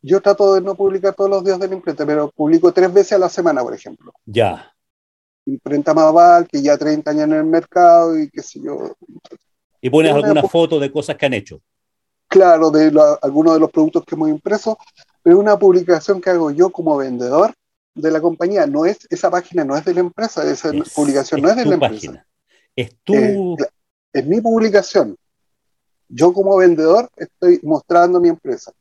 yo 0.02 0.20
trato 0.20 0.54
de 0.54 0.60
no 0.60 0.74
publicar 0.74 1.14
todos 1.14 1.30
los 1.30 1.44
días 1.44 1.58
de 1.58 1.68
la 1.68 1.74
imprenta, 1.74 2.06
pero 2.06 2.30
publico 2.30 2.72
tres 2.72 2.92
veces 2.92 3.12
a 3.12 3.18
la 3.18 3.28
semana, 3.28 3.62
por 3.62 3.74
ejemplo. 3.74 4.12
Ya, 4.24 4.72
Imprenta 5.46 5.94
Maval, 5.94 6.46
que 6.46 6.60
ya 6.60 6.76
30 6.76 7.10
años 7.10 7.24
en 7.24 7.32
el 7.32 7.44
mercado 7.44 8.18
y 8.18 8.28
qué 8.30 8.42
sé 8.42 8.60
yo, 8.60 8.94
y 9.80 9.88
pones 9.90 10.12
Una 10.12 10.20
alguna 10.20 10.42
foto 10.42 10.78
de 10.78 10.90
cosas 10.92 11.16
que 11.16 11.24
han 11.26 11.32
hecho. 11.34 11.60
claro, 12.26 12.70
de 12.70 12.90
lo- 12.90 13.18
algunos 13.22 13.54
de 13.54 13.60
los 13.60 13.70
productos 13.70 14.04
que 14.04 14.14
hemos 14.14 14.28
impreso, 14.28 14.76
pero 15.22 15.36
es 15.36 15.40
una 15.40 15.58
publicación 15.58 16.20
que 16.20 16.30
hago 16.30 16.50
yo 16.50 16.70
como 16.70 16.96
vendedor 16.98 17.54
de 17.94 18.10
la 18.10 18.20
compañía. 18.20 18.66
No 18.66 18.84
es, 18.84 18.98
esa 19.08 19.30
página 19.30 19.64
no 19.64 19.76
es 19.76 19.84
de 19.84 19.94
la 19.94 20.00
empresa, 20.00 20.42
esa 20.50 20.70
Es- 20.70 20.92
publicación 20.94 21.40
no 21.40 21.48
es 21.48 21.56
de 21.56 21.64
la 21.64 21.74
empresa. 21.74 21.94
página. 21.94 22.26
Es 22.76 22.94
tu... 23.02 23.14
Eh, 23.14 23.56
es 24.12 24.26
mi 24.26 24.40
publicación. 24.40 25.16
Yo 26.08 26.32
como 26.32 26.56
vendedor 26.56 27.08
estoy 27.16 27.60
mostrando 27.62 28.20
mi 28.20 28.28
empresa. 28.28 28.72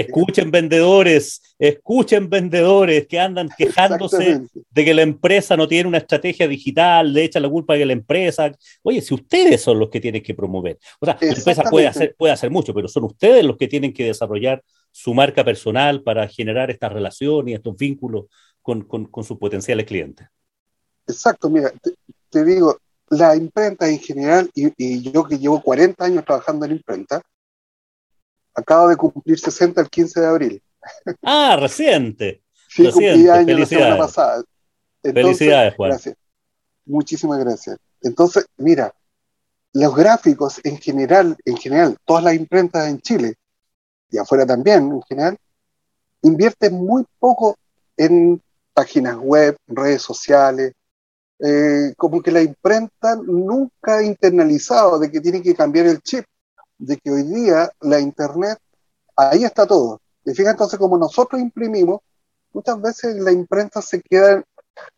Escuchen 0.00 0.50
vendedores, 0.50 1.54
escuchen 1.58 2.28
vendedores 2.28 3.06
que 3.06 3.20
andan 3.20 3.48
quejándose 3.56 4.42
de 4.70 4.84
que 4.84 4.94
la 4.94 5.02
empresa 5.02 5.56
no 5.56 5.68
tiene 5.68 5.88
una 5.88 5.98
estrategia 5.98 6.48
digital, 6.48 7.12
le 7.12 7.24
echan 7.24 7.42
la 7.42 7.48
culpa 7.48 7.74
a 7.74 7.76
que 7.76 7.86
la 7.86 7.92
empresa. 7.92 8.52
Oye, 8.82 9.00
si 9.00 9.14
ustedes 9.14 9.60
son 9.60 9.78
los 9.78 9.90
que 9.90 10.00
tienen 10.00 10.22
que 10.22 10.34
promover. 10.34 10.78
O 11.00 11.06
sea, 11.06 11.16
la 11.20 11.28
empresa 11.28 11.62
puede 11.64 11.86
hacer, 11.86 12.14
puede 12.16 12.32
hacer 12.32 12.50
mucho, 12.50 12.74
pero 12.74 12.88
son 12.88 13.04
ustedes 13.04 13.44
los 13.44 13.56
que 13.56 13.68
tienen 13.68 13.92
que 13.92 14.04
desarrollar 14.04 14.62
su 14.90 15.14
marca 15.14 15.44
personal 15.44 16.02
para 16.02 16.26
generar 16.28 16.70
esta 16.70 16.88
relación 16.88 17.48
y 17.48 17.54
estos 17.54 17.76
vínculos 17.76 18.26
con, 18.62 18.82
con, 18.82 19.06
con 19.06 19.24
sus 19.24 19.38
potenciales 19.38 19.86
clientes. 19.86 20.26
Exacto, 21.06 21.50
mira, 21.50 21.70
te, 21.82 21.92
te 22.30 22.44
digo, 22.44 22.78
la 23.10 23.36
imprenta 23.36 23.88
en 23.88 23.98
general, 23.98 24.50
y, 24.54 24.72
y 24.76 25.02
yo 25.12 25.24
que 25.24 25.38
llevo 25.38 25.60
40 25.62 26.04
años 26.04 26.24
trabajando 26.24 26.64
en 26.64 26.72
imprenta, 26.72 27.22
acabo 28.54 28.88
de 28.88 28.96
cumplir 28.96 29.38
60 29.38 29.80
el 29.80 29.90
15 29.90 30.20
de 30.20 30.26
abril. 30.26 30.62
Ah, 31.22 31.56
reciente. 31.58 32.42
Sí, 32.68 32.90
cumplí 32.90 33.28
años 33.28 33.60
la 33.60 33.66
semana 33.66 33.98
pasada. 33.98 34.44
Entonces, 35.02 35.38
Felicidades, 35.38 35.74
Juan. 35.76 35.90
Gracias. 35.90 36.16
Muchísimas 36.86 37.38
gracias. 37.38 37.78
Entonces, 38.02 38.46
mira, 38.56 38.92
los 39.72 39.94
gráficos 39.94 40.60
en 40.64 40.78
general, 40.78 41.36
en 41.44 41.56
general, 41.56 41.96
todas 42.04 42.22
las 42.24 42.34
imprentas 42.34 42.88
en 42.88 43.00
Chile 43.00 43.34
y 44.10 44.18
afuera 44.18 44.46
también, 44.46 44.92
en 44.92 45.02
general, 45.02 45.36
invierten 46.22 46.74
muy 46.74 47.04
poco 47.18 47.56
en 47.96 48.40
páginas 48.72 49.16
web, 49.16 49.56
redes 49.66 50.02
sociales. 50.02 50.72
Eh, 51.38 51.92
como 51.96 52.22
que 52.22 52.30
la 52.30 52.42
imprenta 52.42 53.16
nunca 53.16 53.98
ha 53.98 54.02
internalizado 54.02 54.98
de 54.98 55.10
que 55.10 55.20
tiene 55.20 55.42
que 55.42 55.54
cambiar 55.54 55.86
el 55.86 56.00
chip, 56.00 56.24
de 56.78 56.96
que 56.98 57.10
hoy 57.10 57.22
día 57.22 57.70
la 57.80 58.00
internet, 58.00 58.58
ahí 59.16 59.44
está 59.44 59.66
todo. 59.66 60.00
Y 60.24 60.32
fíjate 60.32 60.52
entonces, 60.52 60.78
como 60.78 60.96
nosotros 60.96 61.40
imprimimos, 61.40 62.00
muchas 62.52 62.80
veces 62.80 63.16
la 63.16 63.32
imprenta 63.32 63.82
se 63.82 64.00
queda 64.00 64.42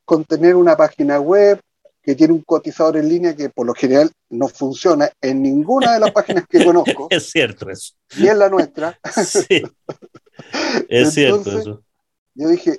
con 0.04 0.24
tener 0.24 0.56
una 0.56 0.76
página 0.76 1.20
web 1.20 1.60
que 2.02 2.14
tiene 2.14 2.34
un 2.34 2.42
cotizador 2.42 2.96
en 2.96 3.08
línea 3.08 3.34
que 3.34 3.50
por 3.50 3.66
lo 3.66 3.74
general 3.74 4.10
no 4.30 4.46
funciona 4.46 5.10
en 5.20 5.42
ninguna 5.42 5.94
de 5.94 6.00
las 6.00 6.12
páginas 6.12 6.44
que 6.48 6.64
conozco, 6.64 7.08
Es 7.10 7.30
cierto 7.30 7.68
eso. 7.68 7.94
ni 8.16 8.28
en 8.28 8.38
la 8.38 8.48
nuestra. 8.48 8.98
Sí. 9.24 9.62
Es 10.88 11.14
cierto 11.14 11.58
eso. 11.58 11.82
Yo 12.34 12.48
dije, 12.48 12.78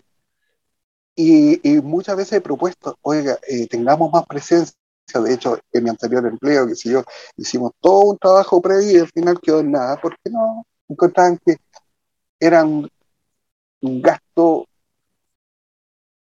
y, 1.16 1.60
y 1.68 1.82
muchas 1.82 2.16
veces 2.16 2.34
he 2.34 2.42
propuesto, 2.42 2.98
oiga, 3.02 3.38
eh, 3.48 3.68
tengamos 3.68 4.12
más 4.14 4.26
presencia. 4.28 4.78
De 5.14 5.34
hecho, 5.34 5.58
en 5.72 5.84
mi 5.84 5.90
anterior 5.90 6.26
empleo, 6.26 6.68
que 6.68 6.76
si 6.76 6.90
yo, 6.90 7.04
hicimos 7.38 7.72
todo 7.80 8.12
un 8.12 8.18
trabajo 8.18 8.62
previo 8.62 8.92
y 8.92 9.00
al 9.00 9.08
final 9.08 9.40
quedó 9.42 9.62
en 9.62 9.72
nada, 9.72 10.00
porque 10.02 10.30
no 10.30 10.66
encontraban 10.88 11.40
que 11.46 11.58
era 12.40 12.66
un, 12.66 12.90
un 13.82 14.02
gasto 14.02 14.68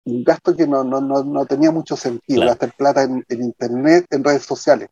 un 0.06 0.24
gasto 0.24 0.56
que 0.56 0.68
no, 0.68 0.84
no, 0.84 1.02
no, 1.02 1.24
no 1.24 1.46
tenía 1.46 1.72
mucho 1.72 1.98
sentido, 1.98 2.42
Claro. 2.42 2.52
gastar 2.52 2.74
plata 2.78 3.04
en, 3.04 3.26
en 3.28 3.44
internet, 3.44 4.06
en 4.12 4.24
redes 4.24 4.44
sociales. 4.44 4.90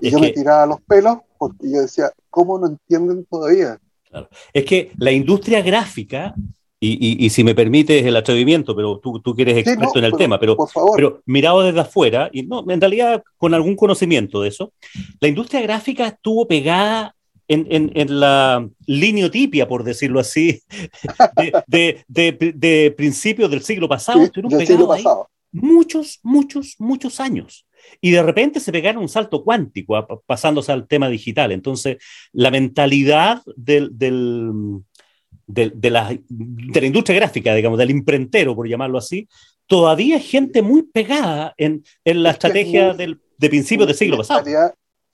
Y 0.00 0.08
Es 0.08 0.12
yo 0.12 0.18
me 0.18 0.30
tiraba 0.30 0.66
los 0.66 0.80
pelos 0.82 1.18
porque 1.38 1.70
yo 1.70 1.82
decía, 1.82 2.10
¿cómo 2.30 2.58
no 2.58 2.66
entienden 2.66 3.24
todavía? 3.26 3.78
Es 4.52 4.64
que 4.64 4.92
la 4.98 5.12
industria 5.12 5.62
gráfica, 5.62 6.34
y, 6.78 6.92
y- 7.22 7.24
y 7.26 7.30
si 7.30 7.42
me 7.42 7.54
permites 7.54 8.04
el 8.04 8.16
atrevimiento, 8.16 8.76
pero 8.76 8.98
tú, 8.98 9.20
tú 9.20 9.34
que 9.34 9.42
eres 9.42 9.54
Sí, 9.54 9.60
experto 9.60 9.94
no, 9.94 9.98
en 10.00 10.04
el 10.04 10.10
pero, 10.12 10.18
tema, 10.18 10.38
pero, 10.40 10.56
Por 10.56 10.68
favor, 10.68 10.92
pero 10.96 11.22
mirado 11.26 11.62
desde 11.62 11.80
afuera, 11.80 12.28
y 12.32 12.42
no, 12.42 12.64
en 12.68 12.80
realidad 12.80 13.22
con 13.38 13.54
algún 13.54 13.76
conocimiento 13.76 14.42
de 14.42 14.48
eso, 14.48 14.72
la 15.20 15.28
industria 15.28 15.62
gráfica 15.62 16.06
estuvo 16.08 16.46
pegada 16.46 17.14
en, 17.48 17.66
en- 17.70 17.92
en 17.94 18.20
la 18.20 18.68
lineotipia, 18.86 19.66
por 19.68 19.84
decirlo 19.84 20.20
así, 20.20 20.60
de, 21.36 22.04
de- 22.08 22.32
de- 22.32 22.52
de 22.54 22.90
principios 22.96 23.50
del 23.50 23.62
siglo 23.62 23.88
pasado, 23.88 24.18
sí, 24.18 24.24
estuvieron 24.24 24.58
pegados 24.58 24.90
ahí 24.96 25.04
muchos, 25.52 26.18
muchos, 26.22 26.74
muchos 26.78 27.20
años. 27.20 27.64
Y 28.00 28.10
de 28.10 28.22
repente 28.22 28.58
se 28.60 28.72
pegaron 28.72 29.00
un 29.02 29.08
salto 29.08 29.42
cuántico, 29.44 29.96
a- 29.96 30.06
pasándose 30.26 30.72
al 30.72 30.86
tema 30.88 31.08
digital. 31.08 31.52
Entonces, 31.52 31.98
la 32.32 32.50
mentalidad 32.50 33.42
del, 33.54 33.96
del- 33.96 34.82
del- 35.46 35.72
de, 35.80 35.90
la, 35.90 36.08
de 36.28 36.80
la 36.80 36.86
industria 36.86 37.16
gráfica, 37.20 37.54
digamos, 37.54 37.78
del 37.78 37.90
imprentero, 37.90 38.54
por 38.54 38.68
llamarlo 38.68 38.98
así, 38.98 39.28
todavía 39.66 40.16
hay 40.16 40.22
gente 40.22 40.62
muy 40.62 40.82
pegada 40.82 41.54
en, 41.56 41.84
en 42.04 42.22
la 42.22 42.30
Es 42.30 42.38
que 42.38 42.46
es 42.48 42.52
estrategia 42.54 42.88
muy- 42.88 42.96
del, 42.96 43.20
de 43.38 43.48
principios 43.48 43.86
del 43.86 43.96
siglo 43.96 44.16
pasado. 44.18 44.44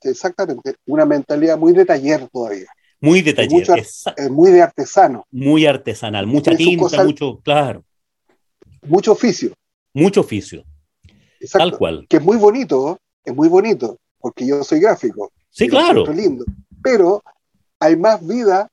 Exactamente, 0.01 0.75
una 0.85 1.05
mentalidad 1.05 1.57
muy 1.57 1.71
de 1.71 1.85
taller 1.85 2.27
todavía, 2.29 2.67
Muy 2.99 3.21
detallada, 3.21 3.57
mucho- 3.57 3.75
esa- 3.75 4.13
eh, 4.17 4.29
muy 4.29 4.51
de 4.51 4.61
artesano, 4.61 5.25
muy 5.31 5.65
artesanal, 5.65 6.27
mucha 6.27 6.53
tinta, 6.55 6.83
cosa- 6.83 7.03
mucho, 7.05 7.39
claro, 7.41 7.85
mucho 8.85 9.13
oficio. 9.13 9.53
mucho 9.93 10.19
oficio, 10.21 10.65
Exacto. 11.39 11.69
tal 11.69 11.77
cual. 11.77 12.05
Que 12.09 12.17
es 12.17 12.23
muy 12.23 12.35
bonito, 12.37 12.99
es 13.23 13.33
muy 13.33 13.47
bonito, 13.47 13.97
porque 14.19 14.45
yo 14.45 14.61
soy 14.63 14.79
gráfico. 14.81 15.31
Sí, 15.49 15.69
claro. 15.69 16.05
lindo, 16.11 16.43
pero 16.81 17.23
hay 17.79 17.95
más 17.95 18.25
vida 18.27 18.69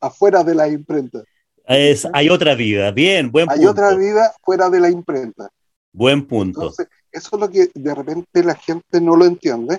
afuera 0.00 0.44
de 0.44 0.54
la 0.54 0.68
imprenta. 0.68 1.22
Es, 1.66 2.06
hay 2.12 2.30
otra 2.30 2.54
vida. 2.54 2.90
Bien, 2.90 3.30
buen 3.30 3.50
Hay 3.50 3.58
punto. 3.58 3.70
otra 3.72 3.94
vida 3.94 4.32
fuera 4.42 4.70
de 4.70 4.80
la 4.80 4.88
imprenta. 4.88 5.50
Buen 5.92 6.26
punto. 6.26 6.60
Entonces, 6.60 6.88
eso 7.12 7.30
es 7.32 7.40
lo 7.40 7.50
que 7.50 7.70
de 7.74 7.94
repente 7.94 8.42
la 8.42 8.54
gente 8.54 9.00
no 9.00 9.16
lo 9.16 9.26
entiende. 9.26 9.78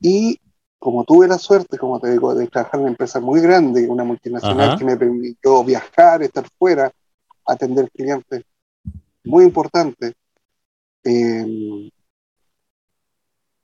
Y 0.00 0.38
como 0.78 1.04
tuve 1.04 1.26
la 1.26 1.38
suerte, 1.38 1.78
como 1.78 1.98
te 1.98 2.10
digo, 2.10 2.34
de 2.34 2.46
trabajar 2.46 2.76
en 2.76 2.82
una 2.82 2.90
empresa 2.90 3.18
muy 3.18 3.40
grande, 3.40 3.88
una 3.88 4.04
multinacional 4.04 4.78
que 4.78 4.84
me 4.84 4.96
permitió 4.96 5.64
viajar, 5.64 6.22
estar 6.22 6.46
fuera, 6.58 6.92
atender 7.46 7.90
clientes 7.90 8.44
muy 9.24 9.44
importantes, 9.44 10.12
eh, 11.04 11.90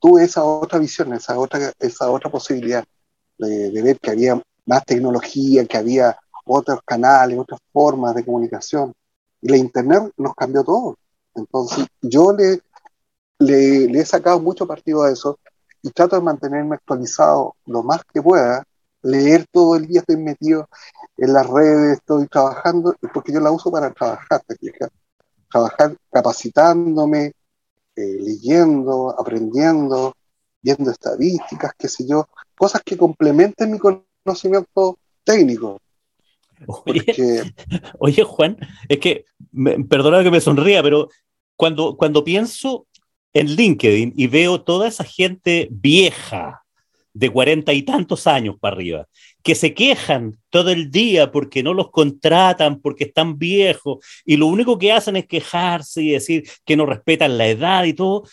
tuve 0.01 0.25
esa 0.25 0.45
otra 0.45 0.79
visión, 0.79 1.13
esa 1.13 1.39
otra, 1.39 1.73
esa 1.79 2.11
otra 2.11 2.31
posibilidad 2.31 2.85
de, 3.39 3.71
de, 3.71 3.83
ver 3.83 3.99
que 4.01 4.11
había 4.11 4.41
más 4.67 4.85
tecnología, 4.85 5.65
que 5.67 5.77
había 5.77 6.19
otros 6.45 6.81
canales, 6.85 7.39
otras 7.39 7.61
formas 7.73 8.15
de 8.15 8.25
comunicación. 8.25 8.93
Y 9.41 9.49
la 9.49 9.57
Internet 9.57 10.13
nos 10.17 10.35
cambió 10.35 10.65
todo. 10.65 10.97
Entonces, 11.35 11.87
yo 12.03 12.33
le, 12.33 12.61
le, 13.39 13.87
le 13.89 14.01
he 14.01 14.05
sacado 14.05 14.41
mucho 14.41 14.67
partido 14.67 15.03
a 15.03 15.11
eso 15.11 15.39
y 15.83 15.91
trato 15.91 16.17
de 16.17 16.23
mantenerme 16.23 16.77
actualizado 16.77 17.57
lo 17.67 17.83
más 17.83 18.03
que 18.13 18.21
pueda, 18.23 18.65
leer 19.03 19.47
todo 19.51 19.77
el 19.77 19.87
día, 19.87 20.01
estoy 20.01 20.17
metido 20.17 20.69
en 21.17 21.33
las 21.33 21.47
redes, 21.49 21.99
estoy 21.99 22.27
trabajando, 22.27 22.95
porque 23.15 23.33
yo 23.33 23.41
la 23.41 23.51
uso 23.51 23.71
para 23.71 23.91
trabajar, 23.93 24.43
trabajar 25.51 25.97
capacitándome, 26.13 27.33
eh, 27.97 28.17
leyendo, 28.21 29.15
aprendiendo, 29.19 30.15
viendo 30.63 30.91
estadísticas, 30.91 31.73
qué 31.79 31.89
sé 31.89 32.07
yo, 32.07 32.29
cosas 32.59 32.83
que 32.85 32.97
complementen 32.97 33.71
mi 33.71 33.79
conocimiento 33.79 34.10
técnico. 35.25 35.81
Oye, 36.67 37.05
oye 37.99 38.23
Juan, 38.25 38.57
es 38.89 38.99
que, 38.99 39.25
me, 39.53 39.83
perdona 39.85 40.23
que 40.23 40.31
me 40.31 40.41
sonría, 40.41 40.83
pero 40.83 41.09
cuando, 41.57 41.97
cuando 41.97 42.25
pienso 42.25 42.87
en 43.33 43.49
LinkedIn 43.49 44.15
y 44.17 44.27
veo 44.27 44.63
toda 44.63 44.89
esa 44.89 45.05
gente 45.05 45.69
vieja, 45.71 46.65
de 47.13 47.29
cuarenta 47.29 47.73
y 47.73 47.83
tantos 47.83 48.27
años 48.27 48.57
para 48.61 48.77
arriba, 48.77 49.09
que 49.43 49.55
se 49.55 49.75
quejan 49.75 50.39
todo 50.49 50.71
el 50.71 50.91
día 50.91 51.33
porque 51.33 51.63
no 51.63 51.75
los 51.75 51.91
contratan, 51.91 52.81
porque 52.81 53.05
están 53.05 53.39
viejos, 53.39 53.99
y 54.25 54.37
lo 54.37 54.47
único 54.47 54.79
que 54.79 54.93
hacen 54.93 55.17
es 55.17 55.27
quejarse 55.27 56.03
y 56.03 56.11
decir 56.11 56.49
que 56.65 56.77
no 56.77 56.87
respetan 56.87 57.37
la 57.37 57.49
edad 57.49 57.85
y 57.85 57.95
todo. 57.95 58.25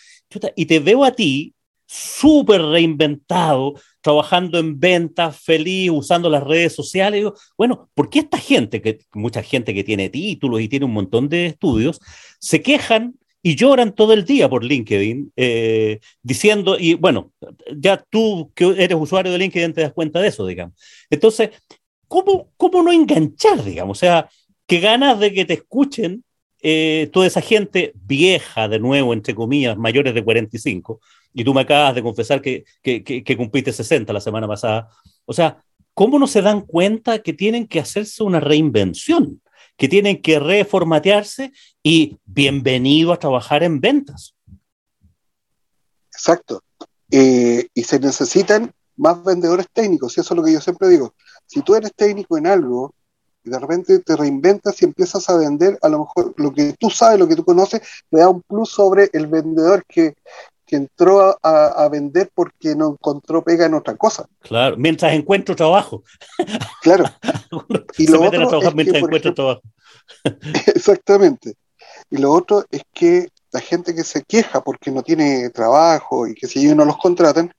Y 0.54 0.66
te 0.66 0.78
veo 0.80 1.04
a 1.04 1.12
ti 1.12 1.54
súper 1.88 2.60
reinventado, 2.62 3.74
trabajando 4.02 4.58
en 4.58 4.78
ventas, 4.78 5.40
feliz, 5.40 5.90
usando 5.90 6.28
las 6.28 6.44
redes 6.44 6.74
sociales. 6.74 7.24
bueno, 7.56 7.90
¿por 7.94 8.10
qué 8.10 8.20
esta 8.20 8.38
gente, 8.38 8.82
que 8.82 9.00
mucha 9.14 9.42
gente 9.42 9.72
que 9.72 9.84
tiene 9.84 10.10
títulos 10.10 10.60
y 10.60 10.68
tiene 10.68 10.84
un 10.84 10.92
montón 10.92 11.28
de 11.28 11.46
estudios, 11.46 11.98
se 12.38 12.60
quejan 12.62 13.14
y 13.42 13.54
lloran 13.56 13.94
todo 13.94 14.12
el 14.12 14.24
día 14.24 14.48
por 14.50 14.64
LinkedIn, 14.64 15.32
eh, 15.36 16.00
diciendo, 16.22 16.76
y 16.78 16.94
bueno, 16.94 17.32
ya 17.74 18.04
tú 18.10 18.52
que 18.54 18.66
eres 18.76 18.98
usuario 19.00 19.32
de 19.32 19.38
LinkedIn 19.38 19.72
te 19.72 19.80
das 19.80 19.92
cuenta 19.92 20.20
de 20.20 20.28
eso, 20.28 20.46
digamos. 20.46 20.74
Entonces, 21.08 21.50
¿cómo, 22.06 22.52
cómo 22.58 22.82
no 22.82 22.92
enganchar, 22.92 23.64
digamos? 23.64 23.96
O 23.96 24.00
sea, 24.00 24.28
qué 24.66 24.80
ganas 24.80 25.18
de 25.20 25.32
que 25.32 25.46
te 25.46 25.54
escuchen 25.54 26.24
eh, 26.60 27.08
toda 27.12 27.26
esa 27.26 27.40
gente 27.40 27.92
vieja, 27.94 28.68
de 28.68 28.80
nuevo, 28.80 29.12
entre 29.14 29.34
comillas, 29.34 29.78
mayores 29.78 30.12
de 30.14 30.24
45, 30.24 31.00
y 31.32 31.44
tú 31.44 31.54
me 31.54 31.60
acabas 31.62 31.94
de 31.94 32.02
confesar 32.02 32.40
que, 32.40 32.64
que, 32.82 33.36
cumpliste 33.36 33.72
60 33.72 34.12
la 34.12 34.20
semana 34.20 34.48
pasada. 34.48 34.88
O 35.24 35.32
sea, 35.32 35.62
¿cómo 35.94 36.18
no 36.18 36.26
se 36.26 36.42
dan 36.42 36.62
cuenta 36.62 37.20
que 37.20 37.32
tienen 37.32 37.66
que 37.66 37.80
hacerse 37.80 38.22
una 38.22 38.40
reinvención? 38.40 39.40
que 39.78 39.88
tienen 39.88 40.20
que 40.20 40.40
reformatearse 40.40 41.52
y 41.84 42.18
bienvenido 42.26 43.12
a 43.12 43.18
trabajar 43.18 43.62
en 43.62 43.80
ventas. 43.80 44.34
Exacto. 46.12 46.62
Eh, 47.12 47.68
y 47.72 47.84
se 47.84 48.00
necesitan 48.00 48.72
más 48.96 49.22
vendedores 49.22 49.66
técnicos, 49.72 50.16
y 50.16 50.20
eso 50.20 50.34
es 50.34 50.36
lo 50.36 50.44
que 50.44 50.52
yo 50.52 50.60
siempre 50.60 50.88
digo. 50.88 51.14
Si 51.46 51.62
tú 51.62 51.76
eres 51.76 51.94
técnico 51.94 52.36
en 52.36 52.48
algo 52.48 52.92
y 53.44 53.50
de 53.50 53.58
repente 53.60 54.00
te 54.00 54.16
reinventas 54.16 54.82
y 54.82 54.84
empiezas 54.84 55.30
a 55.30 55.36
vender, 55.36 55.78
a 55.80 55.88
lo 55.88 56.00
mejor 56.00 56.34
lo 56.36 56.52
que 56.52 56.74
tú 56.78 56.90
sabes, 56.90 57.20
lo 57.20 57.28
que 57.28 57.36
tú 57.36 57.44
conoces, 57.44 57.80
le 58.10 58.18
da 58.18 58.28
un 58.28 58.42
plus 58.42 58.70
sobre 58.70 59.08
el 59.12 59.28
vendedor 59.28 59.84
que, 59.86 60.16
que 60.68 60.76
entró 60.76 61.36
a, 61.42 61.66
a, 61.66 61.88
vender 61.88 62.30
porque 62.34 62.76
no 62.76 62.90
encontró 62.90 63.42
pega 63.42 63.64
en 63.64 63.74
otra 63.74 63.96
cosa. 63.96 64.26
Claro, 64.40 64.76
mientras 64.76 65.14
encuentro 65.14 65.56
trabajo. 65.56 66.04
Claro. 66.82 67.04
y 67.98 68.06
lo 68.06 68.22
otro 68.22 68.44
a 68.44 68.48
trabajar 68.48 68.68
es 68.68 68.74
mientras 68.74 68.92
que, 68.92 68.98
encuentro 68.98 69.30
ejemplo, 69.30 69.34
trabajo. 69.34 69.62
exactamente. 70.74 71.54
Y 72.10 72.18
lo 72.18 72.32
otro 72.32 72.64
es 72.70 72.82
que 72.92 73.28
la 73.50 73.60
gente 73.60 73.94
que 73.94 74.04
se 74.04 74.22
queja 74.22 74.60
porque 74.62 74.90
no 74.90 75.02
tiene 75.02 75.48
trabajo 75.50 76.26
y 76.26 76.34
que 76.34 76.46
si 76.46 76.60
ellos 76.60 76.76
no 76.76 76.84
los 76.84 76.98
contratan, 76.98 77.50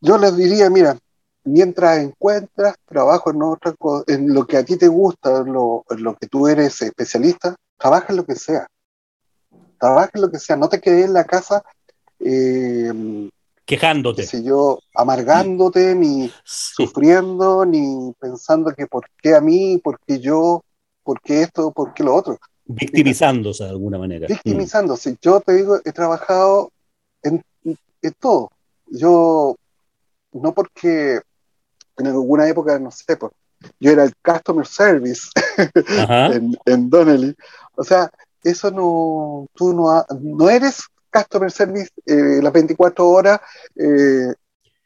yo 0.00 0.18
les 0.18 0.36
diría, 0.36 0.68
mira, 0.68 0.98
mientras 1.44 1.98
encuentras 1.98 2.74
trabajo 2.86 3.30
en, 3.30 3.42
otra 3.42 3.74
en 4.08 4.34
lo 4.34 4.46
que 4.46 4.56
a 4.56 4.64
ti 4.64 4.76
te 4.76 4.88
gusta, 4.88 5.38
en 5.38 5.52
lo, 5.52 5.84
en 5.90 6.02
lo 6.02 6.16
que 6.16 6.26
tú 6.26 6.48
eres 6.48 6.82
especialista, 6.82 7.54
trabaja 7.78 8.06
en 8.08 8.16
lo 8.16 8.24
que 8.24 8.34
sea 8.34 8.66
trabaja 9.82 10.10
en 10.14 10.20
lo 10.20 10.30
que 10.30 10.38
sea, 10.38 10.54
no 10.54 10.68
te 10.68 10.80
quedes 10.80 11.06
en 11.06 11.12
la 11.12 11.24
casa 11.24 11.64
eh, 12.20 13.28
quejándote. 13.64 14.22
Si 14.22 14.44
yo, 14.44 14.78
amargándote, 14.94 15.96
ni 15.96 16.28
sí. 16.44 16.86
sufriendo, 16.86 17.64
ni 17.64 18.12
pensando 18.20 18.72
que 18.76 18.86
por 18.86 19.04
qué 19.20 19.34
a 19.34 19.40
mí, 19.40 19.78
por 19.78 19.98
qué 20.06 20.20
yo, 20.20 20.62
por 21.02 21.20
qué 21.20 21.42
esto, 21.42 21.72
por 21.72 21.92
qué 21.94 22.04
lo 22.04 22.14
otro. 22.14 22.38
Victimizándose 22.64 23.64
de 23.64 23.70
alguna 23.70 23.98
manera. 23.98 24.28
Victimizándose. 24.28 25.10
Mm. 25.10 25.16
Yo 25.20 25.40
te 25.40 25.52
digo, 25.54 25.80
he 25.84 25.90
trabajado 25.90 26.70
en, 27.24 27.42
en, 27.64 28.14
todo. 28.20 28.52
Yo, 28.86 29.56
no 30.32 30.54
porque 30.54 31.18
en 31.96 32.06
alguna 32.06 32.48
época, 32.48 32.78
no 32.78 32.92
sé, 32.92 33.16
pues, 33.16 33.32
yo 33.80 33.90
era 33.90 34.04
el 34.04 34.12
customer 34.24 34.64
service 34.64 35.28
en, 36.06 36.56
en 36.66 36.88
Donnelly. 36.88 37.34
O 37.74 37.82
sea, 37.82 38.08
eso 38.42 38.70
no, 38.70 39.48
tú 39.54 39.72
no, 39.72 40.04
no 40.20 40.50
eres 40.50 40.82
customer 41.12 41.50
service 41.50 41.90
eh, 42.06 42.40
las 42.42 42.52
24 42.52 43.08
horas. 43.08 43.40
Eh, 43.76 44.32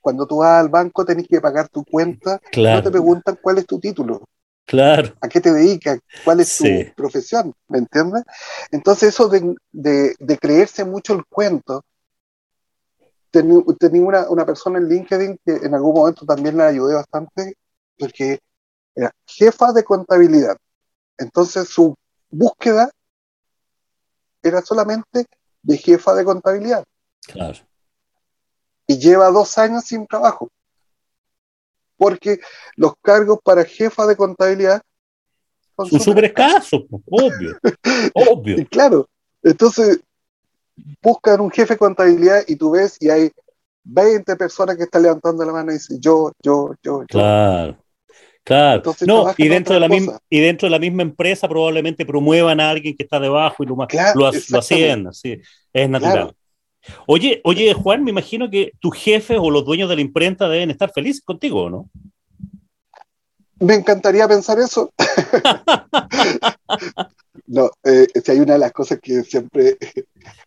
cuando 0.01 0.27
tú 0.27 0.39
vas 0.39 0.61
al 0.61 0.69
banco 0.69 1.05
tenés 1.05 1.27
que 1.27 1.41
pagar 1.41 1.69
tu 1.69 1.85
cuenta, 1.85 2.39
claro. 2.53 2.77
no 2.77 2.83
te 2.85 2.91
preguntan 2.91 3.39
cuál 3.41 3.59
es 3.59 3.67
tu 3.67 3.81
título. 3.81 4.23
Claro. 4.65 5.15
¿A 5.21 5.29
qué 5.29 5.41
te 5.41 5.53
dedicas? 5.53 6.01
¿Cuál 6.25 6.41
es 6.41 6.49
sí. 6.49 6.85
tu 6.87 6.95
profesión? 6.95 7.55
¿Me 7.69 7.79
entiendes? 7.79 8.25
Entonces 8.73 9.11
eso 9.11 9.29
de, 9.29 9.55
de, 9.71 10.15
de, 10.19 10.39
creerse 10.39 10.85
mucho 10.85 11.15
el 11.15 11.25
cuento, 11.25 11.85
tenía, 13.31 13.61
tenía 13.79 14.03
una, 14.03 14.29
una, 14.29 14.45
persona 14.45 14.79
en 14.79 14.89
LinkedIn 14.89 15.39
que 15.45 15.53
en 15.53 15.75
algún 15.75 15.95
momento 15.95 16.27
también 16.27 16.57
la 16.57 16.67
ayudé 16.67 16.95
bastante, 16.95 17.55
porque 17.97 18.41
era 18.95 19.13
jefa 19.25 19.73
de 19.73 19.85
contabilidad. 19.85 20.57
Entonces 21.17 21.69
su 21.69 21.95
búsqueda 22.31 22.91
era 24.47 24.63
solamente 24.63 25.27
de 25.63 25.77
jefa 25.77 26.15
de 26.15 26.25
contabilidad. 26.25 26.85
Claro. 27.27 27.59
Y 28.87 28.99
lleva 28.99 29.31
dos 29.31 29.59
años 29.59 29.85
sin 29.85 30.07
trabajo. 30.07 30.49
Porque 31.97 32.41
los 32.77 32.95
cargos 33.03 33.39
para 33.43 33.65
jefa 33.65 34.07
de 34.07 34.17
contabilidad 34.17 34.83
son 35.77 36.01
súper 36.01 36.27
escasos, 36.27 36.85
obvio. 37.07 37.59
obvio. 38.15 38.59
Y 38.59 38.65
claro, 38.65 39.09
entonces 39.43 40.01
buscan 41.03 41.41
un 41.41 41.51
jefe 41.51 41.75
de 41.75 41.79
contabilidad 41.79 42.43
y 42.47 42.57
tú 42.57 42.71
ves 42.71 42.97
y 43.01 43.11
hay 43.11 43.31
20 43.85 44.37
personas 44.37 44.77
que 44.77 44.85
están 44.85 45.03
levantando 45.03 45.45
la 45.45 45.53
mano 45.53 45.71
y 45.71 45.75
dicen 45.75 46.01
yo, 46.01 46.33
yo, 46.43 46.75
yo, 46.83 47.03
yo. 47.03 47.07
Claro. 47.07 47.77
Claro, 48.47 48.77
Entonces, 48.77 49.09
no, 49.09 49.35
y 49.37 49.49
dentro, 49.49 49.75
de 49.75 49.81
la 49.81 49.89
misma, 49.89 50.21
y 50.31 50.39
dentro 50.39 50.67
de 50.67 50.71
la 50.71 50.79
misma 50.79 51.03
empresa 51.03 51.49
probablemente 51.49 52.07
promuevan 52.07 52.61
a 52.61 52.71
alguien 52.71 52.97
que 52.97 53.03
está 53.03 53.19
debajo 53.19 53.65
y 53.65 53.67
lo, 53.67 53.77
claro, 53.89 54.21
lo, 54.21 54.31
lo 54.31 54.59
así, 54.61 55.41
es 55.73 55.91
natural. 55.91 56.13
Claro. 56.13 56.37
Oye, 57.09 57.41
oye, 57.43 57.75
Juan, 57.75 58.05
me 58.05 58.11
imagino 58.11 58.49
que 58.49 58.71
tus 58.79 58.95
jefes 58.95 59.37
o 59.41 59.51
los 59.51 59.65
dueños 59.65 59.89
de 59.89 59.97
la 59.97 60.01
imprenta 60.01 60.49
deben 60.49 60.71
estar 60.71 60.93
felices 60.93 61.25
contigo, 61.25 61.69
¿no? 61.69 61.91
Me 63.59 63.75
encantaría 63.75 64.29
pensar 64.29 64.61
eso. 64.61 64.93
no, 67.49 67.69
eh, 67.83 68.07
si 68.25 68.31
hay 68.31 68.39
una 68.39 68.53
de 68.53 68.61
las 68.61 68.71
cosas 68.71 69.01
que 69.03 69.25
siempre 69.25 69.77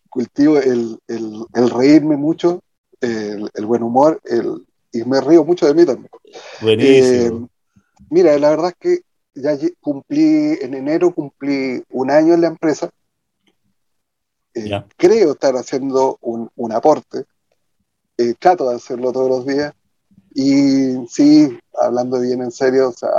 cultivo, 0.08 0.56
el, 0.56 0.98
el, 1.06 1.44
el 1.52 1.68
reírme 1.68 2.16
mucho, 2.16 2.62
el, 2.98 3.50
el 3.52 3.66
buen 3.66 3.82
humor, 3.82 4.22
y 4.90 5.04
me 5.04 5.20
río 5.20 5.44
mucho 5.44 5.66
de 5.66 5.74
mí 5.74 5.84
también. 5.84 6.08
Buenísimo. 6.62 7.44
Eh, 7.44 7.59
Mira, 8.08 8.38
la 8.38 8.50
verdad 8.50 8.70
es 8.70 8.76
que 8.78 9.00
ya 9.34 9.56
cumplí, 9.80 10.58
en 10.60 10.74
enero 10.74 11.14
cumplí 11.14 11.82
un 11.90 12.10
año 12.10 12.34
en 12.34 12.40
la 12.40 12.46
empresa. 12.48 12.90
Eh, 14.54 14.70
creo 14.96 15.32
estar 15.32 15.54
haciendo 15.54 16.18
un, 16.20 16.50
un 16.56 16.72
aporte. 16.72 17.24
Eh, 18.16 18.34
trato 18.38 18.68
de 18.68 18.76
hacerlo 18.76 19.12
todos 19.12 19.28
los 19.28 19.46
días. 19.46 19.72
Y 20.34 21.06
sí, 21.08 21.58
hablando 21.80 22.20
bien 22.20 22.42
en 22.42 22.50
serio, 22.50 22.88
o 22.88 22.92
sea, 22.92 23.10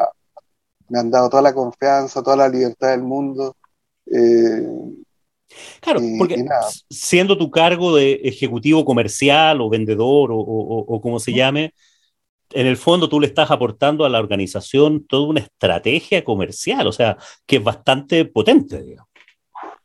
me 0.90 1.00
han 1.00 1.12
dado 1.12 1.30
toda 1.30 1.42
la 1.42 1.54
confianza, 1.54 2.22
toda 2.22 2.36
la 2.36 2.50
libertad 2.50 2.90
del 2.90 3.04
mundo. 3.04 3.56
Eh, 4.06 4.68
Claro, 5.80 6.00
porque 6.18 6.46
siendo 6.90 7.38
tu 7.38 7.50
cargo 7.52 7.96
de 7.96 8.22
ejecutivo 8.24 8.86
comercial 8.86 9.62
o 9.62 9.70
vendedor 9.70 10.32
o, 10.32 10.38
o, 10.38 11.02
como 11.02 11.20
se 11.20 11.34
llame, 11.34 11.74
en 12.54 12.68
el 12.68 12.78
fondo 12.78 13.10
tú 13.10 13.20
le 13.20 13.28
estás 13.28 13.52
aportando 13.52 14.06
a 14.06 14.10
la 14.10 14.20
organización 14.20 15.06
toda 15.06 15.28
una 15.28 15.40
estrategia 15.42 16.24
comercial, 16.24 16.88
o 16.88 16.92
sea, 16.92 17.18
que 17.46 17.58
es 17.58 17.64
bastante 17.64 18.26
potente, 18.26 18.82
digamos. 18.82 19.10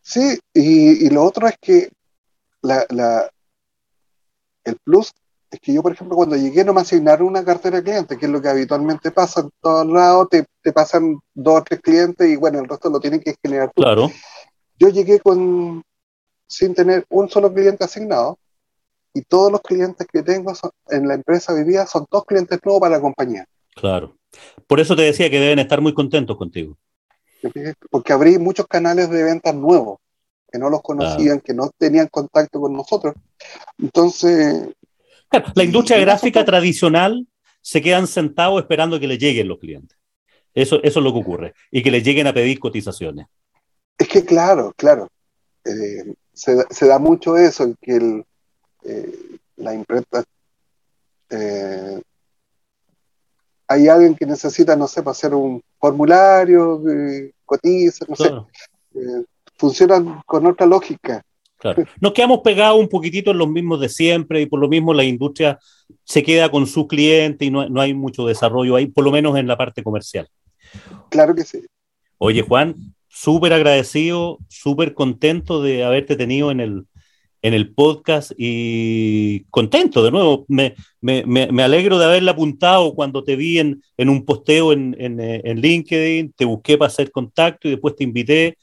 Sí, 0.01 0.39
y, 0.55 1.11
lo 1.11 1.25
otro 1.25 1.49
es 1.49 1.57
que 1.61 1.89
la, 2.63 2.87
el 4.65 4.77
plus 4.85 5.13
es 5.51 5.61
que 5.61 5.73
yo, 5.73 5.83
por 5.83 5.93
ejemplo, 5.93 6.17
cuando 6.17 6.37
llegué 6.37 6.65
no 6.65 6.73
me 6.73 6.81
asignaron 6.81 7.27
una 7.27 7.45
cartera 7.45 7.79
de 7.79 7.85
clientes, 7.85 8.19
que 8.19 8.27
es 8.27 8.33
lo 8.33 8.41
que 8.41 8.49
habitualmente 8.49 9.11
pasa 9.11 9.41
en 9.41 9.51
todos 9.61 9.87
lados, 9.87 10.29
te, 10.31 10.45
te, 10.63 10.73
pasan 10.73 11.19
dos 11.35 11.61
o 11.61 11.65
tres 11.65 11.81
clientes 11.81 12.29
y 12.29 12.37
bueno, 12.37 12.59
el 12.61 12.69
resto 12.69 12.91
lo 12.91 13.01
tienen 13.01 13.21
que 13.21 13.35
generar 13.43 13.73
tú. 13.75 13.83
Claro. 13.83 14.11
Yo 14.79 14.89
llegué 14.89 15.21
con, 15.21 15.83
sin 16.47 16.75
tener 16.75 17.05
un 17.09 17.29
solo 17.29 17.53
cliente 17.53 17.85
asignado 17.85 18.39
y 19.17 19.23
todos 19.23 19.51
los 19.51 19.63
clientes 19.63 20.07
que 20.13 20.23
tengo 20.23 20.53
en 20.91 21.09
la 21.09 21.15
empresa 21.15 21.55
vivía 21.55 21.87
son 21.87 22.05
todos 22.05 22.27
clientes 22.27 22.61
nuevos 22.63 22.83
para 22.83 22.97
la 22.97 23.01
compañía. 23.01 23.47
Claro. 23.75 24.15
Por 24.67 24.79
eso 24.79 24.95
te 24.95 25.03
decía 25.03 25.31
que 25.31 25.41
deben 25.41 25.59
estar 25.59 25.81
muy 25.81 25.95
contentos 25.95 26.37
contigo. 26.37 26.77
Porque 27.91 28.13
abrí 28.13 28.39
muchos 28.39 28.67
canales 28.67 29.09
de 29.09 29.23
ventas 29.23 29.55
nuevos, 29.55 30.01
que 30.53 30.59
no 30.59 30.69
los 30.69 30.83
conocían, 30.83 31.41
que 31.41 31.55
no 31.55 31.71
tenían 31.79 32.09
contacto 32.09 32.61
con 32.61 32.75
nosotros. 32.75 33.15
Entonces... 33.79 34.69
la 35.55 35.65
industria 35.65 35.99
gráfica 35.99 36.45
tradicional 36.45 37.27
se 37.63 37.81
quedan 37.81 38.07
sentados 38.07 38.61
esperando 38.61 39.01
que 39.01 39.09
le 39.09 39.17
lleguen 39.17 39.49
los 39.49 39.59
clientes. 39.59 39.97
Eso, 40.53 40.83
eso 40.83 41.01
es 41.01 41.05
lo 41.05 41.15
que 41.15 41.21
ocurre. 41.21 41.55
Y 41.71 41.83
que 41.83 41.91
les 41.91 42.05
lleguen 42.05 42.27
a 42.27 42.35
pedir 42.35 42.59
cotizaciones. 42.59 43.29
Es 43.97 44.09
que 44.09 44.27
claro, 44.27 44.75
claro. 44.77 45.09
Eh, 45.65 46.05
se, 46.35 46.87
da 46.87 46.99
mucho 46.99 47.39
eso, 47.39 47.75
que 47.81 47.97
el, 47.97 48.27
eh, 48.87 49.39
la 49.57 49.75
imprenta 49.75 50.25
eh, 51.31 52.01
hay 53.69 53.89
alguien 53.89 54.15
que 54.15 54.27
necesita, 54.27 54.77
no 54.77 54.87
sé, 54.87 55.03
para 55.03 55.13
hacer 55.13 55.35
un 55.35 55.61
formulario, 55.79 56.81
cotiza, 57.45 58.07
no 58.09 58.15
sé. 58.15 58.31
funcionan 59.57 60.23
con 60.25 60.47
otra 60.47 60.67
lógica. 60.67 61.23
Claro. 61.59 61.85
Nos 62.01 62.13
quedamos 62.13 62.41
pegados 62.41 62.79
un 62.79 62.89
poquitito 62.89 63.31
en 63.33 63.39
los 63.39 63.49
mismos 63.49 63.81
de 63.81 63.89
siempre 63.89 64.43
y 64.43 64.47
por 64.47 64.61
lo 64.61 64.69
mismo 64.69 64.95
la 64.95 65.05
industria 65.05 65.59
se 66.05 66.23
queda 66.23 66.51
con 66.51 66.67
su 66.67 66.87
cliente 66.87 67.47
y 67.47 67.51
no, 67.51 67.69
no 67.69 67.81
hay 67.81 67.93
mucho 67.93 68.27
desarrollo 68.27 68.77
ahí, 68.77 68.87
por 68.87 69.05
lo 69.05 69.11
menos 69.11 69.37
en 69.37 69.49
la 69.49 69.57
parte 69.57 69.83
comercial. 69.83 70.29
Claro 71.09 71.35
que 71.35 71.43
sí. 71.43 71.65
Oye, 72.19 72.43
Juan, 72.43 72.77
súper 73.09 73.53
agradecido, 73.53 74.39
súper 74.49 74.95
contento 74.95 75.63
de 75.63 75.85
haberte 75.85 76.17
tenido 76.17 76.51
en 76.51 76.61
el, 76.61 76.87
en 77.47 77.55
el 77.55 77.73
podcast 77.73 78.33
y 78.37 79.45
contento 79.51 80.03
de 80.03 80.11
nuevo. 80.11 80.47
Me, 80.49 80.75
me, 81.01 81.23
me, 81.25 81.63
alegro 81.63 81.97
de 81.97 82.05
haberle 82.05 82.33
apuntado 82.33 82.93
cuando 82.93 83.23
te 83.23 83.37
vi 83.37 83.61
en, 83.61 83.83
en 83.97 84.09
un 84.09 84.25
posteo 84.25 84.73
en, 84.73 84.97
en, 84.99 85.21
en, 85.21 85.61
LinkedIn, 85.61 86.33
te 86.33 86.45
busqué 86.45 86.77
para 86.77 86.89
hacer 86.89 87.13
contacto 87.13 87.69
y 87.69 87.73
después 87.73 87.95
te 87.95 88.03
invité 88.03 88.59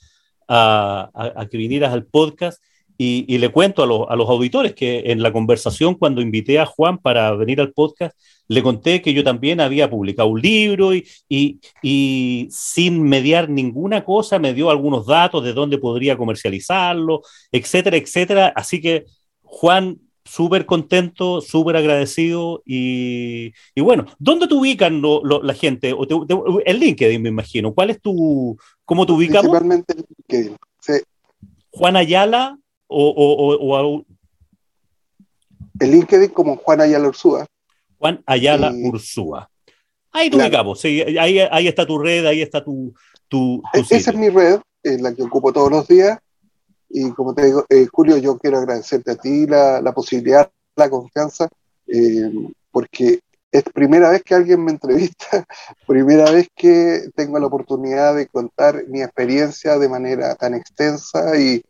a, 0.50 1.10
a, 1.14 1.44
a 1.44 1.48
que 1.48 1.58
vinieras 1.58 1.94
al 1.94 2.06
podcast 2.06 2.62
y, 2.98 3.38
le 3.38 3.50
cuento 3.50 3.82
a, 3.82 4.14
a, 4.14 4.16
los 4.16 4.30
auditores 4.30 4.74
que 4.74 5.04
en 5.08 5.22
la 5.22 5.32
conversación, 5.32 5.96
cuando 5.96 6.22
invité 6.22 6.60
a 6.60 6.66
Juan 6.66 6.98
para 6.98 7.34
venir 7.36 7.60
al 7.60 7.74
podcast, 7.74 8.16
le 8.48 8.62
conté 8.62 9.02
que 9.02 9.14
yo 9.14 9.24
también 9.24 9.60
había 9.62 9.90
publicado 9.90 10.30
un 10.30 10.42
libro 10.42 10.94
y, 10.94 11.08
y, 11.30 12.48
sin 12.52 13.02
mediar 13.04 13.50
ninguna 13.50 14.04
cosa 14.04 14.40
me 14.40 14.54
dio 14.54 14.70
algunos 14.70 15.06
datos 15.06 15.44
de 15.44 15.54
dónde 15.54 15.78
podría 15.78 16.18
comercializarlo, 16.18 17.22
etcétera, 17.52 17.98
etcétera. 17.98 18.54
Así 18.56 18.82
que, 18.82 19.06
Juan, 19.42 20.00
súper 20.26 20.66
contento, 20.66 21.42
súper 21.42 21.76
agradecido 21.76 22.62
y, 22.66 23.54
bueno, 23.76 24.06
¿dónde 24.20 24.48
te 24.48 24.54
ubican 24.54 25.02
la 25.02 25.54
gente? 25.54 25.94
O 25.94 26.06
el 26.66 26.80
LinkedIn, 26.80 27.22
me 27.22 27.30
imagino. 27.30 27.74
¿Cuál 27.74 27.90
es 27.92 28.02
tu, 28.02 28.58
cómo 28.86 29.06
te 29.06 29.14
ubicamos? 29.14 29.58
Principalmente 29.58 29.96
LinkedIn, 29.96 30.58
sí. 30.80 30.94
Juan 31.72 31.96
Ayala 31.96 32.60
o, 32.94 34.06
El 35.80 35.92
LinkedIn 35.92 36.30
como 36.30 36.58
Juan 36.58 36.82
Ayala 36.82 37.08
Ursúa. 37.08 37.46
Juan 37.98 38.22
Ayala 38.26 38.72
Ursúa. 38.74 39.50
Ahí 40.12 40.30
te 40.30 40.38
ubicamos, 40.38 40.84
ahí, 40.86 41.68
está 41.68 41.86
tu 41.88 41.98
red, 41.98 42.26
ahí 42.28 42.42
está 42.42 42.64
tu... 42.64 42.94
tu, 43.28 43.64
e-, 43.74 43.80
Esa 43.80 44.12
es 44.12 44.16
mi 44.16 44.30
red, 44.30 44.60
es 44.84 45.02
la 45.02 45.14
que 45.14 45.24
ocupo 45.24 45.52
todos 45.52 45.72
los 45.72 45.88
días. 45.88 46.20
Y 46.90 47.10
como 47.12 47.34
te 47.34 47.46
digo, 47.46 47.66
eh, 47.70 47.88
Julio, 47.92 48.18
yo 48.18 48.38
quiero 48.38 48.60
agradecerte 48.60 49.12
a 49.12 49.16
ti 49.16 49.48
la, 49.48 49.82
la 49.82 49.92
posibilidad, 49.92 50.52
la 50.76 50.90
confianza, 50.92 51.50
eh, 51.88 52.32
porque 52.70 53.22
es 53.52 53.64
primera 53.74 54.12
vez 54.12 54.22
que 54.24 54.36
alguien 54.36 54.64
me 54.64 54.72
entrevista, 54.72 55.46
primera 55.88 56.30
vez 56.30 56.48
que 56.56 57.10
tengo 57.16 57.40
la 57.40 57.48
oportunidad 57.48 58.16
de 58.16 58.28
contar 58.28 58.84
mi 58.88 59.02
experiencia 59.02 59.80
de 59.80 59.90
manera 59.90 60.36
tan 60.36 60.54
extensa 60.54 61.40
y, 61.40 61.64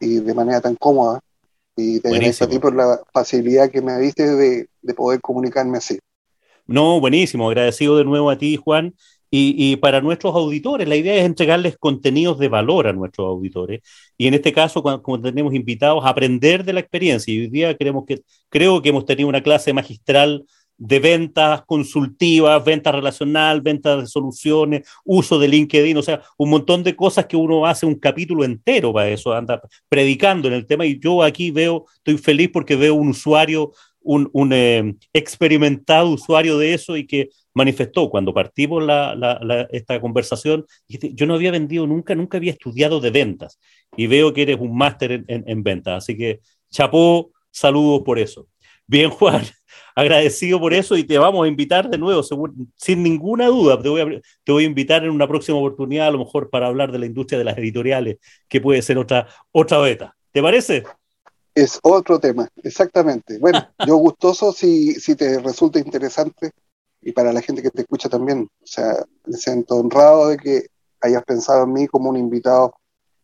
y 0.00 0.20
de 0.20 0.34
manera 0.34 0.60
tan 0.60 0.74
cómoda. 0.74 1.20
Y 1.76 2.00
te 2.00 2.08
agradezco 2.08 2.44
a 2.44 2.48
ti 2.48 2.58
por 2.58 2.74
la 2.74 3.00
facilidad 3.12 3.70
que 3.70 3.80
me 3.80 3.96
diste 3.98 4.26
de, 4.34 4.68
de, 4.82 4.94
poder 4.94 5.20
comunicarme 5.20 5.78
así. 5.78 5.98
No, 6.66 7.00
buenísimo. 7.00 7.48
Agradecido 7.48 7.96
de 7.96 8.04
nuevo 8.04 8.30
a 8.30 8.38
ti, 8.38 8.56
Juan. 8.56 8.94
Y, 9.32 9.54
y, 9.56 9.76
para 9.76 10.00
nuestros 10.00 10.34
auditores, 10.34 10.88
la 10.88 10.96
idea 10.96 11.14
es 11.14 11.24
entregarles 11.24 11.78
contenidos 11.78 12.38
de 12.40 12.48
valor 12.48 12.88
a 12.88 12.92
nuestros 12.92 13.28
auditores. 13.28 13.80
Y 14.18 14.26
en 14.26 14.34
este 14.34 14.52
caso, 14.52 14.82
cuando, 14.82 15.02
cuando 15.02 15.28
tenemos 15.28 15.54
invitados, 15.54 16.04
aprender 16.04 16.64
de 16.64 16.72
la 16.72 16.80
experiencia. 16.80 17.32
Y 17.32 17.40
hoy 17.40 17.46
día 17.46 17.76
queremos 17.76 18.04
que, 18.06 18.22
creo 18.48 18.82
que 18.82 18.88
hemos 18.88 19.06
tenido 19.06 19.28
una 19.28 19.42
clase 19.42 19.72
magistral 19.72 20.44
de 20.80 20.98
ventas 20.98 21.62
consultivas, 21.66 22.64
ventas 22.64 22.94
relacional, 22.94 23.60
ventas 23.60 24.00
de 24.00 24.06
soluciones, 24.06 24.88
uso 25.04 25.38
de 25.38 25.46
LinkedIn, 25.46 25.96
o 25.98 26.02
sea, 26.02 26.22
un 26.38 26.48
montón 26.48 26.82
de 26.82 26.96
cosas 26.96 27.26
que 27.26 27.36
uno 27.36 27.66
hace 27.66 27.84
un 27.84 27.96
capítulo 27.96 28.44
entero 28.44 28.90
para 28.90 29.10
eso, 29.10 29.34
anda 29.34 29.60
predicando 29.90 30.48
en 30.48 30.54
el 30.54 30.66
tema. 30.66 30.86
Y 30.86 30.98
yo 30.98 31.22
aquí 31.22 31.50
veo, 31.50 31.84
estoy 31.96 32.16
feliz 32.16 32.48
porque 32.50 32.76
veo 32.76 32.94
un 32.94 33.08
usuario, 33.08 33.72
un, 34.00 34.30
un 34.32 34.54
eh, 34.54 34.94
experimentado 35.12 36.08
usuario 36.08 36.56
de 36.56 36.72
eso 36.72 36.96
y 36.96 37.06
que 37.06 37.28
manifestó. 37.52 38.08
Cuando 38.08 38.32
partimos 38.32 38.82
la, 38.82 39.14
la, 39.14 39.68
esta 39.72 40.00
conversación, 40.00 40.64
yo 40.88 41.26
no 41.26 41.34
había 41.34 41.50
vendido 41.50 41.86
nunca, 41.86 42.14
nunca 42.14 42.38
había 42.38 42.52
estudiado 42.52 43.00
de 43.00 43.10
ventas. 43.10 43.60
Y 43.98 44.06
veo 44.06 44.32
que 44.32 44.42
eres 44.42 44.58
un 44.58 44.74
máster 44.74 45.12
en, 45.12 45.24
en, 45.28 45.44
en 45.46 45.62
ventas, 45.62 46.04
así 46.04 46.16
que 46.16 46.40
chapó, 46.70 47.32
saludos 47.50 48.00
por 48.02 48.18
eso. 48.18 48.48
Bien, 48.86 49.10
Juan 49.10 49.44
agradecido 49.94 50.60
por 50.60 50.74
eso 50.74 50.96
y 50.96 51.04
te 51.04 51.18
vamos 51.18 51.44
a 51.44 51.48
invitar 51.48 51.88
de 51.88 51.98
nuevo, 51.98 52.22
sin 52.76 53.02
ninguna 53.02 53.46
duda. 53.46 53.80
Te 53.80 53.88
voy, 53.88 54.00
a, 54.00 54.20
te 54.44 54.52
voy 54.52 54.64
a 54.64 54.66
invitar 54.66 55.04
en 55.04 55.10
una 55.10 55.28
próxima 55.28 55.58
oportunidad, 55.58 56.08
a 56.08 56.10
lo 56.10 56.18
mejor 56.18 56.50
para 56.50 56.66
hablar 56.66 56.92
de 56.92 56.98
la 56.98 57.06
industria 57.06 57.38
de 57.38 57.44
las 57.44 57.58
editoriales, 57.58 58.18
que 58.48 58.60
puede 58.60 58.82
ser 58.82 58.98
otra, 58.98 59.28
otra 59.52 59.78
beta. 59.78 60.16
¿Te 60.32 60.42
parece? 60.42 60.84
Es 61.54 61.78
otro 61.82 62.18
tema, 62.20 62.48
exactamente. 62.62 63.38
Bueno, 63.38 63.66
yo 63.86 63.96
gustoso 63.96 64.52
si, 64.52 64.94
si 64.94 65.16
te 65.16 65.40
resulta 65.40 65.78
interesante 65.78 66.52
y 67.02 67.12
para 67.12 67.32
la 67.32 67.40
gente 67.40 67.62
que 67.62 67.70
te 67.70 67.82
escucha 67.82 68.08
también. 68.08 68.48
O 68.62 68.66
sea, 68.66 69.04
me 69.26 69.36
siento 69.36 69.76
honrado 69.76 70.28
de 70.28 70.36
que 70.36 70.66
hayas 71.00 71.24
pensado 71.24 71.64
en 71.64 71.72
mí 71.72 71.86
como 71.86 72.10
un 72.10 72.16
invitado, 72.16 72.74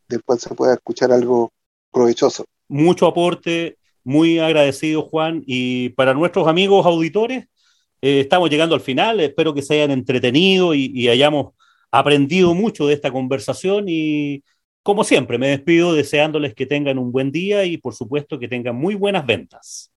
después 0.08 0.40
se 0.40 0.54
pueda 0.54 0.74
escuchar 0.74 1.12
algo 1.12 1.52
provechoso. 1.92 2.44
Mucho 2.68 3.06
aporte, 3.06 3.78
muy 4.06 4.38
agradecido, 4.38 5.02
Juan. 5.02 5.42
Y 5.48 5.88
para 5.90 6.14
nuestros 6.14 6.46
amigos 6.46 6.86
auditores, 6.86 7.48
eh, 8.00 8.20
estamos 8.20 8.48
llegando 8.48 8.76
al 8.76 8.80
final. 8.80 9.18
Espero 9.18 9.52
que 9.52 9.62
se 9.62 9.74
hayan 9.74 9.90
entretenido 9.90 10.74
y, 10.76 11.08
hayamos 11.08 11.54
aprendido 11.90 12.54
mucho 12.54 12.86
de 12.86 12.94
esta 12.94 13.10
conversación. 13.10 13.86
Y 13.88 14.44
como 14.84 15.02
siempre, 15.02 15.38
me 15.38 15.48
despido 15.48 15.92
deseándoles 15.92 16.54
que 16.54 16.66
tengan 16.66 17.00
un 17.00 17.10
buen 17.10 17.32
día 17.32 17.64
y, 17.64 17.78
por 17.78 17.94
supuesto, 17.94 18.38
que 18.38 18.46
tengan 18.46 18.76
muy 18.76 18.94
buenas 18.94 19.26
ventas. 19.26 19.90